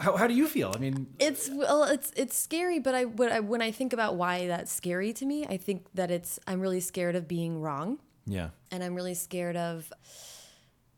How, 0.00 0.16
how 0.18 0.26
do 0.26 0.34
you 0.34 0.46
feel? 0.46 0.70
I 0.74 0.78
mean, 0.78 1.06
it's 1.18 1.48
well 1.50 1.84
it's 1.84 2.12
it's 2.14 2.36
scary 2.36 2.78
but 2.78 2.94
I, 2.94 3.06
when 3.06 3.32
I 3.32 3.40
when 3.40 3.62
i 3.62 3.70
think 3.70 3.94
about 3.94 4.16
why 4.16 4.46
that's 4.46 4.70
scary 4.70 5.14
to 5.14 5.24
me 5.24 5.46
i 5.48 5.56
think 5.56 5.86
that 5.94 6.10
it's 6.10 6.38
i'm 6.46 6.60
really 6.60 6.80
scared 6.80 7.16
of 7.16 7.26
being 7.26 7.62
wrong 7.62 7.98
yeah, 8.26 8.50
and 8.70 8.84
I'm 8.84 8.94
really 8.94 9.14
scared 9.14 9.56
of, 9.56 9.90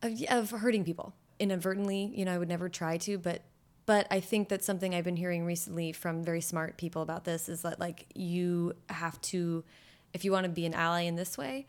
of 0.01 0.11
of 0.29 0.51
hurting 0.51 0.83
people 0.83 1.13
inadvertently. 1.39 2.11
You 2.13 2.25
know, 2.25 2.33
I 2.33 2.37
would 2.37 2.49
never 2.49 2.67
try 2.67 2.97
to, 2.97 3.17
but 3.17 3.43
but 3.91 4.07
I 4.09 4.21
think 4.21 4.47
that 4.47 4.63
something 4.63 4.95
I've 4.95 5.03
been 5.03 5.17
hearing 5.17 5.43
recently 5.43 5.91
from 5.91 6.23
very 6.23 6.39
smart 6.39 6.77
people 6.77 7.01
about 7.01 7.25
this 7.25 7.49
is 7.49 7.63
that 7.63 7.77
like 7.77 8.05
you 8.15 8.71
have 8.89 9.19
to, 9.23 9.65
if 10.13 10.23
you 10.23 10.31
want 10.31 10.45
to 10.45 10.49
be 10.49 10.65
an 10.65 10.73
ally 10.73 11.01
in 11.01 11.17
this 11.17 11.37
way, 11.37 11.67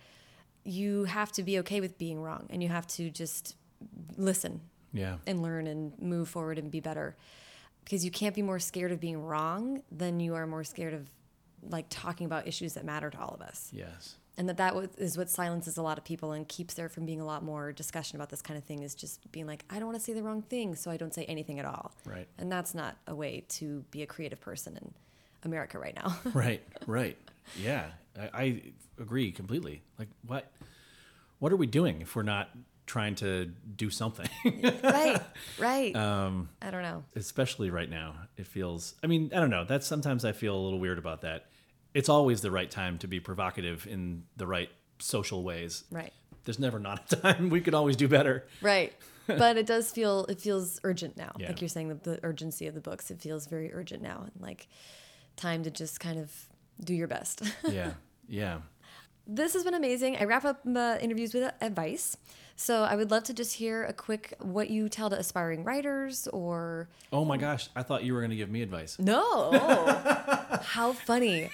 you 0.63 1.03
have 1.03 1.33
to 1.33 1.43
be 1.43 1.59
okay 1.59 1.81
with 1.81 1.99
being 1.99 2.23
wrong, 2.23 2.47
and 2.51 2.63
you 2.63 2.69
have 2.69 2.87
to 2.87 3.11
just 3.11 3.57
listen 4.17 4.61
yeah, 4.93 5.17
and 5.27 5.43
learn 5.43 5.67
and 5.67 6.01
move 6.01 6.29
forward 6.29 6.61
and 6.61 6.71
be 6.71 6.79
better. 6.79 7.17
Because 7.83 8.05
you 8.05 8.13
can't 8.13 8.37
be 8.37 8.43
more 8.43 8.61
scared 8.61 8.93
of 8.93 9.01
being 9.01 9.21
wrong 9.21 9.83
than 9.91 10.21
you 10.21 10.37
are 10.37 10.47
more 10.47 10.63
scared 10.63 10.95
of 10.95 11.11
like 11.71 11.87
talking 11.91 12.27
about 12.27 12.47
issues 12.47 12.75
that 12.75 12.85
matter 12.85 13.11
to 13.11 13.19
all 13.19 13.35
of 13.35 13.41
us. 13.41 13.69
Yes, 13.73 14.15
and 14.39 14.49
that 14.49 14.57
that 14.57 14.75
is 14.99 15.19
what 15.19 15.29
silences 15.29 15.77
a 15.77 15.83
lot 15.83 15.99
of 15.99 16.05
people 16.05 16.33
and 16.33 16.49
keeps 16.49 16.75
there 16.75 16.89
from 16.89 17.05
being 17.07 17.21
a 17.21 17.25
lot 17.25 17.43
more 17.45 17.73
discussion 17.73 18.17
about 18.17 18.31
this 18.31 18.41
kind 18.43 18.57
of 18.57 18.65
thing 18.65 18.83
is 18.83 18.95
just 18.95 19.31
being 19.33 19.47
like 19.47 19.65
i 19.71 19.75
don't 19.77 19.87
want 19.87 19.97
to 19.99 20.03
say 20.05 20.13
the 20.13 20.23
wrong 20.23 20.41
thing 20.43 20.75
so 20.75 20.91
i 20.91 20.97
don't 20.97 21.13
say 21.15 21.25
anything 21.27 21.59
at 21.59 21.65
all 21.67 21.93
Right. 22.07 22.27
and 22.39 22.51
that's 22.51 22.75
not 22.75 22.97
a 23.07 23.15
way 23.15 23.45
to 23.51 23.85
be 23.91 24.03
a 24.03 24.07
creative 24.07 24.41
person 24.41 24.77
in 24.77 24.95
america 25.45 25.79
right 25.79 25.95
now 25.95 26.17
right, 26.35 26.63
right. 26.87 27.17
Yeah, 27.61 27.87
I, 28.19 28.31
I 28.33 28.63
agree 29.01 29.33
completely. 29.33 29.83
Like, 29.99 30.09
what, 30.27 30.51
what 31.41 31.51
are 31.53 31.57
we 31.57 31.67
doing 31.67 32.01
if 32.01 32.15
we're 32.15 32.23
not 32.23 32.51
trying 32.87 33.17
to 33.17 33.47
do 33.77 33.91
something? 33.91 34.29
right 34.85 35.21
right 35.59 35.97
um, 35.97 36.49
i 36.63 36.71
don't 36.71 36.83
know 36.83 37.03
especially 37.17 37.69
right 37.71 37.91
now, 37.91 38.15
it 38.37 38.47
feels. 38.47 38.95
I 39.03 39.09
mean, 39.09 39.31
I 39.35 39.41
don't 39.41 39.51
know. 39.51 39.65
That's 39.65 39.87
sometimes 39.87 40.25
I 40.25 40.33
feel 40.33 40.57
a 40.57 40.63
little 40.63 40.79
weird 40.79 40.99
about 40.99 41.21
that. 41.23 41.47
It's 41.95 42.09
always 42.09 42.41
the 42.41 42.51
right 42.51 42.71
time 42.71 42.99
to 42.99 43.07
be 43.07 43.21
provocative 43.21 43.87
in 43.87 44.25
the 44.37 44.47
right 44.47 44.71
social 44.99 45.43
ways. 45.43 45.85
right 45.91 46.13
There's 46.45 46.59
never 46.59 46.79
not 46.79 47.13
a 47.13 47.17
time. 47.23 47.51
We 47.51 47.61
could 47.61 47.75
always 47.75 47.97
do 47.97 48.09
better. 48.09 48.47
right 48.61 48.93
but 49.27 49.57
it 49.57 49.67
does 49.67 49.91
feel 49.91 50.25
it 50.27 50.41
feels 50.41 50.81
urgent 50.83 51.17
now 51.17 51.33
Yeah. 51.39 51.47
like 51.49 51.61
you're 51.61 51.69
saying 51.69 51.89
the, 51.89 51.95
the 51.95 52.21
urgency 52.25 52.67
of 52.67 52.75
the 52.75 52.81
books 52.81 53.09
it 53.11 53.21
feels 53.21 53.47
very 53.47 53.73
urgent 53.73 54.03
now 54.03 54.23
and 54.25 54.33
like 54.43 54.67
time 55.37 55.63
to 55.63 55.71
just 55.71 56.01
kind 56.01 56.19
of 56.19 56.31
do 56.83 56.93
your 56.93 57.07
best 57.07 57.43
Yeah, 57.69 57.93
yeah. 58.29 58.59
this 59.27 59.53
has 59.55 59.63
been 59.65 59.75
amazing. 59.75 60.17
I 60.17 60.25
wrap 60.25 60.45
up 60.45 60.61
the 60.65 60.99
interviews 61.01 61.33
with 61.35 61.53
advice. 61.61 62.17
So 62.63 62.85
I 62.85 62.95
would 62.95 63.11
love 63.11 63.25
to 63.25 63.35
just 63.35 63.55
hear 63.55 63.83
a 63.83 63.93
quick 63.93 64.35
what 64.39 64.71
you 64.71 64.89
tell 64.89 65.11
to 65.11 65.19
aspiring 65.19 65.65
writers 65.65 66.29
or 66.29 66.89
Oh 67.13 67.25
my 67.25 67.37
gosh, 67.37 67.69
I 67.75 67.83
thought 67.83 68.05
you 68.05 68.15
were 68.15 68.21
going 68.21 68.31
to 68.31 68.37
give 68.37 68.51
me 68.51 68.63
advice. 68.63 69.01
no. 69.01 69.51
How 70.63 70.93
funny. 70.93 71.51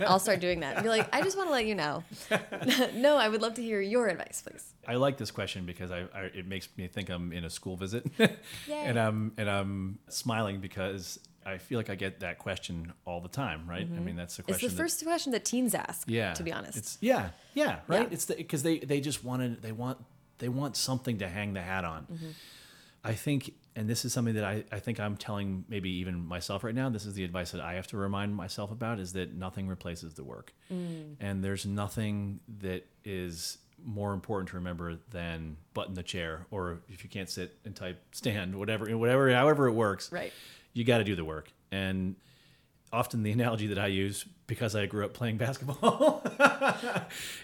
I'll 0.00 0.18
start 0.18 0.40
doing 0.40 0.60
that. 0.60 0.82
Be 0.82 0.90
like, 0.90 1.08
I 1.14 1.22
just 1.22 1.38
want 1.38 1.48
to 1.48 1.52
let 1.52 1.64
you 1.64 1.74
know. 1.74 2.04
no, 2.94 3.16
I 3.16 3.30
would 3.30 3.40
love 3.40 3.54
to 3.54 3.62
hear 3.62 3.80
your 3.80 4.08
advice, 4.08 4.42
please. 4.46 4.74
I 4.86 4.96
like 4.96 5.16
this 5.16 5.30
question 5.30 5.64
because 5.64 5.90
I, 5.90 6.00
I 6.14 6.24
it 6.34 6.46
makes 6.46 6.68
me 6.76 6.86
think 6.86 7.08
I'm 7.08 7.32
in 7.32 7.44
a 7.44 7.50
school 7.50 7.76
visit, 7.78 8.04
and 8.70 8.98
I'm 8.98 9.32
and 9.38 9.48
I'm 9.48 10.00
smiling 10.10 10.60
because 10.60 11.18
I 11.44 11.58
feel 11.58 11.78
like 11.78 11.90
I 11.90 11.94
get 11.94 12.20
that 12.20 12.38
question 12.38 12.92
all 13.06 13.20
the 13.20 13.28
time, 13.28 13.68
right? 13.68 13.86
I 13.96 14.00
mean, 14.00 14.16
that's 14.16 14.36
the 14.36 14.42
Mm-hmm. 14.42 14.50
It's 14.52 14.58
question. 14.60 14.68
the 14.68 14.74
that- 14.76 14.82
first 14.82 15.04
question 15.04 15.32
that 15.32 15.44
teens 15.44 15.74
ask. 15.74 16.08
yeah, 16.08 16.34
To 16.34 16.42
be 16.42 16.52
honest. 16.52 16.76
it's 16.78 16.98
yeah, 17.00 17.30
yeah, 17.54 17.80
right. 17.88 18.02
Yeah. 18.02 18.08
It's 18.12 18.26
because 18.26 18.62
they 18.62 18.78
they 18.78 19.00
just 19.00 19.24
wanted 19.24 19.62
they 19.62 19.72
want 19.72 19.98
they 20.38 20.48
want 20.48 20.76
something 20.76 21.18
to 21.18 21.28
hang 21.28 21.54
the 21.54 21.62
hat 21.62 21.84
on. 21.84 22.02
Mm-hmm. 22.12 22.28
I 23.02 23.14
think, 23.14 23.54
and 23.74 23.88
this 23.88 24.04
is 24.04 24.12
something 24.12 24.34
that 24.34 24.44
I, 24.44 24.62
I 24.70 24.78
think 24.78 25.00
I'm 25.00 25.16
telling 25.16 25.64
maybe 25.70 25.88
even 26.00 26.22
myself 26.26 26.62
right 26.64 26.74
now. 26.74 26.90
This 26.90 27.06
is 27.06 27.14
the 27.14 27.24
advice 27.24 27.50
that 27.52 27.62
I 27.62 27.72
have 27.74 27.86
to 27.88 27.96
remind 27.96 28.36
myself 28.36 28.70
about: 28.70 28.98
is 29.00 29.14
that 29.14 29.34
nothing 29.34 29.68
replaces 29.68 30.12
the 30.14 30.24
work, 30.24 30.52
Mm. 30.70 31.14
and 31.20 31.42
there's 31.42 31.64
nothing 31.64 32.40
that 32.60 32.84
is 33.04 33.56
more 33.82 34.12
important 34.12 34.50
to 34.50 34.56
remember 34.56 34.98
than 35.10 35.56
button 35.72 35.94
the 35.94 36.02
chair, 36.02 36.44
or 36.50 36.80
if 36.90 37.02
you 37.02 37.08
can't 37.08 37.30
sit 37.30 37.56
and 37.64 37.74
type, 37.74 37.98
stand, 38.12 38.54
whatever, 38.54 38.84
whatever, 38.98 39.32
however 39.32 39.66
it 39.68 39.72
works. 39.72 40.12
Right. 40.12 40.34
You 40.72 40.84
got 40.84 40.98
to 40.98 41.04
do 41.04 41.16
the 41.16 41.24
work, 41.24 41.52
and 41.70 42.16
often 42.92 43.22
the 43.22 43.30
analogy 43.30 43.68
that 43.68 43.78
I 43.78 43.86
use 43.86 44.24
because 44.46 44.74
I 44.74 44.86
grew 44.86 45.04
up 45.04 45.12
playing 45.14 45.36
basketball 45.46 46.22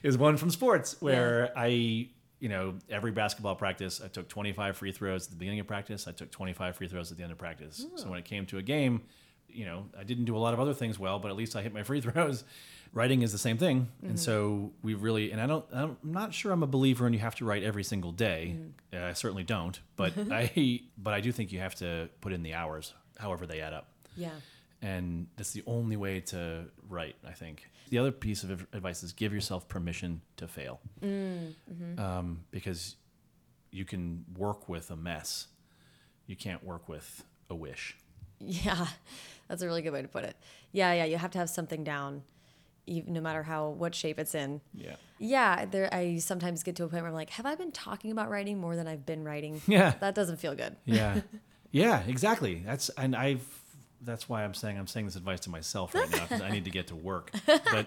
is 0.03 0.19
one 0.19 0.37
from 0.37 0.51
sports 0.51 0.97
where 1.01 1.53
I, 1.57 2.09
you 2.41 2.49
know, 2.49 2.75
every 2.91 3.13
basketball 3.13 3.55
practice, 3.55 4.01
I 4.05 4.09
took 4.09 4.29
25 4.29 4.77
free 4.77 4.93
throws 4.93 5.27
at 5.27 5.31
the 5.31 5.37
beginning 5.37 5.61
of 5.61 5.67
practice. 5.67 6.09
I 6.09 6.13
took 6.13 6.31
25 6.31 6.77
free 6.77 6.89
throws 6.89 7.11
at 7.13 7.17
the 7.19 7.23
end 7.23 7.33
of 7.33 7.39
practice. 7.39 7.87
So 7.95 8.09
when 8.11 8.19
it 8.19 8.25
came 8.25 8.47
to 8.47 8.59
a 8.59 8.63
game, 8.63 9.03
you 9.49 9.65
know, 9.65 9.87
I 9.99 10.03
didn't 10.05 10.25
do 10.25 10.37
a 10.37 10.39
lot 10.39 10.53
of 10.53 10.61
other 10.61 10.75
things 10.75 10.99
well, 10.99 11.19
but 11.19 11.31
at 11.31 11.37
least 11.37 11.55
I 11.57 11.63
hit 11.63 11.73
my 11.73 11.83
free 11.83 12.01
throws. 12.03 12.45
Writing 12.93 13.23
is 13.23 13.31
the 13.31 13.39
same 13.39 13.59
thing, 13.59 13.89
and 14.03 14.19
so 14.19 14.73
we 14.83 14.95
really, 14.95 15.31
and 15.31 15.39
I 15.41 15.47
don't, 15.47 15.65
I'm 15.71 15.99
not 16.03 16.33
sure 16.33 16.51
I'm 16.51 16.63
a 16.63 16.67
believer 16.69 17.07
in 17.07 17.13
you 17.13 17.19
have 17.19 17.35
to 17.37 17.45
write 17.45 17.63
every 17.63 17.85
single 17.85 18.11
day. 18.11 18.57
Uh, 18.91 18.99
I 18.99 19.13
certainly 19.13 19.43
don't, 19.43 19.79
but 19.97 20.15
I, 20.31 20.81
but 20.97 21.13
I 21.13 21.21
do 21.21 21.31
think 21.31 21.53
you 21.53 21.59
have 21.59 21.75
to 21.77 22.09
put 22.23 22.33
in 22.33 22.43
the 22.43 22.55
hours, 22.55 22.95
however 23.19 23.47
they 23.47 23.61
add 23.61 23.73
up 23.73 23.89
Yeah. 24.17 24.31
and 24.83 25.27
that's 25.37 25.53
the 25.53 25.63
only 25.67 25.97
way 25.97 26.21
to 26.21 26.67
write 26.89 27.17
i 27.27 27.33
think 27.33 27.69
the 27.91 27.99
other 27.99 28.13
piece 28.13 28.43
of 28.43 28.51
advice 28.73 29.03
is 29.03 29.13
give 29.13 29.33
yourself 29.33 29.69
permission 29.69 30.21
to 30.37 30.49
fail 30.49 30.81
um, 31.99 32.41
because 32.51 32.97
you 33.71 33.85
can 33.85 34.25
work 34.37 34.69
with 34.69 34.91
a 34.91 34.97
mess 34.97 35.49
you 36.27 36.37
can't 36.37 36.65
work 36.65 36.89
with 36.89 37.25
a 37.51 37.55
wish 37.55 37.97
Yeah, 38.39 38.87
that's 39.49 39.63
a 39.63 39.67
really 39.67 39.83
good 39.83 39.93
way 39.93 40.03
to 40.03 40.09
put 40.09 40.25
it. 40.25 40.37
Yeah, 40.73 40.93
yeah, 40.93 41.05
you 41.07 41.17
have 41.17 41.31
to 41.31 41.39
have 41.39 41.49
something 41.49 41.83
down, 41.85 42.23
even, 42.87 43.15
no 43.15 43.21
matter 43.23 43.43
how 43.43 43.69
what 43.71 43.95
shape 43.95 44.19
it's 44.19 44.35
in. 44.35 44.61
yeah 44.75 44.97
Yeah, 45.19 45.65
there. 45.65 45.89
I 45.95 46.19
sometimes 46.19 46.63
get 46.63 46.77
to 46.77 46.85
a 46.85 46.89
point 46.89 47.03
where 47.03 47.09
I'm 47.09 47.15
like, 47.15 47.31
have 47.31 47.47
I 47.47 47.55
been 47.55 47.73
talking 47.73 48.11
about 48.11 48.29
writing 48.29 48.59
more 48.59 48.77
than 48.77 48.87
I've 48.87 49.07
been 49.07 49.25
writing? 49.25 49.63
Yeah. 49.69 49.95
that 50.01 50.15
doesn't 50.15 50.37
feel 50.39 50.55
good. 50.55 50.77
yeah 50.85 51.21
yeah 51.71 52.03
exactly. 52.07 52.63
That's 52.65 52.89
and 52.91 53.15
i've 53.15 53.45
that's 54.03 54.29
why 54.29 54.45
i'm 54.45 54.55
saying 54.55 54.79
i'm 54.79 54.87
saying 54.87 55.07
this 55.07 55.17
advice 55.17 55.41
to 55.41 55.51
myself 55.51 55.95
right 55.95 56.11
now 56.11 56.21
because 56.23 56.43
i 56.43 56.51
need 56.51 56.65
to 56.65 56.71
get 56.71 56.89
to 56.89 56.97
work. 56.97 57.31
But 57.47 57.87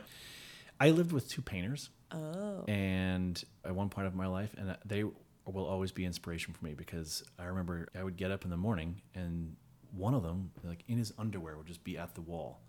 i 0.79 0.89
lived 0.89 1.11
with 1.11 1.29
two 1.29 1.41
painters. 1.41 1.89
Oh, 2.11 2.63
and 2.67 3.41
at 3.63 3.75
one 3.75 3.89
point 3.89 4.07
of 4.07 4.15
my 4.15 4.25
life 4.25 4.55
and 4.57 4.75
they 4.85 5.03
will 5.03 5.65
always 5.65 5.91
be 5.91 6.05
inspiration 6.05 6.53
for 6.53 6.65
me 6.65 6.73
because 6.73 7.23
i 7.37 7.45
remember 7.45 7.87
i 7.97 8.03
would 8.03 8.17
get 8.17 8.31
up 8.31 8.43
in 8.43 8.49
the 8.49 8.57
morning 8.57 9.01
and 9.13 9.55
one 9.95 10.13
of 10.15 10.23
them 10.23 10.51
like 10.63 10.83
in 10.87 10.97
his 10.97 11.13
underwear 11.19 11.55
would 11.55 11.67
just 11.67 11.83
be 11.83 11.97
at 11.97 12.15
the 12.15 12.21
wall 12.21 12.61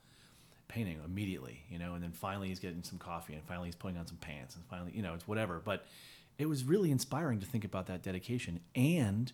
painting 0.69 0.99
immediately 1.05 1.63
you 1.71 1.79
know 1.79 1.95
and 1.95 2.03
then 2.03 2.13
finally 2.13 2.49
he's 2.49 2.59
getting 2.59 2.83
some 2.83 2.99
coffee 2.99 3.33
and 3.35 3.43
finally 3.45 3.69
he's 3.69 3.75
putting 3.75 3.97
on 3.97 4.07
some 4.07 4.19
pants 4.19 4.55
and 4.57 4.65
finally 4.67 4.93
you 4.95 5.03
know 5.03 5.15
it's 5.15 5.27
whatever. 5.27 5.61
But 5.65 5.87
it 6.39 6.49
was 6.49 6.65
really 6.65 6.91
inspiring 6.91 7.39
to 7.41 7.47
think 7.47 7.65
about 7.65 7.87
that 7.89 8.03
dedication. 8.03 8.61
And 8.75 9.31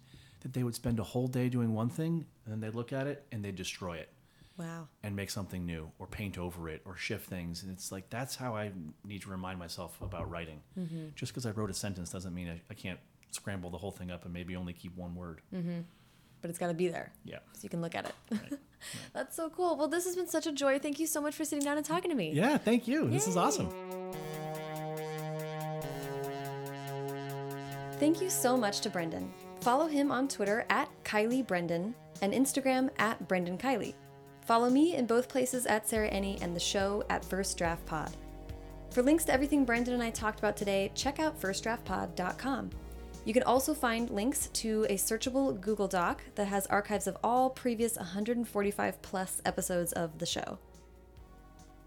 that 0.47 0.53
they 0.53 0.63
would 0.63 0.77
spend 0.77 1.01
a 1.01 1.03
whole 1.03 1.27
day 1.27 1.49
doing 1.49 1.75
one 1.75 1.89
thing 1.89 2.25
and 2.45 2.53
then 2.53 2.61
they'd 2.61 2.77
look 2.77 2.93
at 2.93 3.09
it 3.09 3.27
and 3.33 3.45
they'd 3.45 3.57
destroy 3.57 3.97
it 3.97 4.09
wow. 4.57 4.87
and 5.03 5.17
make 5.17 5.29
something 5.29 5.67
new 5.67 5.91
or 5.99 6.07
paint 6.07 6.39
over 6.39 6.69
it 6.69 6.83
or 6.85 6.97
shift 6.97 7.29
things 7.29 7.65
and 7.65 7.73
it's 7.73 7.91
like 7.91 8.09
that's 8.11 8.37
how 8.37 8.55
i 8.55 8.71
need 9.05 9.21
to 9.21 9.29
remind 9.29 9.59
myself 9.59 10.01
about 10.01 10.31
writing 10.31 10.61
mm-hmm. 10.79 11.07
just 11.17 11.33
because 11.33 11.47
i 11.47 11.51
wrote 11.51 11.69
a 11.69 11.75
sentence 11.75 12.11
doesn't 12.11 12.33
mean 12.33 12.49
I, 12.49 12.61
I 12.71 12.75
can't 12.75 13.01
scramble 13.33 13.71
the 13.71 13.79
whole 13.79 13.91
thing 13.91 14.13
up 14.13 14.25
and 14.25 14.33
maybe 14.33 14.55
only 14.55 14.73
keep 14.73 14.97
one 14.97 15.15
word 15.17 15.41
mm-hmm. 15.53 15.81
But 16.43 16.51
it's 16.51 16.59
got 16.61 16.69
to 16.69 16.75
be 16.75 16.87
there, 16.87 17.13
yeah 17.25 17.39
so 17.55 17.61
you 17.63 17.71
can 17.71 17.81
look 17.81 17.97
at 17.97 18.05
it. 18.05 18.15
right. 18.31 18.61
That's 19.15 19.35
so 19.35 19.49
cool. 19.49 19.75
Well, 19.75 19.89
this 19.89 20.05
has 20.05 20.15
been 20.15 20.29
such 20.29 20.47
a 20.47 20.53
joy. 20.53 20.79
Thank 20.79 21.01
you 21.01 21.07
so 21.07 21.21
much 21.21 21.35
for 21.35 21.47
sitting 21.47 21.65
down 21.65 21.77
and 21.79 21.85
talking 21.85 22.11
to 22.11 22.17
me. 22.17 22.33
yeah 22.35 22.57
thank 22.59 22.87
you 22.87 23.09
this 23.09 23.27
is 23.27 23.37
awesome 23.37 23.69
Thank 27.99 28.21
you 28.21 28.29
so 28.29 28.59
much 28.59 28.81
to 28.81 28.91
Brendan. 28.91 29.33
Follow 29.61 29.87
him 29.87 30.13
on 30.13 30.29
Twitter 30.29 30.65
at 30.71 30.89
Kiely 31.05 31.47
Brendan 31.47 31.95
and 32.23 32.33
Instagram 32.33 32.91
at 32.99 33.27
Brendan 33.29 33.59
Kiely. 33.59 33.95
Follow 34.47 34.71
me 34.71 34.95
in 34.95 35.07
both 35.07 35.29
places 35.29 35.67
at 35.67 35.89
Sarah 35.89 36.11
Enni 36.11 36.41
and 36.41 36.55
the 36.55 36.61
show 36.61 37.05
at 37.11 37.25
First 37.25 37.59
Draft 37.59 37.85
Pod. 37.85 38.11
For 38.91 39.03
links 39.03 39.25
to 39.25 39.33
everything 39.33 39.65
Brendan 39.65 39.95
and 39.95 40.03
I 40.03 40.11
talked 40.11 40.39
about 40.39 40.57
today, 40.57 40.93
check 40.95 41.19
out 41.19 41.41
firstdraftpod.com. 41.41 42.71
You 43.25 43.35
can 43.35 43.43
also 43.43 43.75
find 43.75 44.09
links 44.09 44.47
to 44.55 44.87
a 44.89 44.95
searchable 44.95 45.61
Google 45.61 45.89
Doc 45.89 46.23
that 46.37 46.47
has 46.47 46.67
archives 46.69 47.09
of 47.09 47.17
all 47.25 47.51
previous 47.51 47.97
145 47.97 49.03
plus 49.03 49.43
episodes 49.45 49.93
of 49.93 50.17
the 50.19 50.27
show. 50.27 50.59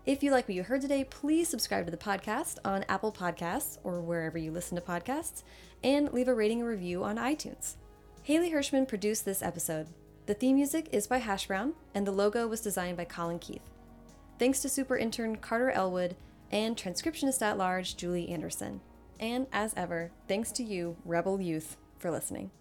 If 0.06 0.24
you 0.24 0.32
like 0.32 0.47
what 0.47 0.56
you 0.56 0.64
heard 0.64 0.82
today, 0.82 1.04
please 1.04 1.50
subscribe 1.50 1.86
to 1.86 1.91
the 1.91 1.97
podcast 1.97 2.58
on 2.64 2.86
Apple 2.88 3.12
Podcasts 3.12 3.78
or 3.84 4.00
wherever 4.00 4.38
you 4.38 4.52
listen 4.52 4.76
to 4.76 4.82
podcasts, 4.82 5.43
and 5.84 6.12
leave 6.14 6.28
a 6.28 6.34
rating 6.34 6.62
and 6.62 6.70
review 6.70 7.04
on 7.04 7.18
iTunes. 7.18 7.76
Haley 8.24 8.52
Hirschman 8.52 8.88
produced 8.88 9.26
this 9.26 9.41
episode. 9.41 9.88
The 10.26 10.34
theme 10.34 10.56
music 10.56 10.88
is 10.91 11.08
by 11.08 11.18
Hash 11.18 11.47
Brown, 11.47 11.74
and 11.93 12.08
the 12.08 12.12
logo 12.12 12.47
was 12.47 12.62
designed 12.62 12.97
by 12.97 13.06
Colin 13.06 13.39
Keith. 13.39 13.70
Thanks 14.39 14.62
to 14.62 14.70
super 14.70 14.97
intern 14.97 15.36
Carter 15.36 15.72
Elwood 15.72 16.16
and 16.52 16.78
transcriptionist 16.78 17.41
at 17.41 17.58
large 17.58 17.97
Julie 17.97 18.30
Anderson. 18.30 18.82
And 19.20 19.47
as 19.52 19.74
ever, 19.76 20.12
thanks 20.28 20.52
to 20.54 20.64
you, 20.64 20.95
Rebel 21.04 21.41
Youth, 21.41 21.76
for 21.97 22.10
listening. 22.10 22.52